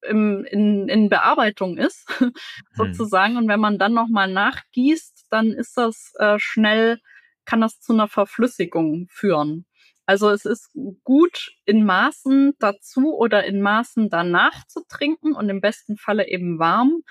im, 0.03 0.45
in, 0.45 0.87
in 0.87 1.09
Bearbeitung 1.09 1.77
ist, 1.77 2.07
hm. 2.19 2.33
sozusagen. 2.75 3.35
Und 3.37 3.47
wenn 3.47 3.59
man 3.59 3.79
dann 3.79 3.93
nochmal 3.93 4.31
nachgießt, 4.31 5.27
dann 5.31 5.51
ist 5.51 5.75
das 5.75 6.13
äh, 6.19 6.37
schnell, 6.39 6.99
kann 7.45 7.61
das 7.61 7.81
zu 7.81 7.93
einer 7.93 8.07
Verflüssigung 8.07 9.07
führen. 9.09 9.65
Also 10.05 10.29
es 10.29 10.45
ist 10.45 10.69
gut, 11.03 11.51
in 11.65 11.85
Maßen 11.85 12.53
dazu 12.59 13.15
oder 13.15 13.45
in 13.45 13.61
Maßen 13.61 14.09
danach 14.09 14.65
zu 14.67 14.81
trinken 14.87 15.33
und 15.33 15.49
im 15.49 15.61
besten 15.61 15.97
Falle 15.97 16.27
eben 16.27 16.59
warm. 16.59 17.01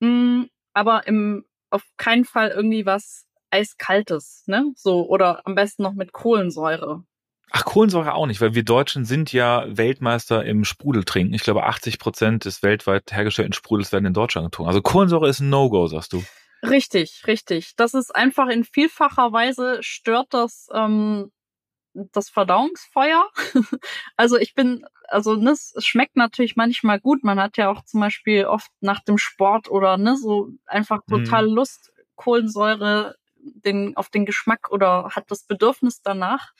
Mm, 0.00 0.44
aber 0.74 1.06
im, 1.06 1.44
auf 1.70 1.84
keinen 1.96 2.24
Fall 2.24 2.50
irgendwie 2.50 2.84
was 2.84 3.26
eiskaltes, 3.50 4.44
ne? 4.46 4.72
So, 4.76 5.08
oder 5.08 5.46
am 5.46 5.54
besten 5.54 5.82
noch 5.82 5.94
mit 5.94 6.12
Kohlensäure. 6.12 7.04
Ach, 7.50 7.64
Kohlensäure 7.66 8.14
auch 8.14 8.26
nicht, 8.26 8.40
weil 8.40 8.54
wir 8.54 8.64
Deutschen 8.64 9.04
sind 9.04 9.32
ja 9.32 9.64
Weltmeister 9.68 10.44
im 10.44 10.64
Sprudeltrinken. 10.64 11.34
Ich 11.34 11.42
glaube, 11.42 11.64
80 11.64 11.98
Prozent 11.98 12.44
des 12.46 12.62
weltweit 12.62 13.12
hergestellten 13.12 13.52
Sprudels 13.52 13.92
werden 13.92 14.06
in 14.06 14.14
Deutschland 14.14 14.46
getrunken. 14.46 14.68
Also 14.68 14.80
Kohlensäure 14.80 15.28
ist 15.28 15.40
ein 15.40 15.50
No-Go, 15.50 15.86
sagst 15.86 16.14
du. 16.14 16.24
Richtig, 16.62 17.24
richtig. 17.26 17.74
Das 17.76 17.92
ist 17.92 18.14
einfach 18.14 18.48
in 18.48 18.64
vielfacher 18.64 19.32
Weise 19.32 19.78
stört 19.82 20.28
das 20.30 20.68
ähm, 20.72 21.30
das 21.94 22.30
Verdauungsfeuer. 22.30 23.28
also 24.16 24.36
ich 24.36 24.54
bin, 24.54 24.84
also 25.08 25.34
ne, 25.34 25.50
es 25.50 25.74
schmeckt 25.78 26.16
natürlich 26.16 26.56
manchmal 26.56 27.00
gut. 27.00 27.24
Man 27.24 27.40
hat 27.40 27.56
ja 27.56 27.70
auch 27.70 27.84
zum 27.84 28.00
Beispiel 28.00 28.46
oft 28.46 28.70
nach 28.80 29.00
dem 29.00 29.18
Sport 29.18 29.70
oder 29.70 29.96
ne 29.98 30.16
so 30.16 30.48
einfach 30.66 31.00
mhm. 31.06 31.24
total 31.24 31.48
mm. 31.48 31.54
Lust 31.54 31.92
Kohlensäure 32.16 33.16
den 33.42 33.96
auf 33.96 34.08
den 34.08 34.24
Geschmack 34.24 34.70
oder 34.70 35.10
hat 35.10 35.30
das 35.30 35.44
Bedürfnis 35.44 36.02
danach. 36.02 36.52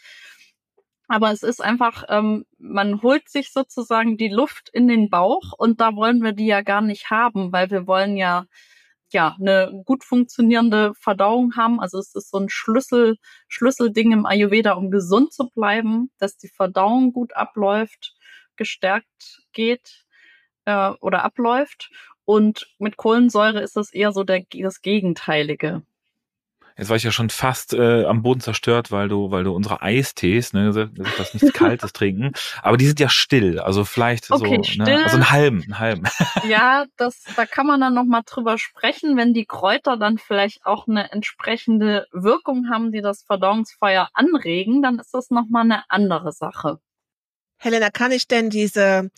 Aber 1.08 1.30
es 1.30 1.42
ist 1.42 1.62
einfach, 1.62 2.04
ähm, 2.08 2.46
man 2.58 3.02
holt 3.02 3.28
sich 3.28 3.52
sozusagen 3.52 4.16
die 4.16 4.28
Luft 4.28 4.70
in 4.72 4.88
den 4.88 5.10
Bauch 5.10 5.52
und 5.56 5.80
da 5.80 5.94
wollen 5.94 6.22
wir 6.22 6.32
die 6.32 6.46
ja 6.46 6.62
gar 6.62 6.80
nicht 6.80 7.10
haben, 7.10 7.52
weil 7.52 7.70
wir 7.70 7.86
wollen 7.86 8.16
ja 8.16 8.46
ja 9.12 9.36
eine 9.40 9.82
gut 9.84 10.04
funktionierende 10.04 10.92
Verdauung 10.98 11.56
haben. 11.56 11.80
Also 11.80 11.98
es 11.98 12.14
ist 12.14 12.30
so 12.30 12.38
ein 12.38 12.48
Schlüssel 12.48 13.16
Schlüsselding 13.48 14.12
im 14.12 14.26
Ayurveda, 14.26 14.72
um 14.72 14.90
gesund 14.90 15.32
zu 15.32 15.48
bleiben, 15.50 16.10
dass 16.18 16.36
die 16.36 16.48
Verdauung 16.48 17.12
gut 17.12 17.34
abläuft, 17.36 18.14
gestärkt 18.56 19.42
geht 19.52 20.04
äh, 20.64 20.90
oder 21.00 21.24
abläuft. 21.24 21.90
Und 22.24 22.68
mit 22.78 22.96
Kohlensäure 22.96 23.60
ist 23.60 23.76
das 23.76 23.92
eher 23.92 24.12
so 24.12 24.24
der, 24.24 24.44
das 24.50 24.80
Gegenteilige. 24.82 25.82
Jetzt 26.76 26.88
war 26.88 26.96
ich 26.96 27.02
ja 27.02 27.12
schon 27.12 27.30
fast 27.30 27.74
äh, 27.74 28.04
am 28.04 28.22
Boden 28.22 28.40
zerstört, 28.40 28.90
weil 28.90 29.08
du, 29.08 29.30
weil 29.30 29.44
du 29.44 29.54
unsere 29.54 29.82
Eistees, 29.82 30.52
ne, 30.52 30.72
das 31.16 31.34
nichts 31.34 31.52
Kaltes 31.52 31.92
trinken, 31.92 32.32
aber 32.62 32.76
die 32.76 32.86
sind 32.86 33.00
ja 33.00 33.08
still, 33.08 33.58
also 33.58 33.84
vielleicht 33.84 34.30
okay, 34.30 34.56
so, 34.56 34.62
still. 34.62 34.84
ne, 34.84 35.04
also 35.04 35.16
einen 35.16 35.30
halben, 35.30 35.62
einen 35.62 35.78
halben. 35.78 36.02
Ja, 36.48 36.86
das, 36.96 37.22
da 37.36 37.46
kann 37.46 37.66
man 37.66 37.80
dann 37.80 37.94
noch 37.94 38.04
mal 38.04 38.22
drüber 38.26 38.58
sprechen, 38.58 39.16
wenn 39.16 39.32
die 39.32 39.44
Kräuter 39.44 39.96
dann 39.96 40.18
vielleicht 40.18 40.66
auch 40.66 40.88
eine 40.88 41.12
entsprechende 41.12 42.06
Wirkung 42.12 42.68
haben, 42.70 42.90
die 42.90 43.00
das 43.00 43.22
Verdauungsfeuer 43.22 44.08
anregen, 44.12 44.82
dann 44.82 44.98
ist 44.98 45.14
das 45.14 45.30
noch 45.30 45.48
mal 45.48 45.60
eine 45.60 45.84
andere 45.88 46.32
Sache. 46.32 46.78
Helena, 47.58 47.90
kann 47.90 48.10
ich 48.10 48.26
denn 48.26 48.50
diese 48.50 49.10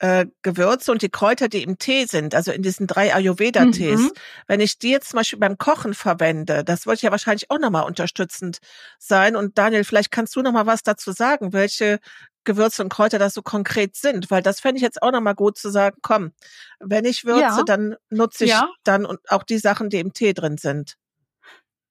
äh, 0.00 0.26
Gewürze 0.42 0.90
und 0.90 1.02
die 1.02 1.10
Kräuter, 1.10 1.48
die 1.48 1.62
im 1.62 1.78
Tee 1.78 2.06
sind, 2.06 2.34
also 2.34 2.50
in 2.52 2.62
diesen 2.62 2.86
drei 2.86 3.14
Ayurveda-Tees, 3.14 4.00
mhm. 4.00 4.12
wenn 4.46 4.60
ich 4.60 4.78
die 4.78 4.90
jetzt 4.90 5.10
zum 5.10 5.18
Beispiel 5.18 5.38
beim 5.38 5.58
Kochen 5.58 5.92
verwende, 5.92 6.64
das 6.64 6.86
wird 6.86 7.02
ja 7.02 7.10
wahrscheinlich 7.10 7.50
auch 7.50 7.58
nochmal 7.58 7.84
unterstützend 7.84 8.58
sein. 8.98 9.36
Und 9.36 9.58
Daniel, 9.58 9.84
vielleicht 9.84 10.10
kannst 10.10 10.34
du 10.34 10.40
nochmal 10.40 10.66
was 10.66 10.82
dazu 10.82 11.12
sagen, 11.12 11.52
welche 11.52 12.00
Gewürze 12.44 12.82
und 12.82 12.88
Kräuter 12.88 13.18
das 13.18 13.34
so 13.34 13.42
konkret 13.42 13.94
sind, 13.94 14.30
weil 14.30 14.42
das 14.42 14.60
fände 14.60 14.78
ich 14.78 14.82
jetzt 14.82 15.02
auch 15.02 15.12
nochmal 15.12 15.34
gut 15.34 15.58
zu 15.58 15.68
sagen, 15.68 15.98
komm, 16.00 16.32
wenn 16.78 17.04
ich 17.04 17.26
würze, 17.26 17.40
ja. 17.42 17.62
dann 17.62 17.96
nutze 18.08 18.44
ich 18.44 18.50
ja. 18.52 18.70
dann 18.84 19.04
und 19.04 19.20
auch 19.30 19.42
die 19.42 19.58
Sachen, 19.58 19.90
die 19.90 19.98
im 19.98 20.14
Tee 20.14 20.32
drin 20.32 20.56
sind. 20.56 20.96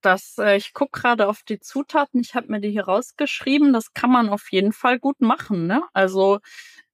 Das, 0.01 0.39
äh, 0.39 0.57
ich 0.57 0.73
gucke 0.73 0.99
gerade 0.99 1.27
auf 1.27 1.43
die 1.43 1.59
Zutaten, 1.59 2.21
ich 2.21 2.33
habe 2.33 2.47
mir 2.47 2.59
die 2.59 2.71
hier 2.71 2.85
rausgeschrieben, 2.85 3.71
das 3.71 3.93
kann 3.93 4.09
man 4.09 4.29
auf 4.29 4.51
jeden 4.51 4.73
Fall 4.73 4.97
gut 4.97 5.21
machen. 5.21 5.67
Ne? 5.67 5.83
Also 5.93 6.39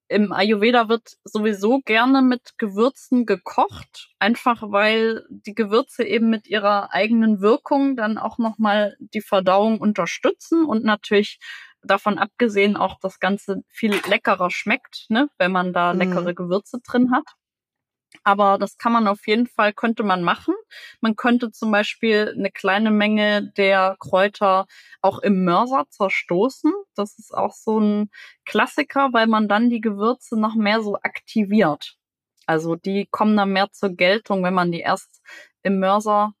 im 0.08 0.32
Ayurveda 0.32 0.88
wird 0.88 1.16
sowieso 1.24 1.80
gerne 1.84 2.22
mit 2.22 2.58
Gewürzen 2.58 3.26
gekocht, 3.26 4.10
einfach 4.18 4.62
weil 4.62 5.24
die 5.28 5.54
Gewürze 5.54 6.04
eben 6.04 6.30
mit 6.30 6.46
ihrer 6.46 6.92
eigenen 6.92 7.40
Wirkung 7.40 7.96
dann 7.96 8.18
auch 8.18 8.38
nochmal 8.38 8.96
die 9.00 9.20
Verdauung 9.20 9.80
unterstützen 9.80 10.64
und 10.64 10.84
natürlich 10.84 11.38
davon 11.82 12.18
abgesehen 12.18 12.76
auch 12.76 12.98
das 13.00 13.20
Ganze 13.20 13.62
viel 13.68 13.94
leckerer 14.08 14.50
schmeckt, 14.50 15.06
ne, 15.08 15.28
wenn 15.38 15.52
man 15.52 15.72
da 15.72 15.92
mhm. 15.92 16.00
leckere 16.00 16.34
Gewürze 16.34 16.80
drin 16.84 17.12
hat. 17.12 17.24
Aber 18.24 18.58
das 18.58 18.76
kann 18.78 18.92
man 18.92 19.08
auf 19.08 19.26
jeden 19.26 19.46
Fall, 19.46 19.72
könnte 19.72 20.02
man 20.02 20.22
machen. 20.22 20.54
Man 21.00 21.16
könnte 21.16 21.50
zum 21.52 21.70
Beispiel 21.70 22.34
eine 22.36 22.50
kleine 22.50 22.90
Menge 22.90 23.52
der 23.56 23.96
Kräuter 24.00 24.66
auch 25.00 25.18
im 25.20 25.44
Mörser 25.44 25.86
zerstoßen. 25.90 26.72
Das 26.94 27.18
ist 27.18 27.32
auch 27.34 27.54
so 27.54 27.78
ein 27.78 28.10
Klassiker, 28.44 29.10
weil 29.12 29.26
man 29.26 29.48
dann 29.48 29.70
die 29.70 29.80
Gewürze 29.80 30.38
noch 30.38 30.54
mehr 30.54 30.80
so 30.82 30.96
aktiviert. 30.96 31.96
Also 32.46 32.76
die 32.76 33.06
kommen 33.10 33.36
dann 33.36 33.52
mehr 33.52 33.70
zur 33.72 33.90
Geltung, 33.90 34.42
wenn 34.44 34.54
man 34.54 34.72
die 34.72 34.80
erst 34.80 35.20
im 35.62 35.78
Mörser 35.80 36.32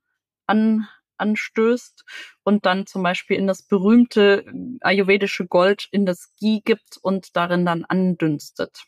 an, 0.46 0.88
anstößt 1.18 2.04
und 2.44 2.66
dann 2.66 2.86
zum 2.86 3.02
Beispiel 3.02 3.36
in 3.36 3.46
das 3.46 3.62
berühmte 3.62 4.44
ayurvedische 4.80 5.46
Gold 5.46 5.88
in 5.90 6.06
das 6.06 6.34
Ghee 6.38 6.60
gibt 6.64 6.98
und 7.02 7.36
darin 7.36 7.66
dann 7.66 7.84
andünstet. 7.84 8.84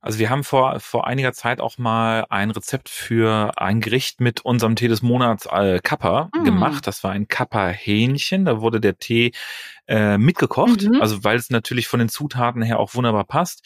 Also 0.00 0.18
wir 0.18 0.30
haben 0.30 0.44
vor, 0.44 0.78
vor 0.78 1.06
einiger 1.06 1.32
Zeit 1.32 1.60
auch 1.60 1.78
mal 1.78 2.26
ein 2.28 2.50
Rezept 2.50 2.88
für 2.88 3.52
ein 3.56 3.80
Gericht 3.80 4.20
mit 4.20 4.44
unserem 4.44 4.76
Tee 4.76 4.88
des 4.88 5.02
Monats 5.02 5.46
äh, 5.46 5.80
Kappa 5.82 6.28
mm. 6.32 6.44
gemacht. 6.44 6.86
Das 6.86 7.02
war 7.02 7.10
ein 7.10 7.26
Kappa-Hähnchen. 7.26 8.44
Da 8.44 8.60
wurde 8.60 8.80
der 8.80 8.98
Tee 8.98 9.32
äh, 9.88 10.18
mitgekocht, 10.18 10.82
mhm. 10.82 11.00
also 11.00 11.22
weil 11.22 11.36
es 11.36 11.50
natürlich 11.50 11.88
von 11.88 11.98
den 11.98 12.08
Zutaten 12.08 12.62
her 12.62 12.78
auch 12.78 12.94
wunderbar 12.94 13.24
passt. 13.24 13.64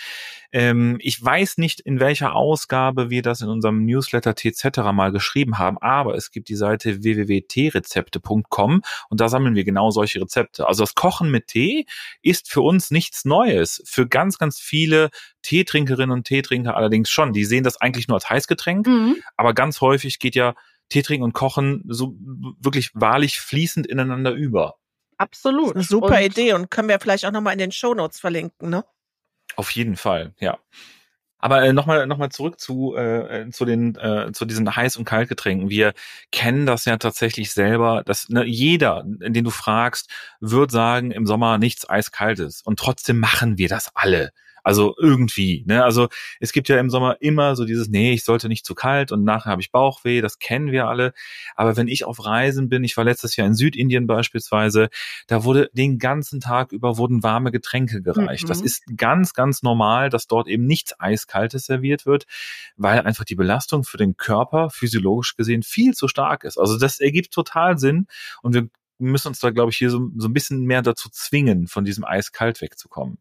Ähm, 0.53 0.99
ich 1.01 1.23
weiß 1.23 1.59
nicht, 1.59 1.81
in 1.81 2.01
welcher 2.01 2.35
Ausgabe 2.35 3.11
wir 3.11 3.23
das 3.23 3.41
in 3.41 3.49
unserem 3.49 3.85
Newsletter 3.85 4.35
TZ 4.35 4.77
mal 4.93 5.13
geschrieben 5.13 5.59
haben, 5.59 5.79
aber 5.79 6.15
es 6.15 6.31
gibt 6.31 6.49
die 6.49 6.57
Seite 6.57 7.03
www.teerezepte.com 7.03 8.83
und 9.09 9.21
da 9.21 9.29
sammeln 9.29 9.55
wir 9.55 9.65
genau 9.65 9.91
solche 9.91 10.21
Rezepte. 10.21 10.67
Also 10.67 10.83
das 10.83 10.95
Kochen 10.95 11.31
mit 11.31 11.49
Tee 11.49 11.87
ist 12.23 12.51
für 12.51 12.63
uns 12.63 12.91
nichts 12.91 13.25
Neues. 13.25 13.83
Für 13.87 14.07
ganz, 14.07 14.39
ganz 14.39 14.59
viele 14.59 15.11
Teetrinkerinnen 15.43 16.11
und 16.11 16.25
Teetrinker 16.25 16.77
allerdings 16.77 17.09
schon. 17.11 17.33
Die 17.33 17.45
sehen 17.45 17.65
das 17.65 17.81
eigentlich 17.81 18.09
nur 18.09 18.17
als 18.17 18.29
Heißgetränk, 18.29 18.87
mhm. 18.87 19.17
aber 19.37 19.55
ganz 19.55 19.81
häufig 19.81 20.19
geht 20.19 20.35
ja 20.35 20.55
Tee 20.91 21.03
trinken 21.03 21.25
und 21.25 21.33
Kochen 21.33 21.83
so 21.87 22.17
wirklich 22.61 22.91
wahrlich 22.95 23.41
fließend 23.41 23.87
ineinander 23.87 24.33
über. 24.33 24.75
Absolut. 25.21 25.75
Eine 25.75 25.85
super 25.85 26.17
und 26.17 26.23
Idee 26.23 26.55
und 26.55 26.71
können 26.71 26.89
wir 26.89 26.99
vielleicht 26.99 27.27
auch 27.27 27.31
nochmal 27.31 27.53
in 27.53 27.59
den 27.59 27.73
Shownotes 27.73 28.19
verlinken, 28.19 28.71
ne? 28.71 28.87
Auf 29.55 29.71
jeden 29.73 29.97
Fall, 29.97 30.33
ja. 30.39 30.59
Aber 31.37 31.63
äh, 31.63 31.75
nochmal 31.75 32.07
noch 32.07 32.17
mal 32.17 32.31
zurück 32.31 32.59
zu, 32.59 32.97
äh, 32.97 33.51
zu, 33.51 33.67
den, 33.67 33.97
äh, 33.97 34.33
zu 34.33 34.47
diesen 34.47 34.67
Heiß- 34.67 34.97
und 34.97 35.05
Kaltgetränken. 35.05 35.69
Wir 35.69 35.93
kennen 36.33 36.65
das 36.65 36.87
ja 36.87 36.97
tatsächlich 36.97 37.53
selber, 37.53 38.03
dass 38.05 38.31
ne, 38.31 38.45
jeder, 38.47 39.03
den 39.05 39.45
du 39.45 39.51
fragst, 39.51 40.09
wird 40.41 40.71
sagen, 40.71 41.11
im 41.11 41.27
Sommer 41.27 41.59
nichts 41.59 41.89
Eiskaltes. 41.89 42.63
Und 42.63 42.79
trotzdem 42.79 43.19
machen 43.19 43.59
wir 43.59 43.69
das 43.69 43.91
alle. 43.95 44.33
Also 44.63 44.95
irgendwie, 44.99 45.65
ne? 45.67 45.85
Also 45.85 46.09
es 46.39 46.53
gibt 46.53 46.69
ja 46.69 46.79
im 46.79 46.91
Sommer 46.91 47.17
immer 47.21 47.57
so 47.57 47.65
dieses, 47.65 47.89
nee, 47.89 48.13
ich 48.13 48.25
sollte 48.25 48.49
nicht 48.49 48.65
zu 48.65 48.75
kalt 48.75 49.13
und 49.13 49.25
nachher 49.25 49.51
habe 49.51 49.63
ich 49.63 49.71
Bauchweh, 49.71 50.21
das 50.21 50.39
kennen 50.39 50.71
wir 50.73 50.87
alle. 50.87 51.13
Aber 51.57 51.77
wenn 51.77 51.89
ich 51.89 52.05
auf 52.05 52.25
Reisen 52.25 52.69
bin, 52.69 52.85
ich 52.85 52.97
war 52.97 53.05
letztes 53.05 53.37
Jahr 53.37 53.47
in 53.47 53.55
Südindien 53.55 54.07
beispielsweise, 54.07 54.89
da 55.27 55.45
wurde 55.45 55.71
den 55.73 55.99
ganzen 55.99 56.41
Tag 56.41 56.73
über 56.73 56.97
wurden 56.97 57.23
warme 57.23 57.51
Getränke 57.51 58.03
gereicht. 58.03 58.45
Mhm. 58.45 58.49
Das 58.49 58.61
ist 58.61 58.85
ganz, 58.97 59.35
ganz 59.35 59.63
normal, 59.63 60.11
dass 60.11 60.27
dort 60.27 60.49
eben 60.49 60.67
nichts 60.67 60.99
Eiskaltes 60.99 61.67
serviert 61.67 62.07
wird, 62.07 62.27
weil 62.77 63.01
einfach 63.01 63.25
die 63.25 63.35
Belastung 63.35 63.85
für 63.85 63.97
den 63.97 64.17
Körper 64.17 64.71
physiologisch 64.71 65.37
gesehen 65.37 65.63
viel 65.63 65.95
zu 65.95 66.09
stark 66.09 66.45
ist. 66.45 66.59
Also 66.59 66.79
das 66.79 67.01
ergibt 67.01 67.33
total 67.33 67.79
Sinn 67.79 68.07
und 68.43 68.55
wir 68.55 68.69
müssen 69.01 69.29
uns 69.29 69.41
da, 69.41 69.51
glaube 69.51 69.71
ich, 69.71 69.79
hier 69.79 69.91
so, 69.91 70.11
so 70.17 70.29
ein 70.29 70.33
bisschen 70.33 70.65
mehr 70.65 70.83
dazu 70.83 71.09
zwingen, 71.11 71.67
von 71.67 71.85
diesem 71.85 72.05
Eiskalt 72.05 72.61
wegzukommen. 72.61 73.19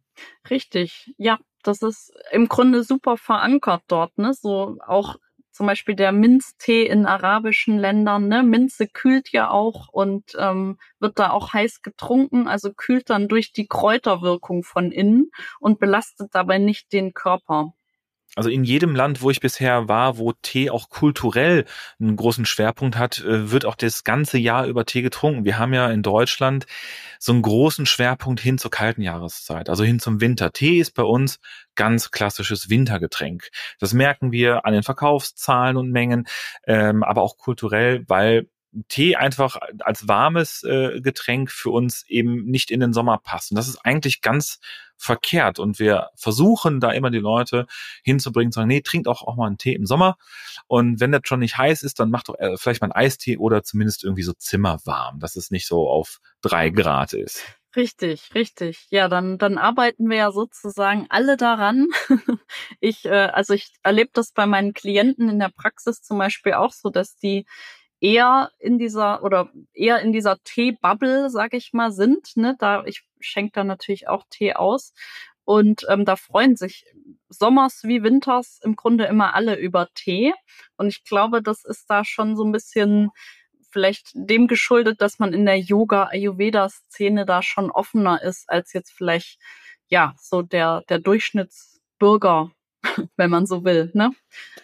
Richtig, 0.50 1.14
ja, 1.18 1.40
das 1.64 1.82
ist 1.82 2.14
im 2.32 2.48
Grunde 2.48 2.84
super 2.84 3.18
verankert 3.18 3.84
dort, 3.88 4.18
ne? 4.18 4.34
So 4.34 4.78
auch 4.86 5.16
zum 5.52 5.68
Beispiel 5.68 5.96
der 5.96 6.14
Minztee 6.14 6.86
in 6.86 7.06
arabischen 7.06 7.78
Ländern, 7.78 8.28
ne? 8.28 8.44
Minze 8.44 8.88
kühlt 8.88 9.32
ja 9.32 9.50
auch 9.50 9.90
und 9.90 10.36
ähm, 10.38 10.78
wird 11.00 11.20
da 11.20 11.32
auch 11.32 11.54
heiß 11.54 11.82
getrunken, 11.82 12.48
also 12.48 12.72
kühlt 12.74 13.10
dann 13.10 13.28
durch 13.28 13.52
die 13.52 13.68
Kräuterwirkung 13.68 14.64
von 14.64 14.92
innen 14.92 15.32
und 15.60 15.80
belastet 15.80 16.30
dabei 16.34 16.60
nicht 16.60 16.94
den 16.94 17.14
Körper 17.14 17.74
also 18.40 18.50
in 18.50 18.64
jedem 18.64 18.96
Land, 18.96 19.22
wo 19.22 19.30
ich 19.30 19.42
bisher 19.42 19.90
war, 19.90 20.18
wo 20.18 20.32
Tee 20.32 20.70
auch 20.70 20.88
kulturell 20.90 21.66
einen 22.00 22.16
großen 22.16 22.46
Schwerpunkt 22.46 22.98
hat, 22.98 23.20
äh, 23.20 23.52
wird 23.52 23.66
auch 23.66 23.76
das 23.76 24.06
ganze 24.06 24.38
Jahr 24.38 24.66
über 24.66 24.86
Tee 24.86 25.02
getrunken. 25.02 25.44
Wir 25.44 25.60
haben 25.60 25.74
ja 25.74 25.92
in 25.92 26.04
Deutschland 26.04 26.66
so 27.20 27.34
einen 27.34 27.42
großen 27.42 27.86
Schwerpunkt 27.86 28.40
hin 28.40 28.58
zur 28.58 28.72
kalten 28.72 29.02
Jahreszeit, 29.02 29.68
also 29.68 29.84
hin 29.84 30.00
zum 30.00 30.22
Winter. 30.22 30.54
Tee 30.54 30.80
ist 30.80 30.92
bei 30.92 31.04
uns 31.04 31.42
ganz 31.76 32.12
klassisches 32.12 32.70
Wintergetränk. 32.70 33.50
Das 33.78 33.94
merken 33.94 34.32
wir 34.32 34.66
an 34.66 34.72
den 34.72 34.84
Verkaufszahlen 34.84 35.76
und 35.76 35.92
Mengen, 35.92 36.26
ähm, 36.66 37.04
aber 37.04 37.24
auch 37.24 37.38
kulturell, 37.38 38.06
weil 38.08 38.48
Tee 38.88 39.15
einfach 39.15 39.57
als 39.80 40.07
warmes 40.07 40.63
äh, 40.63 41.01
Getränk 41.01 41.51
für 41.51 41.72
uns 41.72 42.03
eben 42.07 42.45
nicht 42.45 42.72
in 42.72 42.80
den 42.80 42.93
Sommer 42.93 43.17
passt. 43.17 43.51
Und 43.51 43.57
das 43.57 43.67
ist 43.67 43.84
eigentlich 43.84 44.22
ganz 44.22 44.59
verkehrt. 44.97 45.59
Und 45.59 45.80
wir 45.80 46.09
versuchen 46.15 46.80
da 46.80 46.91
immer 46.91 47.09
die 47.09 47.20
Leute 47.20 47.65
hinzubringen, 48.03 48.51
zu 48.51 48.59
sagen, 48.59 48.67
nee, 48.67 48.82
trinkt 48.82 49.07
auch, 49.07 49.24
auch 49.24 49.38
mal 49.38 49.47
einen 49.47 49.57
Tee 49.57 49.74
im 49.74 49.86
Sommer. 49.86 50.17
Und 50.67 50.99
wenn 50.99 51.11
das 51.11 51.22
schon 51.26 51.39
nicht 51.39 51.57
heiß 51.57 51.84
ist, 51.84 51.99
dann 51.99 52.11
macht 52.11 52.30
doch 52.30 52.38
äh, 52.38 52.57
vielleicht 52.57 52.82
mal 52.82 52.91
einen 52.91 53.05
Eistee 53.05 53.38
oder 53.38 53.63
zumindest 53.63 54.03
irgendwie 54.03 54.24
so 54.24 54.34
zimmerwarm, 54.34 55.20
dass 55.20 55.36
es 55.36 55.51
nicht 55.51 55.67
so 55.67 55.89
auf 55.89 56.20
drei 56.41 56.70
Grad 56.70 57.13
ist. 57.13 57.43
Richtig, 57.76 58.34
richtig. 58.34 58.88
Ja, 58.89 59.07
dann, 59.07 59.38
dann 59.38 59.59
arbeiten 59.59 60.09
wir 60.09 60.17
ja 60.17 60.32
sozusagen 60.32 61.05
alle 61.09 61.38
daran. 61.38 61.88
ich, 62.80 63.05
äh, 63.05 63.09
also 63.09 63.53
ich 63.53 63.72
erlebe 63.84 64.09
das 64.13 64.32
bei 64.32 64.47
meinen 64.47 64.74
Klienten 64.74 65.30
in 65.30 65.39
der 65.39 65.51
Praxis 65.55 66.01
zum 66.01 66.17
Beispiel 66.17 66.53
auch 66.53 66.74
so, 66.74 66.89
dass 66.89 67.15
die 67.17 67.45
eher 68.02 68.52
in 68.60 68.78
dieser 68.78 69.24
oder 69.24 69.50
eher 69.74 70.00
in 70.02 70.12
dieser 70.14 70.38
Tee-Bubble, 70.43 71.30
sag 71.30 71.54
ich 71.54 71.74
mal, 71.74 71.91
sind. 71.91 72.36
Ne? 72.36 72.56
Da 72.60 72.84
ich 72.86 73.04
schenke 73.20 73.52
da 73.54 73.64
natürlich 73.64 74.08
auch 74.08 74.26
Tee 74.30 74.54
aus 74.54 74.93
und 75.43 75.86
ähm, 75.89 76.06
da 76.06 76.16
freuen 76.16 76.56
sich 76.56 76.86
Sommers 77.30 77.84
wie 77.84 78.04
Winters 78.04 78.60
im 78.64 78.76
Grunde 78.76 79.06
immer 79.06 79.36
alle 79.36 79.58
über 79.58 79.89
Tee. 79.95 80.34
Und 80.78 80.88
ich 80.88 81.04
glaube, 81.04 81.41
das 81.41 81.66
ist 81.66 81.89
da 81.89 82.06
schon 82.06 82.36
so 82.36 82.43
ein 82.43 82.52
bisschen 82.52 83.10
vielleicht 83.72 84.12
dem 84.14 84.47
geschuldet, 84.47 85.02
dass 85.02 85.20
man 85.20 85.34
in 85.34 85.45
der 85.45 85.60
Yoga-Ayurveda-Szene 85.60 87.26
da 87.26 87.41
schon 87.43 87.72
offener 87.72 88.22
ist 88.22 88.50
als 88.50 88.74
jetzt 88.74 88.91
vielleicht 88.91 89.39
ja 89.88 90.14
so 90.20 90.41
der 90.41 90.84
der 90.89 91.00
Durchschnittsbürger 91.00 92.52
wenn 93.18 93.30
man 93.30 93.46
so 93.46 93.64
will. 93.64 93.92
Ne? 93.94 94.12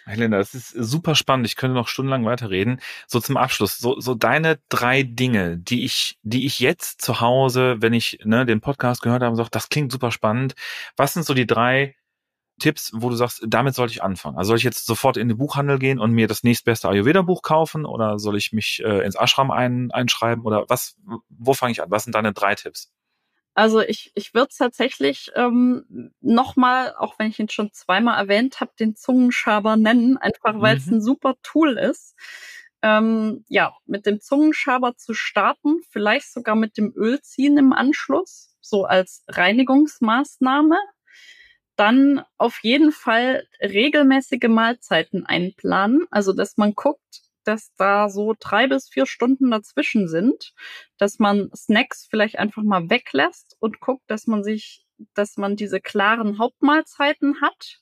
Helena, 0.04 0.38
das 0.38 0.54
ist 0.54 0.70
super 0.70 1.14
spannend. 1.14 1.46
Ich 1.46 1.56
könnte 1.56 1.74
noch 1.74 1.88
stundenlang 1.88 2.24
weiterreden. 2.24 2.80
So 3.06 3.20
zum 3.20 3.36
Abschluss, 3.36 3.78
so, 3.78 4.00
so 4.00 4.14
deine 4.14 4.58
drei 4.68 5.02
Dinge, 5.02 5.58
die 5.58 5.84
ich, 5.84 6.18
die 6.22 6.46
ich 6.46 6.60
jetzt 6.60 7.02
zu 7.02 7.20
Hause, 7.20 7.76
wenn 7.80 7.92
ich 7.92 8.20
ne, 8.24 8.46
den 8.46 8.60
Podcast 8.60 9.02
gehört 9.02 9.22
habe, 9.22 9.36
sage, 9.36 9.50
das 9.50 9.68
klingt 9.68 9.92
super 9.92 10.10
spannend. 10.10 10.54
Was 10.96 11.14
sind 11.14 11.24
so 11.24 11.34
die 11.34 11.46
drei 11.46 11.96
Tipps, 12.58 12.90
wo 12.94 13.10
du 13.10 13.16
sagst, 13.16 13.44
damit 13.46 13.74
sollte 13.74 13.92
ich 13.92 14.02
anfangen? 14.02 14.38
Also 14.38 14.48
soll 14.48 14.58
ich 14.58 14.64
jetzt 14.64 14.86
sofort 14.86 15.18
in 15.18 15.28
den 15.28 15.36
Buchhandel 15.36 15.78
gehen 15.78 15.98
und 15.98 16.12
mir 16.12 16.26
das 16.26 16.42
nächstbeste 16.42 16.88
Ayurveda-Buch 16.88 17.42
kaufen 17.42 17.84
oder 17.84 18.18
soll 18.18 18.36
ich 18.36 18.52
mich 18.52 18.82
äh, 18.84 19.04
ins 19.04 19.16
Ashram 19.16 19.50
ein, 19.50 19.90
einschreiben 19.90 20.44
oder 20.44 20.64
was? 20.68 20.96
Wo 21.28 21.52
fange 21.52 21.72
ich 21.72 21.82
an? 21.82 21.90
Was 21.90 22.04
sind 22.04 22.14
deine 22.14 22.32
drei 22.32 22.54
Tipps? 22.54 22.90
Also 23.56 23.80
ich, 23.80 24.12
ich 24.14 24.34
würde 24.34 24.52
tatsächlich 24.56 25.30
ähm, 25.34 26.12
nochmal, 26.20 26.94
auch 26.98 27.18
wenn 27.18 27.30
ich 27.30 27.38
ihn 27.38 27.48
schon 27.48 27.72
zweimal 27.72 28.18
erwähnt 28.18 28.60
habe, 28.60 28.72
den 28.78 28.94
Zungenschaber 28.96 29.76
nennen, 29.76 30.18
einfach 30.18 30.60
weil 30.60 30.76
es 30.76 30.86
mhm. 30.86 30.96
ein 30.98 31.00
super 31.00 31.36
Tool 31.42 31.78
ist. 31.78 32.14
Ähm, 32.82 33.46
ja, 33.48 33.74
mit 33.86 34.04
dem 34.04 34.20
Zungenschaber 34.20 34.96
zu 34.96 35.14
starten, 35.14 35.80
vielleicht 35.88 36.30
sogar 36.30 36.54
mit 36.54 36.76
dem 36.76 36.92
Ölziehen 36.94 37.56
im 37.56 37.72
Anschluss, 37.72 38.54
so 38.60 38.84
als 38.84 39.24
Reinigungsmaßnahme. 39.26 40.76
Dann 41.76 42.22
auf 42.36 42.58
jeden 42.62 42.92
Fall 42.92 43.46
regelmäßige 43.62 44.48
Mahlzeiten 44.48 45.24
einplanen, 45.24 46.06
also 46.10 46.34
dass 46.34 46.58
man 46.58 46.74
guckt, 46.74 47.22
dass 47.46 47.72
da 47.76 48.08
so 48.08 48.34
drei 48.38 48.66
bis 48.66 48.88
vier 48.88 49.06
Stunden 49.06 49.50
dazwischen 49.50 50.08
sind, 50.08 50.52
dass 50.98 51.18
man 51.18 51.50
Snacks 51.54 52.06
vielleicht 52.08 52.38
einfach 52.38 52.62
mal 52.62 52.90
weglässt 52.90 53.56
und 53.60 53.80
guckt, 53.80 54.04
dass 54.08 54.26
man 54.26 54.42
sich, 54.42 54.86
dass 55.14 55.36
man 55.36 55.56
diese 55.56 55.80
klaren 55.80 56.38
Hauptmahlzeiten 56.38 57.40
hat. 57.40 57.80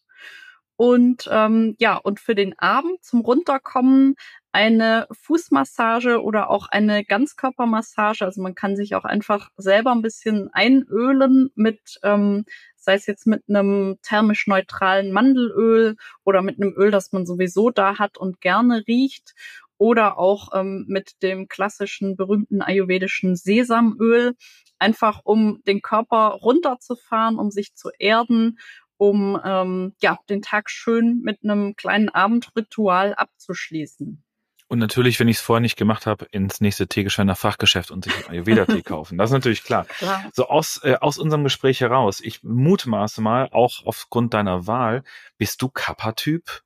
Und 0.76 1.28
ähm, 1.30 1.76
ja, 1.78 1.96
und 1.96 2.18
für 2.20 2.34
den 2.34 2.58
Abend 2.58 3.02
zum 3.04 3.20
Runterkommen 3.20 4.16
eine 4.54 5.08
Fußmassage 5.10 6.22
oder 6.22 6.48
auch 6.48 6.68
eine 6.68 7.04
Ganzkörpermassage. 7.04 8.24
Also 8.24 8.40
man 8.40 8.54
kann 8.54 8.76
sich 8.76 8.94
auch 8.94 9.04
einfach 9.04 9.50
selber 9.56 9.90
ein 9.90 10.00
bisschen 10.00 10.48
einölen 10.52 11.50
mit, 11.56 11.98
ähm, 12.04 12.44
sei 12.76 12.94
es 12.94 13.06
jetzt 13.06 13.26
mit 13.26 13.42
einem 13.48 13.98
thermisch 14.02 14.46
neutralen 14.46 15.10
Mandelöl 15.10 15.96
oder 16.22 16.40
mit 16.40 16.62
einem 16.62 16.72
Öl, 16.76 16.92
das 16.92 17.10
man 17.10 17.26
sowieso 17.26 17.70
da 17.70 17.98
hat 17.98 18.16
und 18.16 18.40
gerne 18.40 18.84
riecht 18.86 19.34
oder 19.76 20.18
auch 20.18 20.50
ähm, 20.54 20.84
mit 20.86 21.20
dem 21.22 21.48
klassischen 21.48 22.14
berühmten 22.14 22.62
ayurvedischen 22.62 23.34
Sesamöl, 23.34 24.36
einfach 24.78 25.22
um 25.24 25.62
den 25.66 25.82
Körper 25.82 26.38
runterzufahren, 26.40 27.40
um 27.40 27.50
sich 27.50 27.74
zu 27.74 27.90
erden, 27.98 28.60
um 28.98 29.40
ähm, 29.44 29.94
ja 30.00 30.16
den 30.28 30.42
Tag 30.42 30.70
schön 30.70 31.22
mit 31.22 31.40
einem 31.42 31.74
kleinen 31.74 32.08
Abendritual 32.08 33.14
abzuschließen. 33.14 34.23
Und 34.74 34.80
natürlich, 34.80 35.20
wenn 35.20 35.28
ich 35.28 35.36
es 35.36 35.42
vorher 35.42 35.60
nicht 35.60 35.76
gemacht 35.76 36.04
habe, 36.04 36.24
ins 36.32 36.60
nächste 36.60 36.88
Teegeschäft 36.88 37.38
Fachgeschäft 37.38 37.92
und 37.92 38.02
sich 38.02 38.28
Ayurveda-Tee 38.28 38.82
kaufen. 38.84 39.16
Das 39.18 39.30
ist 39.30 39.34
natürlich 39.34 39.62
klar. 39.62 39.84
klar. 39.84 40.24
So 40.32 40.48
aus, 40.48 40.80
äh, 40.82 40.96
aus 41.00 41.16
unserem 41.16 41.44
Gespräch 41.44 41.80
heraus, 41.80 42.20
ich 42.20 42.42
mutmaße 42.42 43.22
mal, 43.22 43.48
auch 43.52 43.86
aufgrund 43.86 44.34
deiner 44.34 44.66
Wahl, 44.66 45.04
bist 45.38 45.62
du 45.62 45.68
Kappa-Typ? 45.68 46.62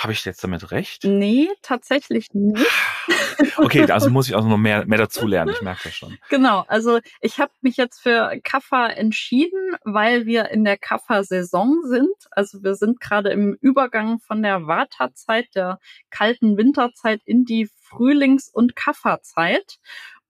Habe 0.00 0.14
ich 0.14 0.24
jetzt 0.24 0.42
damit 0.42 0.70
recht? 0.70 1.04
Nee, 1.04 1.50
tatsächlich 1.60 2.28
nicht. 2.32 2.66
okay, 3.58 3.82
also 3.90 4.08
muss 4.10 4.28
ich 4.28 4.34
also 4.34 4.48
noch 4.48 4.56
mehr, 4.56 4.86
mehr 4.86 4.96
dazu 4.96 5.26
lernen. 5.26 5.52
Ich 5.52 5.60
merke 5.60 5.82
das 5.84 5.94
schon. 5.94 6.16
Genau, 6.30 6.64
also 6.68 7.00
ich 7.20 7.38
habe 7.38 7.52
mich 7.60 7.76
jetzt 7.76 8.00
für 8.00 8.40
Kaffa 8.42 8.86
entschieden, 8.86 9.76
weil 9.84 10.24
wir 10.24 10.48
in 10.48 10.64
der 10.64 10.78
Kaffa-Saison 10.78 11.82
sind. 11.84 12.14
Also 12.30 12.62
wir 12.62 12.76
sind 12.76 12.98
gerade 12.98 13.28
im 13.28 13.58
Übergang 13.60 14.20
von 14.20 14.42
der 14.42 14.66
Vata-Zeit, 14.66 15.54
der 15.54 15.78
kalten 16.08 16.56
Winterzeit 16.56 17.20
in 17.26 17.44
die 17.44 17.66
Frühlings- 17.66 18.48
und 18.48 18.76
Kaffa-Zeit. 18.76 19.80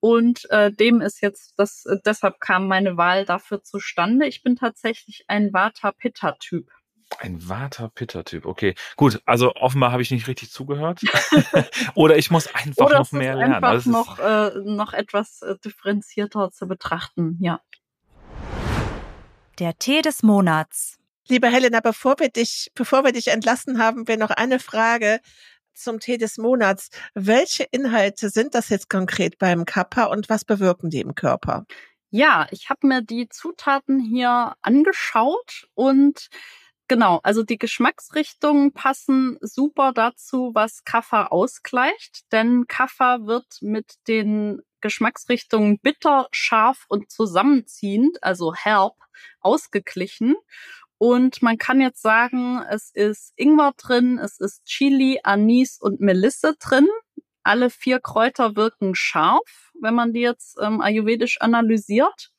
Und 0.00 0.50
äh, 0.50 0.72
dem 0.72 1.00
ist 1.00 1.20
jetzt 1.20 1.54
das, 1.58 1.86
äh, 1.86 1.98
deshalb 2.04 2.40
kam 2.40 2.66
meine 2.66 2.96
Wahl 2.96 3.24
dafür 3.24 3.62
zustande. 3.62 4.26
Ich 4.26 4.42
bin 4.42 4.56
tatsächlich 4.56 5.26
ein 5.28 5.52
Vata-Pitta-Typ. 5.52 6.68
Ein 7.18 7.48
Vata-Pitta-Typ, 7.48 8.46
okay. 8.46 8.74
Gut, 8.96 9.20
also 9.26 9.54
offenbar 9.54 9.92
habe 9.92 10.02
ich 10.02 10.10
nicht 10.10 10.28
richtig 10.28 10.50
zugehört. 10.50 11.00
Oder 11.94 12.16
ich 12.16 12.30
muss 12.30 12.46
einfach 12.54 12.86
Oder 12.86 12.98
noch 12.98 13.12
mehr 13.12 13.34
lernen. 13.34 13.56
Oder 13.56 13.68
also 13.68 13.90
noch, 13.90 14.18
äh, 14.18 14.50
noch 14.64 14.92
etwas 14.92 15.42
äh, 15.42 15.56
differenzierter 15.64 16.50
zu 16.50 16.66
betrachten, 16.66 17.36
ja. 17.40 17.60
Der 19.58 19.76
Tee 19.78 20.00
des 20.00 20.22
Monats. 20.22 20.98
Liebe 21.28 21.48
Helena, 21.48 21.80
bevor 21.80 22.18
wir 22.18 22.30
dich, 22.30 22.72
bevor 22.74 23.04
wir 23.04 23.12
dich 23.12 23.28
entlassen 23.28 23.78
haben, 23.78 24.08
wir 24.08 24.16
noch 24.16 24.30
eine 24.30 24.58
Frage 24.58 25.20
zum 25.74 26.00
Tee 26.00 26.18
des 26.18 26.38
Monats. 26.38 26.90
Welche 27.14 27.64
Inhalte 27.64 28.30
sind 28.30 28.54
das 28.54 28.68
jetzt 28.68 28.88
konkret 28.88 29.38
beim 29.38 29.64
Kappa 29.64 30.04
und 30.04 30.28
was 30.28 30.44
bewirken 30.44 30.90
die 30.90 31.00
im 31.00 31.14
Körper? 31.14 31.66
Ja, 32.10 32.48
ich 32.50 32.70
habe 32.70 32.86
mir 32.86 33.02
die 33.02 33.28
Zutaten 33.28 34.00
hier 34.00 34.54
angeschaut 34.62 35.68
und 35.74 36.28
Genau, 36.90 37.20
also 37.22 37.44
die 37.44 37.56
Geschmacksrichtungen 37.56 38.72
passen 38.72 39.38
super 39.42 39.92
dazu, 39.92 40.50
was 40.54 40.82
Kaffa 40.82 41.26
ausgleicht, 41.26 42.22
denn 42.32 42.66
Kaffa 42.66 43.26
wird 43.26 43.46
mit 43.60 43.94
den 44.08 44.60
Geschmacksrichtungen 44.80 45.78
bitter, 45.78 46.26
scharf 46.32 46.86
und 46.88 47.08
zusammenziehend, 47.08 48.20
also 48.24 48.54
herb, 48.56 48.94
ausgeglichen. 49.38 50.34
Und 50.98 51.42
man 51.42 51.58
kann 51.58 51.80
jetzt 51.80 52.02
sagen, 52.02 52.60
es 52.68 52.90
ist 52.92 53.34
Ingwer 53.36 53.72
drin, 53.76 54.18
es 54.18 54.40
ist 54.40 54.64
Chili, 54.64 55.20
Anis 55.22 55.78
und 55.80 56.00
Melisse 56.00 56.56
drin. 56.58 56.88
Alle 57.44 57.70
vier 57.70 58.00
Kräuter 58.00 58.56
wirken 58.56 58.96
scharf, 58.96 59.70
wenn 59.80 59.94
man 59.94 60.12
die 60.12 60.22
jetzt 60.22 60.58
ähm, 60.60 60.80
ayurvedisch 60.80 61.40
analysiert. 61.40 62.32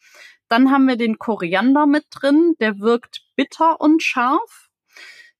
Dann 0.52 0.70
haben 0.70 0.86
wir 0.86 0.97
den 0.97 1.18
Koriander 1.18 1.86
mit 1.86 2.08
drin, 2.10 2.56
der 2.60 2.80
wirkt 2.80 3.22
bitter 3.38 3.80
und 3.80 4.04
scharf. 4.04 4.70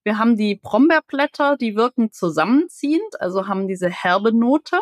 Wir 0.05 0.18
haben 0.18 0.38
die 0.38 0.55
Brombeerblätter, 0.55 1.57
die 1.57 1.76
wirken 1.76 2.14
zusammenziehend, 2.14 3.20
also 3.20 3.45
haben 3.45 3.68
diese 3.68 3.89
herbe 3.89 4.32
Note. 4.32 4.80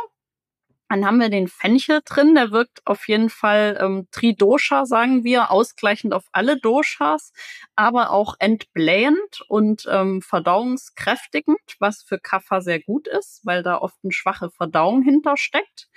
Dann 0.90 1.06
haben 1.06 1.20
wir 1.20 1.30
den 1.30 1.48
Fenchel 1.48 2.02
drin, 2.04 2.34
der 2.34 2.52
wirkt 2.52 2.82
auf 2.86 3.08
jeden 3.08 3.30
Fall 3.30 3.78
ähm, 3.80 4.08
Tridosha, 4.12 4.88
sagen 4.88 5.24
wir, 5.24 5.52
ausgleichend 5.52 6.14
auf 6.14 6.26
alle 6.32 6.60
Doshas, 6.60 7.32
aber 7.76 8.10
auch 8.10 8.36
entblähend 8.40 9.42
und 9.48 9.88
ähm, 9.88 10.24
verdauungskräftigend, 10.24 11.60
was 11.80 12.02
für 12.02 12.20
Kapha 12.20 12.62
sehr 12.62 12.82
gut 12.82 13.08
ist, 13.08 13.42
weil 13.46 13.62
da 13.62 13.78
oft 13.78 13.98
eine 14.04 14.12
schwache 14.12 14.50
Verdauung 14.50 15.04
hintersteckt. 15.04 15.90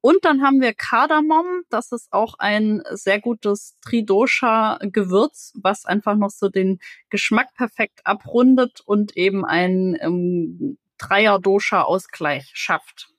Und 0.00 0.24
dann 0.24 0.42
haben 0.42 0.60
wir 0.60 0.74
Kardamom, 0.74 1.62
das 1.70 1.92
ist 1.92 2.12
auch 2.12 2.34
ein 2.40 2.82
sehr 2.90 3.20
gutes 3.20 3.76
Tridosha-Gewürz, 3.82 5.52
was 5.54 5.84
einfach 5.86 6.16
noch 6.16 6.30
so 6.30 6.48
den 6.48 6.80
Geschmack 7.08 7.54
perfekt 7.54 8.00
abrundet 8.04 8.80
und 8.84 9.16
eben 9.16 9.44
einen 9.44 9.96
ähm, 10.00 10.78
Dreier-Dosha-Ausgleich 10.98 12.50
schafft. 12.54 13.11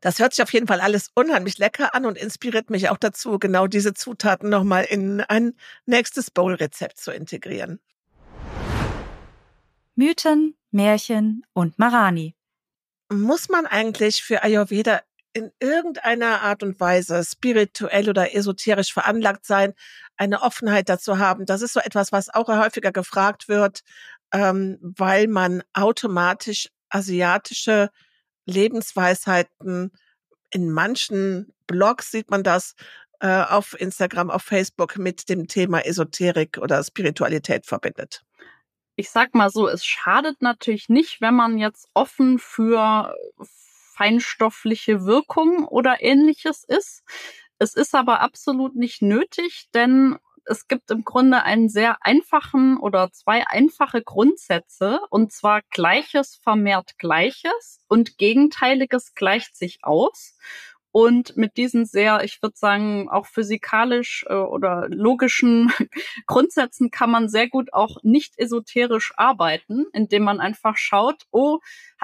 Das 0.00 0.20
hört 0.20 0.32
sich 0.32 0.42
auf 0.42 0.52
jeden 0.52 0.68
Fall 0.68 0.80
alles 0.80 1.10
unheimlich 1.14 1.58
lecker 1.58 1.94
an 1.94 2.06
und 2.06 2.16
inspiriert 2.16 2.70
mich 2.70 2.88
auch 2.88 2.98
dazu, 2.98 3.38
genau 3.38 3.66
diese 3.66 3.94
Zutaten 3.94 4.48
nochmal 4.48 4.84
in 4.84 5.20
ein 5.22 5.54
nächstes 5.86 6.30
Bowl-Rezept 6.30 6.98
zu 6.98 7.10
integrieren. 7.10 7.80
Mythen, 9.96 10.56
Märchen 10.70 11.44
und 11.52 11.78
Marani. 11.78 12.36
Muss 13.10 13.48
man 13.48 13.66
eigentlich 13.66 14.22
für 14.22 14.44
Ayurveda 14.44 15.00
in 15.32 15.50
irgendeiner 15.58 16.42
Art 16.42 16.62
und 16.62 16.78
Weise 16.78 17.24
spirituell 17.24 18.08
oder 18.08 18.34
esoterisch 18.34 18.92
veranlagt 18.92 19.46
sein, 19.46 19.74
eine 20.16 20.42
Offenheit 20.42 20.88
dazu 20.88 21.18
haben? 21.18 21.46
Das 21.46 21.62
ist 21.62 21.72
so 21.72 21.80
etwas, 21.80 22.12
was 22.12 22.32
auch 22.32 22.48
häufiger 22.48 22.92
gefragt 22.92 23.48
wird, 23.48 23.80
ähm, 24.32 24.78
weil 24.80 25.26
man 25.26 25.64
automatisch 25.72 26.68
asiatische 26.90 27.90
Lebensweisheiten. 28.48 29.92
In 30.50 30.70
manchen 30.70 31.52
Blogs 31.66 32.10
sieht 32.10 32.30
man 32.30 32.42
das 32.42 32.74
äh, 33.20 33.42
auf 33.42 33.78
Instagram, 33.78 34.30
auf 34.30 34.42
Facebook 34.42 34.96
mit 34.96 35.28
dem 35.28 35.46
Thema 35.46 35.84
Esoterik 35.84 36.58
oder 36.58 36.82
Spiritualität 36.82 37.66
verbindet. 37.66 38.24
Ich 38.96 39.10
sag 39.10 39.34
mal 39.34 39.50
so, 39.50 39.68
es 39.68 39.84
schadet 39.84 40.42
natürlich 40.42 40.88
nicht, 40.88 41.20
wenn 41.20 41.34
man 41.34 41.58
jetzt 41.58 41.88
offen 41.94 42.38
für 42.38 43.14
feinstoffliche 43.94 45.04
Wirkung 45.04 45.66
oder 45.66 46.02
ähnliches 46.02 46.64
ist. 46.64 47.02
Es 47.58 47.74
ist 47.74 47.94
aber 47.94 48.20
absolut 48.20 48.76
nicht 48.76 49.02
nötig, 49.02 49.68
denn 49.74 50.16
es 50.48 50.66
gibt 50.68 50.90
im 50.90 51.04
Grunde 51.04 51.42
einen 51.42 51.68
sehr 51.68 51.98
einfachen 52.00 52.78
oder 52.78 53.12
zwei 53.12 53.46
einfache 53.46 54.02
Grundsätze, 54.02 55.00
und 55.10 55.32
zwar 55.32 55.62
Gleiches 55.70 56.36
vermehrt 56.42 56.98
Gleiches 56.98 57.80
und 57.88 58.18
Gegenteiliges 58.18 59.14
gleicht 59.14 59.56
sich 59.56 59.78
aus. 59.82 60.36
Und 60.90 61.36
mit 61.36 61.56
diesen 61.58 61.84
sehr, 61.84 62.24
ich 62.24 62.40
würde 62.42 62.56
sagen, 62.56 63.08
auch 63.10 63.26
physikalisch 63.26 64.24
äh, 64.28 64.34
oder 64.34 64.88
logischen 64.88 65.70
Grundsätzen 66.26 66.90
kann 66.90 67.10
man 67.10 67.28
sehr 67.28 67.48
gut 67.48 67.72
auch 67.74 67.98
nicht 68.02 68.38
esoterisch 68.38 69.12
arbeiten, 69.16 69.86
indem 69.92 70.24
man 70.24 70.40
einfach 70.40 70.76
schaut, 70.78 71.26
oh, 71.30 71.58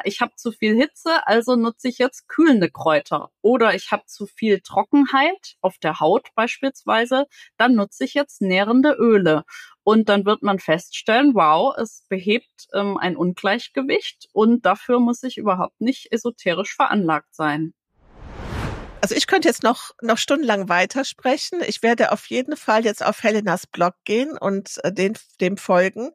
ich 0.05 0.21
habe 0.21 0.35
zu 0.37 0.53
viel 0.53 0.77
Hitze, 0.77 1.27
also 1.27 1.57
nutze 1.57 1.89
ich 1.89 1.99
jetzt 1.99 2.29
kühlende 2.29 2.71
Kräuter. 2.71 3.31
Oder 3.41 3.75
ich 3.75 3.91
habe 3.91 4.05
zu 4.07 4.27
viel 4.27 4.61
Trockenheit 4.61 5.57
auf 5.61 5.79
der 5.79 6.01
Haut 6.01 6.29
beispielsweise, 6.35 7.27
dann 7.57 7.75
nutze 7.75 8.05
ich 8.05 8.15
jetzt 8.15 8.43
nährende 8.43 8.93
Öle. 8.99 9.45
Und 9.83 10.09
dann 10.09 10.25
wird 10.27 10.43
man 10.43 10.59
feststellen, 10.59 11.35
wow, 11.35 11.75
es 11.77 12.05
behebt 12.09 12.69
ähm, 12.75 12.97
ein 12.99 13.17
Ungleichgewicht 13.17 14.29
und 14.33 14.65
dafür 14.67 14.99
muss 14.99 15.23
ich 15.23 15.39
überhaupt 15.39 15.81
nicht 15.81 16.11
esoterisch 16.13 16.75
veranlagt 16.75 17.35
sein. 17.35 17.75
Also 19.05 19.17
ich 19.17 19.27
könnte 19.27 19.49
jetzt 19.49 19.63
noch, 19.63 19.91
noch 20.01 20.17
stundenlang 20.17 20.71
weitersprechen. 20.71 21.61
Ich 21.67 21.83
werde 21.83 22.11
auf 22.11 22.25
jeden 22.31 22.57
Fall 22.57 22.87
jetzt 22.87 23.05
auf 23.05 23.23
Helenas 23.23 23.67
Blog 23.67 23.97
gehen 24.07 24.39
und 24.39 24.83
äh, 24.83 24.95
den, 24.95 25.13
dem 25.43 25.59
folgen. 25.59 26.13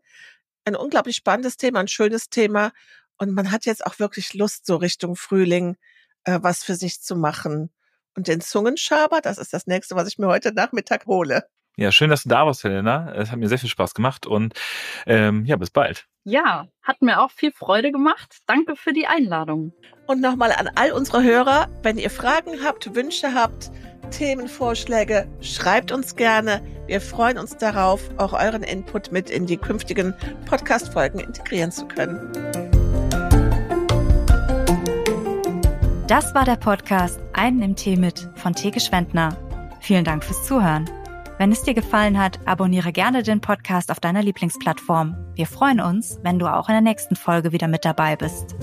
Ein 0.66 0.76
unglaublich 0.76 1.16
spannendes 1.16 1.56
Thema, 1.56 1.82
ein 1.82 1.88
schönes 1.88 2.32
Thema. 2.32 2.72
Und 3.20 3.32
man 3.36 3.52
hat 3.52 3.68
jetzt 3.68 3.86
auch 3.86 4.00
wirklich 4.00 4.34
Lust, 4.34 4.66
so 4.66 4.76
Richtung 4.76 5.16
Frühling 5.16 5.78
äh, 6.24 6.40
was 6.42 6.64
für 6.64 6.74
sich 6.74 7.00
zu 7.00 7.16
machen. 7.16 7.70
Und 8.16 8.28
den 8.28 8.42
Zungenschaber, 8.42 9.22
das 9.22 9.38
ist 9.38 9.54
das 9.54 9.68
nächste, 9.68 9.94
was 9.94 10.08
ich 10.08 10.18
mir 10.18 10.26
heute 10.26 10.52
Nachmittag 10.52 11.06
hole. 11.06 11.48
Ja, 11.80 11.94
schön, 11.94 12.10
dass 12.10 12.24
du 12.24 12.30
da 12.30 12.46
warst, 12.46 12.66
Helena. 12.66 13.14
Es 13.14 13.32
hat 13.32 13.40
mir 13.40 13.48
sehr 13.48 13.58
viel 13.58 13.70
Spaß 13.70 13.94
gemacht 13.94 14.28
und 14.28 14.54
ähm, 15.08 15.46
ja, 15.46 15.56
bis 15.56 15.70
bald. 15.70 16.08
Ja, 16.26 16.68
hat 16.82 17.02
mir 17.02 17.22
auch 17.22 17.32
viel 17.32 17.54
Freude 17.54 17.94
gemacht. 17.94 18.40
Danke 18.48 18.76
für 18.76 18.92
die 18.92 19.08
Einladung. 19.08 19.72
Und 20.06 20.20
nochmal 20.20 20.52
an 20.52 20.70
all 20.76 20.92
unsere 20.92 21.24
Hörer, 21.24 21.70
wenn 21.82 21.98
ihr 21.98 22.10
Fragen 22.10 22.66
habt, 22.66 22.94
Wünsche 22.96 23.34
habt, 23.34 23.72
Themenvorschläge, 24.12 25.30
schreibt 25.40 25.94
uns 25.94 26.18
gerne. 26.18 26.62
Wir 26.88 27.00
freuen 27.00 27.38
uns 27.38 27.56
darauf, 27.56 28.02
auch 28.18 28.34
euren 28.34 28.64
Input 28.64 29.14
mit 29.14 29.30
in 29.30 29.46
die 29.46 29.56
künftigen 29.56 30.14
Podcast-Folgen 30.48 31.20
integrieren 31.20 31.72
zu 31.72 31.88
können. 31.88 32.20
Das 36.08 36.36
war 36.36 36.44
der 36.44 36.58
Podcast 36.58 37.22
Einen 37.32 37.62
im 37.62 37.76
Tee 37.78 37.96
mit 37.96 38.30
von 38.36 38.54
Theke 38.54 38.82
Schwendner. 38.82 39.38
Vielen 39.80 40.04
Dank 40.04 40.26
fürs 40.26 40.46
Zuhören. 40.46 40.90
Wenn 41.40 41.54
es 41.54 41.64
dir 41.64 41.74
gefallen 41.74 42.20
hat, 42.20 42.38
abonniere 42.46 42.92
gerne 42.92 43.24
den 43.24 43.40
Podcast 43.40 43.92
auf 43.92 44.02
deiner 44.02 44.22
Lieblingsplattform. 44.22 45.16
Wir 45.36 45.48
freuen 45.48 45.80
uns, 45.80 46.20
wenn 46.22 46.38
du 46.38 46.54
auch 46.54 46.68
in 46.68 46.74
der 46.74 46.82
nächsten 46.82 47.16
Folge 47.16 47.54
wieder 47.54 47.70
mit 47.70 47.86
dabei 47.86 48.18
bist. 48.18 48.58